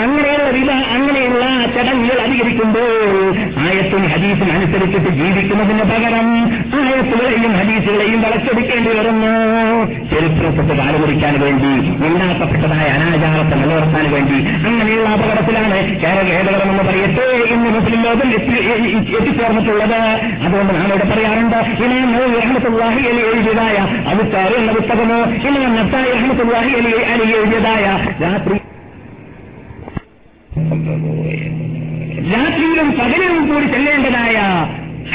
[0.03, 1.43] അങ്ങനെയുള്ള വില അങ്ങനെയുള്ള
[1.75, 2.89] ചടങ്ങുകൾ അധികരിക്കുമ്പോൾ
[3.63, 6.27] ആയത്തും ഹദീസും അനുസരിച്ചിട്ട് ജീവിക്കുന്നതിന് പകരം
[6.79, 9.31] ആയത്തുകളെയും ഹദീസുകളെയും വളച്ചെടുക്കേണ്ടി വരുന്നു.
[10.11, 11.71] ചരിത്രത്തെ കാലുപിടിക്കാൻ വേണ്ടി
[12.07, 14.37] ഉണ്ടാക്കപ്പെട്ടതായ അനാചാരത്തെ നിലനിർത്താൻ വേണ്ടി
[14.67, 18.29] അങ്ങനെയുള്ള അപകടത്തിലാണ് കേരള ഏതകരം എന്ന് പറയട്ടെ ഇന്ന് മുസ്ലിം ലോകം
[19.17, 19.99] എത്തിച്ചേർന്നിട്ടുള്ളത്.
[20.45, 22.13] അതുകൊണ്ട് നാം ഇവിടെ പറയാറുണ്ട് ഇമാം
[22.87, 23.77] അലി എഴുതിയതായ
[24.11, 26.11] അബുത്താരി എന്ന പുസ്തകമോ ഇമാം നസായി
[26.79, 27.85] അലി അലി എഴുതിയതായ
[28.23, 28.59] രാത്രി
[32.31, 34.37] രാത്രിയിലും പകലിലും കൂടി ചെല്ലേണ്ടതായ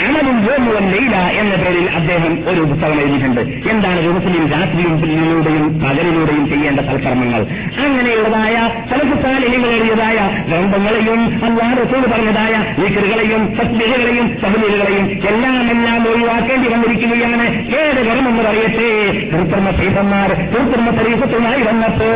[0.07, 3.41] അമലും ജോമുവൻ ലൈല എന്ന പേരിൽ അദ്ദേഹം ഒരു പുസ്തകം എഴുതിയിട്ടുണ്ട്.
[3.41, 7.43] എന്താണ് ദിവസത്തിലും രാത്രിയിലൂടെയും പകലിലൂടെയും ചെയ്യേണ്ട സൽക്കർമ്മങ്ങൾ.
[7.85, 8.57] അങ്ങനെയുള്ളതായ
[8.91, 10.19] സലഫുസാലിഹികൾ എഴുതിയതായ
[10.49, 17.47] ഗ്രന്ഥങ്ങളെയും അല്ലാതെ സൂര് പറഞ്ഞതായ വിക്കറുകളെയും സസ്ലിഹകളെയും സഹലികളെയും എല്ലാം എല്ലാം ഒഴിവാക്കേണ്ടി വന്നിരിക്കുകയാണ്.
[17.81, 18.89] ഏത് കർമ്മെന്ന് പറയട്ടെ?
[19.33, 22.11] കൃത്രിമ സീതന്മാർ കൃത്രിമ പരീക്ഷത്തുമായി വന്നപ്പോ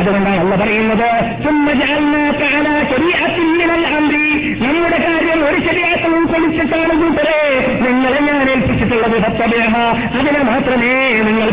[0.00, 1.08] അതുകൊണ്ടാണ് അല്ല പറയുന്നത്
[4.64, 7.38] നമ്മുടെ കാര്യം ഒരു ശരിയാക്കം ഉൾക്കൊള്ളിച്ചിട്ടാണ് കൂട്ടരെ
[7.80, 9.74] നിങ്ങളെ ഞാൻ ഏൽപ്പിച്ചിട്ടുള്ളത് സത്യദേഹ
[10.18, 10.92] അതിനെ മാത്രമേ
[11.22, 11.48] നിങ്ങൾ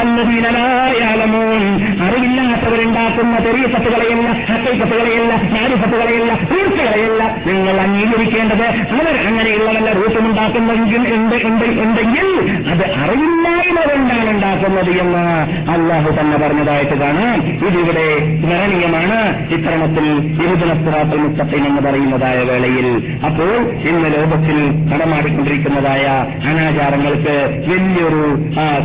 [0.00, 1.64] അന്നദീനലായാലമോൻ
[2.06, 3.36] അറിവില്ലാത്തവരുണ്ടാക്കുന്ന
[3.72, 8.66] സത്തുകളെയല്ല ഹക്കൈക്കത്തുകളെയല്ല നാരിഫത്തുകളെയല്ല തീർച്ചകളെയല്ല നിങ്ങൾ അംഗീകരിക്കേണ്ടത്.
[8.94, 12.28] അവർ അങ്ങനെയുള്ള നല്ല റൂട്ടുമുണ്ടാക്കുന്നെങ്കിൽ ഉണ്ട് ഉണ്ട് ഉണ്ടെങ്കിൽ
[12.70, 15.24] അത് അറിവില്ലായ്മ കൊണ്ടാണ് ഉണ്ടാക്കുന്നത് എന്ന്
[15.70, 17.38] അള്ളാഹു തന്നെ പറഞ്ഞതായിട്ട് കാണാം.
[17.68, 18.06] ഇതിവിടെ
[18.42, 19.18] സ്മരണീയമാണ്.
[19.54, 20.06] ഇത്തരണത്തിൽ
[20.42, 23.18] യുവജനസ്ത്രാത്തിൽ മുത്തഫിൻ എന്ന് പറയുന്നതായ വേളയിൽ.
[23.24, 23.56] അപ്പോൾ
[23.88, 24.56] ഇന്ന് ലോകത്തിൽ
[24.92, 26.06] നടമാടിക്കൊണ്ടിരിക്കുന്നതായ
[26.48, 27.36] അനാചാരങ്ങൾക്ക്
[27.68, 28.22] വലിയൊരു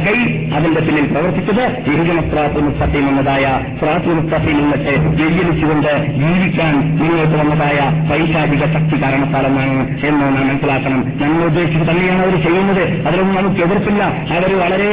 [0.08, 0.20] കൈ
[0.56, 7.80] അതിന്റെ പിന്നിൽ പ്രവർത്തിച്ചത് യുവജനസ്ത്രാത്തിൽ മുസ്തഫീം എന്നതായ പ്രാപ്തി മുസ്തഫീം എന്നിട്ട് വ്യതിരിച്ചുകൊണ്ട് ജീവിക്കാൻ മുന്നോട്ട് വന്നതായ
[8.12, 11.02] പൈശാചിക ശക്തി കാരണത്താലെന്നാണ് എന്ന് നാം മനസ്സിലാക്കണം.
[11.22, 13.08] നമ്മൾ ഉദ്ദേശിച്ച് തന്നെയാണ് അവർ ചെയ്യുന്നത്.
[13.08, 14.04] അതിലൊന്നും നമുക്ക് എതിർപ്പില്ല.
[14.04, 14.92] അവർ വളരെ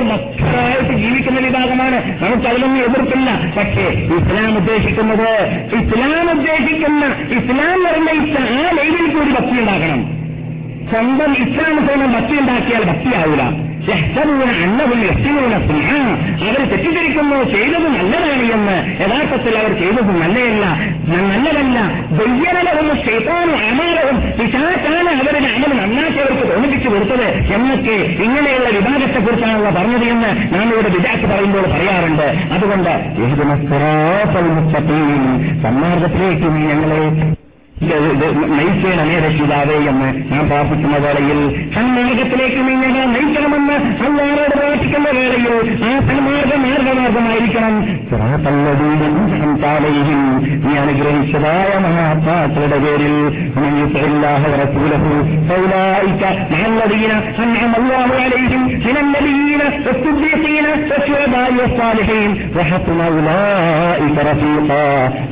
[0.00, 2.24] മക്കളായിട്ട് ജീവിക്കുന്ന വിഭാഗമാണ്.
[2.24, 3.30] നമുക്ക് അതിലൊന്നും എതിർപ്പില്ല.
[3.56, 5.30] പക്ഷേ ഇസ്ലാം ഉദ്ദേശിക്കുന്നത്
[5.76, 7.04] ഇസ്ലാം ഉദ്ദേശിക്കുന്ന
[7.38, 10.00] ഇസ്ലാം നിർണയിച്ച ആ ലൈനിൽ കൂടി ഭക്തി ഉണ്ടാക്കണം.
[10.90, 13.70] സ്വന്തം ഇസ്ലാം സ്വന്തം ഭക്തി ഉണ്ടാക്കിയാൽ ഭക്തിയാവില്ല
[14.62, 16.08] അന്നവും യഹ്സിനൂന സ്നേഹം
[16.46, 20.66] അവർ തെറ്റിദ്ധരിക്കുന്നു ചെയ്തത് നല്ലതാണ് എന്ന് യഥാർത്ഥത്തിൽ അവർ ചെയ്തത് നല്ലതല്ല
[21.12, 21.78] നല്ലതല്ല.
[22.18, 27.28] ദയ്യനലവും ക്ഷേത്രവും അമാരവും പിശാച്ചാണ് അവരുടെ അമൽ നന്നാക്കിയവർക്ക് തോന്നിപ്പിച്ചു കൊടുത്തത്.
[27.54, 32.28] എന്നൊക്കെ ഇങ്ങനെയുള്ള വിഭാഗത്തെക്കുറിച്ചാണല്ലോ പറഞ്ഞത് എന്ന് നാം ഇവിടെ വിചാരിച്ച് പറയുമ്പോൾ പറയാറുണ്ട്.
[32.54, 32.94] അതുകൊണ്ട്
[34.58, 35.22] മുസ്തഖീം.
[35.62, 37.39] സന്മാർഗത്തിലേക്ക് ഞങ്ങളെ
[37.80, 41.38] നയിക്കണമേ രക്ഷിതാവേ എന്ന് ഞാൻ പ്രാർത്ഥിക്കുന്ന വേളയിൽ
[41.74, 42.74] സന്മാർഗത്തിലേക്ക് നീ
[43.06, 45.46] നയിക്കണമെന്ന് അല്ലാറോട് പ്രാർത്ഥിക്കുന്ന വേളയിൽ
[45.84, 47.74] ആ സന്മാർഗ മാർഗമാർഗമായിരിക്കണം
[49.42, 50.10] സംസാരയും
[50.64, 53.14] നീ അനുഗ്രഹിച്ചതായ മഹാത്മാക്കളുടെ പേരിൽ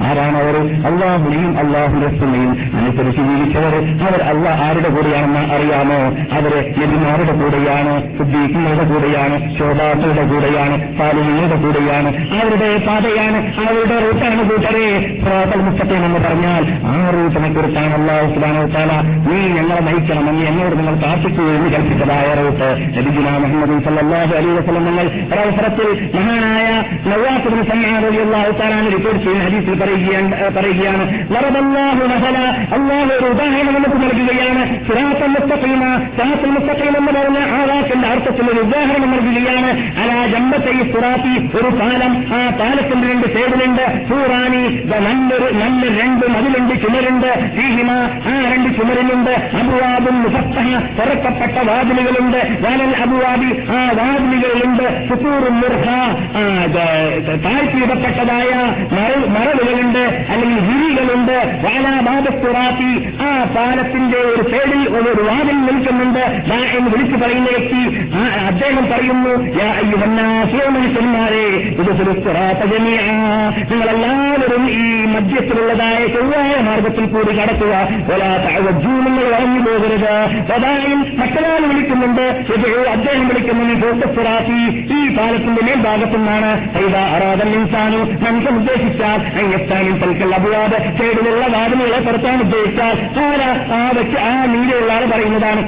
[0.03, 0.57] ആരാണവർ?
[0.84, 1.96] അള്ളാഹുനെയും അള്ളാഹു
[2.39, 3.74] റസൂലിനെയും അനുസരിച്ച് ജീവിച്ചവർ
[4.07, 5.99] അവർ അല്ല ആരുടെ കൂടെയാണെന്ന് അറിയാമോ?
[6.36, 12.11] അവർ നബിമാരുടെ കൂടെയാണ് സുദ്ദീഖിങ്ങളുടെ കൂടെയാണ് ശോഭാക്കളുടെ കൂടെയാണ് സാലിഹിയുടെ കൂടെയാണ്.
[12.39, 14.86] അവരുടെ പാതയാണ് അവരുടെ റൂട്ടാണ് കൂട്ടരെ.
[15.22, 18.93] സ്രോതൽ മുസ്തഖീം എന്ന് പറഞ്ഞാൽ ആ റൂട്ടിനെ കുറിച്ചാണ് അള്ളാഹു സുബാനോ താല
[19.28, 22.70] നീ ഞങ്ങളെ നയിക്കണമെന്ന് എന്നോട് നിങ്ങൾ പ്രാർത്ഥിക്കൂ എന്ന് കൽപ്പിച്ചതായ റൂട്ട്.
[22.97, 26.68] നബിജുന മുഹമ്മദ് സല്ലാഹു അലൈ വസ്ലം നിങ്ങൾ ഒരവസരത്തിൽ മഹാനായ
[27.11, 30.26] നവാസുബിൻ സമ്മാഹു താലാന് റിപ്പോർട്ട് ചെയ്യുന്ന ഹരീസിൽ പറയുകയാണ്
[30.59, 34.87] പറയുകയാണ് വറബല്ലാഹു മഹല അള്ളാഹു ഒരു ഉദാഹരണം നമുക്ക് നൽകുകയാണ്.
[34.87, 35.83] സിറാത്തൽ മുസ്തഖീമ
[36.16, 39.70] സിറാത്തൽ മുസ്തഖീം എന്ന് പറഞ്ഞ ആവാസിന്റെ അർത്ഥത്തിൽ ഒരു ഉദാഹരണം നൽകുകയാണ്.
[39.99, 42.12] അലാ ജമ്പത്തെ സുറാത്തി ഒരു പാലം.
[42.35, 43.85] ആ പാലത്തിന്റെ രണ്ട് സൈഡിലുണ്ട്.
[44.09, 44.62] സൂറാനി
[44.93, 47.31] നല്ലൊരു നല്ല രണ്ട് മതിലുണ്ട് ചുമരുണ്ട്.
[47.57, 47.91] സീഹിമ
[48.29, 49.31] ആ രണ്ട് ചുമരിലുണ്ട്.
[49.31, 50.68] അബുവാബും മുഫത്തഹ
[50.99, 52.41] തുറക്കപ്പെട്ട വാതിലുകളുണ്ട്.
[52.61, 55.09] വലൽ അബുവാബി ആ വാതിലുകളുണ്ട്.
[55.09, 55.87] സുസൂറും മുർഹ
[57.45, 58.53] താഴ്ത്തിയിടപ്പെട്ടതായ
[59.37, 60.05] മറവുകളുണ്ട്.
[60.29, 61.39] അല്ലെങ്കിൽ വിരികളുണ്ട്.
[62.19, 62.91] വാലാബാബത്തുറാത്തി
[63.23, 66.25] ആ പാലത്തിന്റെ ഒരു സൈഡിൽ ഒരു വാതിൽ നിൽക്കുന്നുണ്ട്.
[66.77, 67.83] എന്ന് വിളിച്ചു പറയുന്ന വ്യക്തി
[68.47, 69.35] അദ്ദേഹം പറയുന്നു
[70.69, 71.45] മനുഷ്യന്മാരെ
[71.81, 71.91] ഇത്
[73.73, 77.75] നിങ്ങളെല്ലാവരും ഈ മധ്യത്തിലുള്ളതായ ചൊവ്വായ മാർഗത്തിൽ കൂടി കടക്കുക.
[79.05, 80.14] നിങ്ങൾ വളഞ്ഞു പോകരുത്.
[80.49, 82.27] പ്രധാനം മറ്റൊരാൾ വിളിക്കുന്നുണ്ട്
[82.89, 83.64] അദ്ദേഹം വിളിക്കുന്നു
[84.95, 86.51] ഈ പാലത്തിന്റെ മേൽഭാഗത്തുനിന്നാണ്.
[86.75, 93.43] നിന്നാണ് ഇൻസാനു നമുക്ക് ഉദ്ദേശിച്ചാൽ അയ്യത്താനും തൽക്കൽ അപവാദ സൈഡിലുള്ള വാദനകളെ പുറത്താൻ ഉദ്ദേശിച്ചാൽ
[93.79, 95.63] ആ വെച്ച് ആ നീതിയുള്ള ആൾ പറയുന്നതാണ്.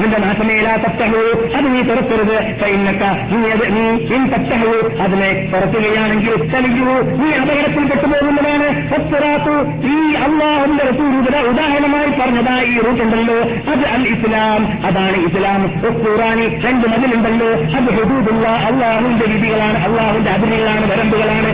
[0.00, 1.22] നിന്റെ നാശമേലാ തത്തഹു
[1.56, 2.36] അത് നീ തുറക്കരുത്.
[2.62, 3.86] സൈന്യക്ക നീ അത് നീ
[4.16, 4.72] ഇൻ തത്തഹു
[5.04, 8.68] അതിനെ തുറക്കുകയാണെങ്കിൽ തലിക്കൂ നീ അപകടത്തിൽ പെട്ടുപോകുന്നതാണ്.
[8.96, 9.54] ഒത്തുറാത്തു
[9.92, 9.96] ഈ
[10.26, 11.12] അള്ളാഹുന്റെ റസൂൽ
[11.50, 13.38] ഉദാഹരണമായി പറഞ്ഞതായി ഈ റൂട്ടുണ്ടല്ലോ
[13.72, 15.62] അത് അൽ ഇസ്ലാം അതാണ് ഇസ്ലാം.
[15.88, 17.50] ഒത്തുറാനി രണ്ട് മതിലുണ്ടല്ലോ.
[17.78, 21.50] അത് ഹുദൂദുള്ള അള്ളാഹുവിന്റെ വിധികളാണ് അള്ളാഹുവിന്റെ അതിരുകളാണ് വരമ്പുകളാണ്.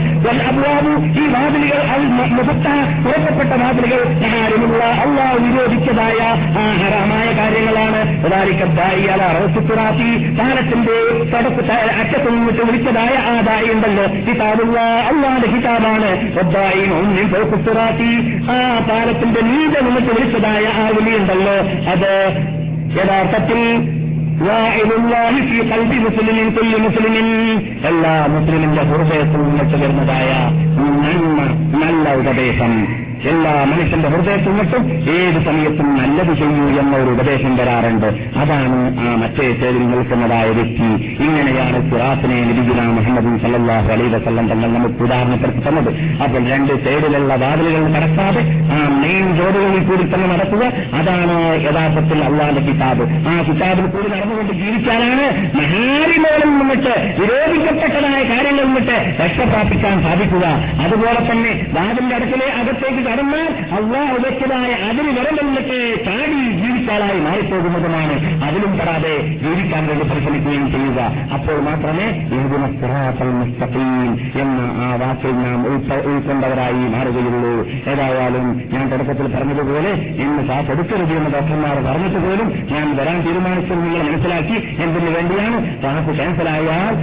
[0.51, 2.05] അബ്വാബു ഈ വാതിലുകൾ അൽ
[2.37, 2.69] മുഖത്ത
[3.05, 3.90] തുറക്കപ്പെട്ട വാതിലുകൾ
[4.41, 6.19] ആരുമുള്ള അള്ളാഹ് നിരോധിച്ചതായ
[6.59, 8.01] ആ ഹറാമായ കാര്യങ്ങളാണ്
[9.35, 10.97] റൗസുറാത്തി താരത്തിന്റെ
[11.35, 14.05] തടപ്പ് അറ്റത്തു നിന്നിട്ട് വിളിച്ചതായ ആ ദായി ഉണ്ടല്ലോ.
[14.27, 16.11] കിതാബുള്ള അള്ളാന്റെ കിതാബാണ്.
[18.51, 21.57] ആ താരത്തിന്റെ നീണ്ട നിന്നിട്ട് വിളിച്ചതായ ആ വിളിയുണ്ടല്ലോ
[21.91, 22.13] അത്
[22.99, 23.91] യഥാർത്ഥത്തിൽ
[27.85, 30.31] എല്ലാ മുസ്ലിമിന്റെ ഹൃദയത്തിൽ നിന്ന് ചേർന്നതായ
[30.77, 31.41] നന്മ
[31.75, 32.73] നല്ല ഉപദേശം
[33.29, 34.85] എല്ലാ മനുഷ്യന്റെ ഹൃദയത്തിൽ നിന്നിട്ടും
[35.15, 38.07] ഏത് സമയത്തും നല്ലത് ചെയ്യൂ എന്ന ഒരു ഉപദേശം വരാറുണ്ട്.
[38.39, 40.89] അതാണ് ആ മറ്റേ ചേരിൽ നിൽക്കുന്നതായ വ്യക്തി.
[41.25, 45.91] ഇങ്ങനെയാണ് സിറാത്തിനെ ലഭിക്കുന്ന മുഹമ്മദ് സല്ലാഹു അലൈ വസ്ലം തങ്ങൾ നമുക്ക് ഉദാഹരണപ്പെടുത്തി തന്നത്.
[46.23, 48.43] അപ്പോൾ രണ്ട് സൈഡിലുള്ള വാതിലുകൾ നടക്കാതെ
[48.75, 50.65] ആ മെയിൻ റോഡുകളിൽ കൂടി തന്നെ നടക്കുക.
[50.95, 53.05] അതാണ് യഥാർത്ഥത്തിൽ അള്ളാന്റെ കിതാബ്.
[53.29, 55.27] ആ കിതാബിൽ കൂടി നടന്നുകൊണ്ട് ജീവിക്കാനാണ്
[55.57, 60.47] മഹാരിമോളിൽ നിന്നിട്ട് വിരോധിക്കപ്പെട്ടതായ കാര്യങ്ങളിൽ നിന്നിട്ട് രക്ഷപ്രാപിക്കാൻ സാധിക്കുക.
[60.87, 68.17] അതുപോലെ തന്നെ വാതിലിന്റെ അടുക്കലെ അകത്തേക്ക് കടന്നാൽ അള്ളാഹ് വെച്ചതായ അതിന് വരമെന്നൊക്കെ ചാടി ജീവിച്ചാലായി മാറിപ്പോകുന്നതുമാണ്.
[68.47, 69.15] അതിലും പെടാതെ
[69.45, 71.01] ജീവിക്കാൻ വേണ്ടി പരിശ്രമിക്കുകയും ചെയ്യുക.
[71.35, 72.07] അപ്പോൾ മാത്രമേ
[72.37, 72.59] ഇതിന്
[73.41, 74.13] മുസ്തഖീം
[74.43, 75.61] എന്ന ആ വാക്കിൽ നാം
[76.11, 77.53] ഉൾക്കൊണ്ടവരായി മാറുകയുള്ളൂ.
[77.93, 79.91] ഏതായാലും ഞാൻ തുടക്കത്തിൽ പറഞ്ഞതുപോലെ
[80.25, 85.59] ഇന്ന് സാ കൊടുക്കരുത് എന്ന് ഡോക്ടർമാർ പറഞ്ഞിട്ട് പോലും ഞാൻ വരാൻ തീരുമാനിച്ചത് നിങ്ങൾ മനസ്സിലാക്കി എന്തിനു വേണ്ടിയാണ്?
[85.83, 86.95] ക്ലാസ് ക്യാൻസലായാൽ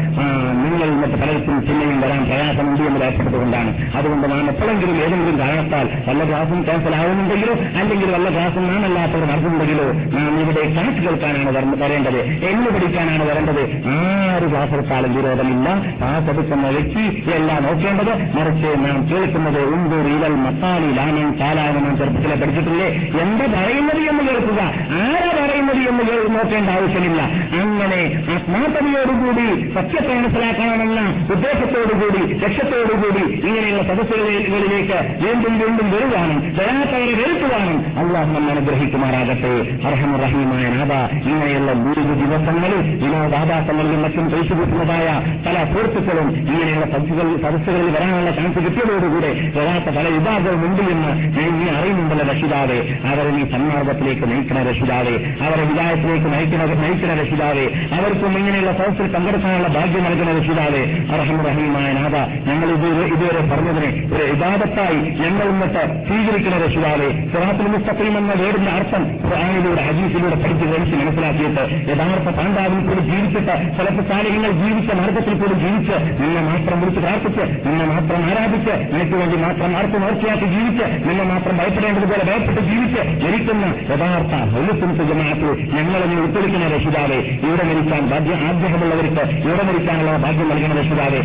[0.64, 6.64] നിങ്ങൾ ഇന്നത്തെ പലർക്കും ചിന്നയും വരാൻ പ്രയാസമുണ്ട് എന്ന് രേഖപ്പെട്ടതുകൊണ്ടാണ് അതുകൊണ്ട് നാം എപ്പോഴെങ്കിലും ഏതെങ്കിലും കാരണത്താൽ വല്ല ക്ലാസും
[6.64, 9.86] ക്യാൻസൽ ആവുന്നുണ്ടെങ്കിലോ അല്ലെങ്കിൽ വല്ല ക്ലാസും നാം അല്ലാത്തവർ നടത്തുന്നുണ്ടെങ്കിലോ
[10.20, 12.22] നാം ഇവിടെ ക്ലാസ് കേൾക്കാനാണ് വരേണ്ടത്.
[12.22, 13.64] എന്ന് പഠിക്കാനാണ് വരേണ്ടത്.
[13.88, 15.68] ആറ് ക്ലാസ് എടുത്താലും വിരോധമില്ല.
[15.98, 18.14] ക്ലാസ് എടുക്കുന്ന വ്യക്തി എല്ലാം നോക്കേണ്ടത്.
[18.38, 22.88] മറിച്ച് നാം കേൾക്കുന്നത് ഉണ്ടു ഇരൽ മസാലി ലാനൻ കാലാനം ചെറുപ്പത്തിലെ പഠിച്ചിട്ടില്ലേ?
[23.22, 24.62] എന്ത് പറയുന്നത് എന്ന് കേൾക്കുക.
[25.02, 27.22] ആരാ പറയുന്നത് എന്ന് നോക്കേണ്ട ആവശ്യമില്ല.
[27.62, 28.02] അങ്ങനെ
[28.36, 31.00] ആത്മാർത്ഥതയോടുകൂടി സത്യത്തെ മനസ്സിലാക്കണമെന്ന
[31.32, 39.54] ഉദ്ദേശത്തോടുകൂടി ലക്ഷ്യത്തോടുകൂടി ഇങ്ങനെയുള്ള സദസ്സുകളിലേക്ക് വീണ്ടും വീണ്ടും വരുവാനും വരാത്തവരെ വരുത്തുവാനും അള്ളാഹ് നമ്മൾ അനുഗ്രഹിക്കുമാറാകട്ടെ.
[39.88, 40.94] അർഹമറഹീമായ നാഥ
[41.28, 45.08] ഇങ്ങനെയുള്ള മൂന്ന് ദിവസങ്ങളിൽ വിനോദാഭാസങ്ങളിലും മറ്റും കഴിച്ചുകൂട്ടുന്നതായ
[45.46, 51.10] പല സുഹൃത്തുക്കളും ഇങ്ങനെയുള്ള സദസ്സുകളിൽ സദസ്സുകളിൽ വരാനുള്ള ചാൻസ് കിട്ടിയതോടുകൂടെ വരാത്ത പല വിഭാഗവും ഉണ്ട് എന്ന്
[51.40, 52.80] ഞാൻ നീ അറിയുന്നുണ്ടല്ലോ രക്ഷിതാവെ.
[53.10, 55.16] അവരെ നീ സന്മാർഗത്തിലേക്ക് നയിക്കണ രക്ഷിതാവെ.
[55.46, 57.66] അവരെ വിദായത്തിലേക്ക് നയിക്കണ നയിക്കണ രക്ഷിതാവെ.
[57.98, 60.84] അവർക്കും ഇങ്ങനെയുള്ള സദസ്സിൽ പങ്കെടുക്കാനുള്ള ഭാഗ്യം നൽകുന്ന രക്ഷിതാവെ.
[61.14, 62.16] അർഹമറഹീമായ നാഥ
[62.50, 65.77] ഞങ്ങൾ ഇതുവരെ പറഞ്ഞതിനെ ഒരു ഇബാദത്തായി ഞങ്ങൾ ഇന്നത്തെ
[66.08, 73.02] സ്വീകരിക്കുന്ന രക്ഷിതാവെ സിറാത്തുൽ മുസ്തഖീം എന്ന വേടിന്റെ അർത്ഥം ഖുർആാനിലൂടെ ഹജീസിലൂടെ പഠിച്ച് ഗ്രഹിച്ച് മനസ്സിലാക്കിയിട്ട് യഥാർത്ഥ പാണ്ഡാവിൽ കൂടി
[73.12, 79.16] ജീവിച്ചിട്ട് ചിലപ്പോൾ കാലികങ്ങൾ ജീവിച്ച മാർഗത്തിൽ കൂടി ജീവിച്ച് നിന്നെ മാത്രം വിളിച്ച് പ്രാർത്ഥിച്ച് നിന്നെ മാത്രം ആരാധിച്ച് നിനക്ക്
[79.16, 86.06] വേണ്ടി മാത്രം അർത്ഥം നേർച്ചയാക്കി ജീവിച്ച് നിന്നെ മാത്രം ഭയപ്പെടേണ്ടതുപോലെ ഭയപ്പെട്ട് ജീവിച്ച് ജനിക്കുന്ന യഥാർത്ഥ ഹൊലിസുൻസ് ജമാഅത്തിൽ ഞങ്ങളെ
[86.18, 91.22] ഉൾപ്പെടുത്തുന്ന രക്ഷിതാവെ ഇവിടെ മരിക്കാൻ ഭാഗ്യം ആഗ്രഹമുള്ളവർക്ക് ഇവിടെ മരിക്കാനുള്ള ഭാഗ്യം നൽകുന്ന രക്ഷിതാവെ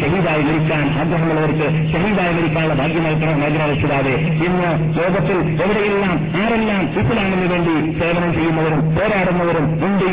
[0.00, 3.95] ഷഹീദായി മരിക്കാൻ ആഗ്രഹമുള്ളവർക്ക് ഷഹീദായി മരിക്കാനുള്ള ഭാഗ്യം നൽകണം നൽകുന്ന രക്ഷിതാവെ.
[4.04, 9.66] ഇന്ന് ലോകത്തിൽ എവിടെയെല്ലാം ആരെല്ലാം ഇസ്ലാമിന് വേണ്ടി സേവനം ചെയ്യുന്നവരും പോരാടുന്നവരും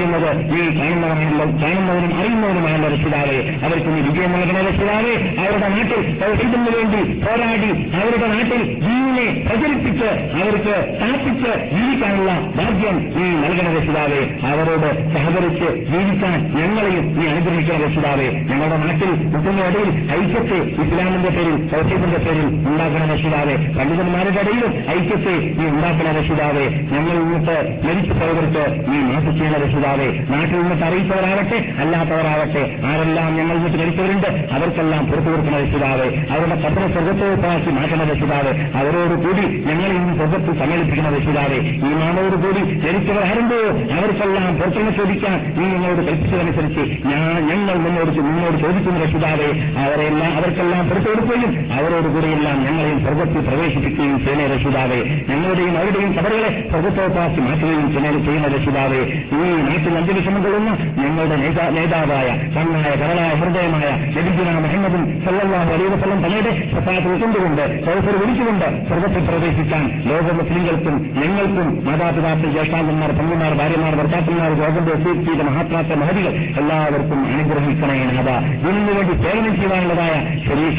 [0.04, 3.60] എന്നത് ഈ കാണുന്നവരെല്ലാം കാണുന്നവരും അറിയുന്നവരുമായ രക്ഷിതാവെ.
[3.64, 5.36] അവർക്ക് ഇനി വിജയം നൽകണ രക്ഷിതാവെ.
[5.40, 10.10] അവരുടെ നാട്ടിൽ സൗഹൃദത്തിന് വേണ്ടി പോരാടി അവരുടെ നാട്ടിൽ ജീവനെ പ്രചരിപ്പിച്ച്
[10.44, 14.22] അവർക്ക് സ്ഥാപിച്ച് ജീവിക്കാനുള്ള ഭാഗ്യം ഈ നൽകണ രക്ഷിതാവെ.
[14.48, 18.30] അവരോട് സഹകരിച്ച് ജീവിക്കാൻ ഞങ്ങളെയും നീ അനുഗ്രഹിക്കുന്ന രക്ഷിതാവെ.
[18.32, 23.73] ഞങ്ങളുടെ നാട്ടിൽ കുട്ടികളുടെ ഇടയിൽ ഐക്യത്തെ ഇസ്ലാമിന്റെ പേരിൽ സൗഹൃദത്തിന്റെ പേരിൽ ഉണ്ടാക്കണ രക്ഷിതാവെ.
[23.78, 29.26] പണ്ഡിതന്മാരുടെ ഇടയിലും ഐക്യത്തെ നീ ഉണ്ടാക്കണ രക്ഷിതാവേ ഞങ്ങൾ ഇന്നത്തെ മരിച്ചു പോയവർക്ക് നീ മാസ
[29.64, 36.84] രക്ഷിതാവേ നാട്ടിൽ നിന്നിട്ട് അറിയിച്ചവരാകട്ടെ അല്ലാത്തവരാകട്ടെ ആരെല്ലാം ഞങ്ങൾ ഇന്നിട്ട് മരിച്ചവരുണ്ട് അവർക്കെല്ലാം പുറത്തു കൊടുക്കുന്ന രക്ഷിതാവേ അവരുടെ പത്ര
[36.94, 43.60] സ്വർഗത്തോപ്പാക്കി മാറ്റുന്ന രക്ഷിതാവ് അവരോടുകൂടി ഞങ്ങൾ ഇന്ന് സ്വർഗത്ത് സമ്മേളിപ്പിക്കുന്ന രക്ഷിതാവേ ഈ മാനോടുകൂടി ജനിച്ചവർ ആരുണ്ടോ
[43.96, 51.10] അവർക്കെല്ലാം പുറത്തുനിന്ന് ചോദിക്കാൻ നീ ഞങ്ങളോട് കൽപ്പിച്ചതനുസരിച്ച് ഞാൻ ഞങ്ങൾ നിന്നോട് നിന്നോട് ചോദിക്കുന്ന രക്ഷിതാവേ അവരെല്ലാം അവർക്കെല്ലാം പുറത്തു
[51.10, 55.00] കൊടുക്കുകയും അവരോടുകൂടിയെല്ലാം ഞങ്ങളെയും സ്വർഗത്തിൽ പ്രവേശിപ്പിക്കുകയും ചെയ്യുന്ന രക്ഷിതാവെ
[55.30, 57.88] ഞങ്ങളുടെയും അവരുടെയും കബറുകളെ പ്രഭുത്വത്താക്കി മാറ്റുകയും
[58.26, 59.02] ചെയ്യുന്ന രക്ഷിതാവെ
[59.38, 59.50] ഈ
[59.90, 60.72] നാട്ടിൽ വിഷമം കൊള്ളുന്ന
[61.02, 61.38] ഞങ്ങളുടെ
[61.76, 69.24] നേതാവായ കണ്ണായ കരളായ ഹൃദയമായ ലഭിക്കുന്ന മുഹമ്മദും സല്ലാഹു അലൈ വസ്ലം തങ്ങളുടെ സഹായത്തിൽ കൊണ്ടുകൊണ്ട് സൗഹൃദ വിളിച്ചുകൊണ്ട് സ്വർഗത്തിൽ
[69.28, 78.00] പ്രവേശിക്കാൻ ലോക മുസ്ലിങ്ങൾക്കും ഞങ്ങൾക്കും മാതാപിതാക്കൾ ജ്യേഷ്ഠാന്തന്മാർ പങ്കുമാർ ഭാര്യമാർ ഭർത്താക്കന്മാർ ലോകത്തെ സൂക്ഷിച്ച മഹാത്മാക്ക മഹതികൾ എല്ലാവർക്കും അനുഗ്രഹിക്കണേ
[78.10, 78.30] നാഥ
[78.64, 80.16] ഇതിനു വേണ്ടി സേവനം ചെയ്യാനുള്ളതായ
[80.48, 80.72] ശരീര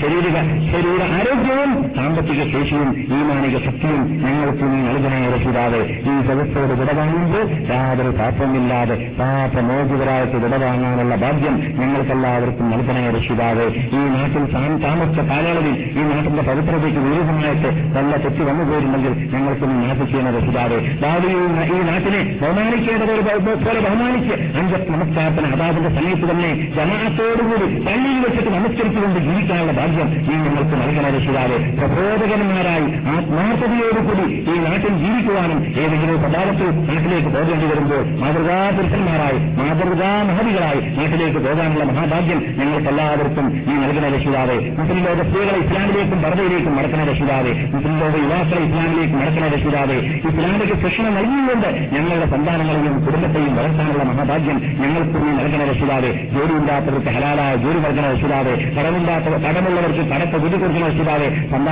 [0.00, 0.38] ശാരീരിക
[0.72, 1.70] ശരീര ആരോഗ്യവും
[2.00, 11.14] സാമ്പത്തിക ശേഷിയും ഈമാനിക ശക്തിയും ഞങ്ങൾക്ക് നീ നൽകണേ രക്ഷിതാതെ ഈ സദസ്സോട് വിടവാങ്ങുമ്പോൾ യാതൊരു പാപമില്ലാതെ പാപമോചിതരായിട്ട് വിടവാങ്ങാനുള്ള
[11.16, 14.44] ഭാഗ്യം ഞങ്ങൾക്കെല്ലാവർക്കും നൽകണേ രക്ഷിതാതെ ഈ നാട്ടിൽ
[14.84, 20.78] താമസിച്ച കാലയളവിൽ ഈ നാട്ടിന്റെ പവിത്രതയ്ക്ക് വിരുദ്ധമായിട്ട് നല്ല തെറ്റ് വന്നു പോയിരുന്നെങ്കിൽ ഞങ്ങൾക്ക് നീ നാട്ടിൽ ചെയ്യുന്ന രക്ഷിതാതെ
[21.02, 23.14] ഭാവിയിൽ ഈ നാട്ടിനെ ബഹുമാനിക്കേണ്ടത്
[23.60, 30.76] പോലെ ബഹുമാനിച്ച് അഞ്ച നമസ്കാരത്തിന് അതാതിന്റെ സമയത്ത് തന്നെ ജനാത്തോടുകൂടി പള്ളിയിൽ വെച്ചിട്ട് നമസ്കരിച്ചുകൊണ്ട് ജീവിക്കാനുള്ള ഭാഗ്യം ഈ ഞങ്ങൾക്ക്
[30.82, 31.58] നൽകണ രക്ഷിതാവ്
[31.90, 41.40] പ്രബോധകന്മാരായി ആത്മാർത്ഥതയോടുകൂടി ഈ നാട്ടിൽ ജീവിക്കുവാനും ഏതെങ്കിലും സ്വഭാവത്തിൽ നാട്ടിലേക്ക് പോകേണ്ടി വരുമ്പോൾ മാതൃകാ പുരുഷന്മാരായി മാതൃകാ മഹതികളായി നാട്ടിലേക്ക്
[41.46, 44.58] പോകാനുള്ള മഹാഭാഗ്യം ഞങ്ങൾക്ക് എല്ലാവർക്കും ഈ നൽകുന്ന രക്ഷിതാവെ.
[44.78, 47.52] മുസ്ലിം ലോക സ്ത്രീകളെ ഇസ്ലാമിലേക്കും ഭർത്തയിലേക്കും മടക്കുന്ന രക്ഷിതാവെ.
[47.74, 49.98] മുസ്ലിം ലോക യുവാക്കളെ ഇസ്ലാമിലേക്ക് മടക്കുന്ന രക്ഷിതാവെ.
[50.30, 56.12] ഇസ്ലാമിലേക്ക് ശിക്ഷണ നൽകിയുകൊണ്ട് ഞങ്ങളുടെ സന്താനങ്ങളെയും കുടുംബത്തെയും വളർത്താനുള്ള മഹാഭാഗ്യം ഞങ്ങൾക്ക് നീ നൽകുന്ന രക്ഷിതാവെ.
[56.36, 58.54] ജോലിയില്ലാത്തവർക്ക് ഹലാലായ ജോലി നൽകുന്ന രക്ഷിതാവെ.
[58.78, 61.28] കടമില്ലാത്തവർ കടമുള്ളവർക്ക് കടത്ത് വിധി കൊടുക്കുന്ന രക്ഷിതാവ്.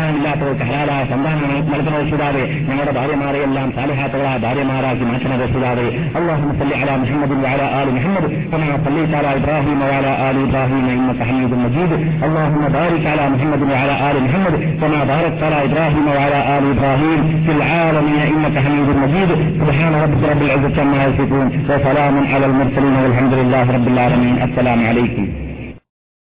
[0.07, 5.87] സന്താനമില്ലാത്തവർക്ക് ഹലാലായ സന്താനം നൽകുന്ന രക്ഷിതാവ് ഞങ്ങളുടെ ഭാര്യമാരെയെല്ലാം സാലിഹാത്തകളായ ഭാര്യമാരാക്കി മാറ്റുന്ന രക്ഷിതാവ്
[6.19, 11.19] അള്ളാഹു صل على محمد وعلى آل محمد كما صليت على إبراهيم وعلى آل إبراهيم إنك
[11.29, 11.91] حميد مجيد
[12.25, 17.51] اللهم بارك على محمد وعلى آل محمد كما باركت على إبراهيم وعلى آل إبراهيم في
[17.57, 19.29] العالمين إنك حميد مجيد
[19.61, 25.25] سبحان ربك رب العزة عما يصفون وسلام على المرسلين والحمد لله رب العالمين السلام عليكم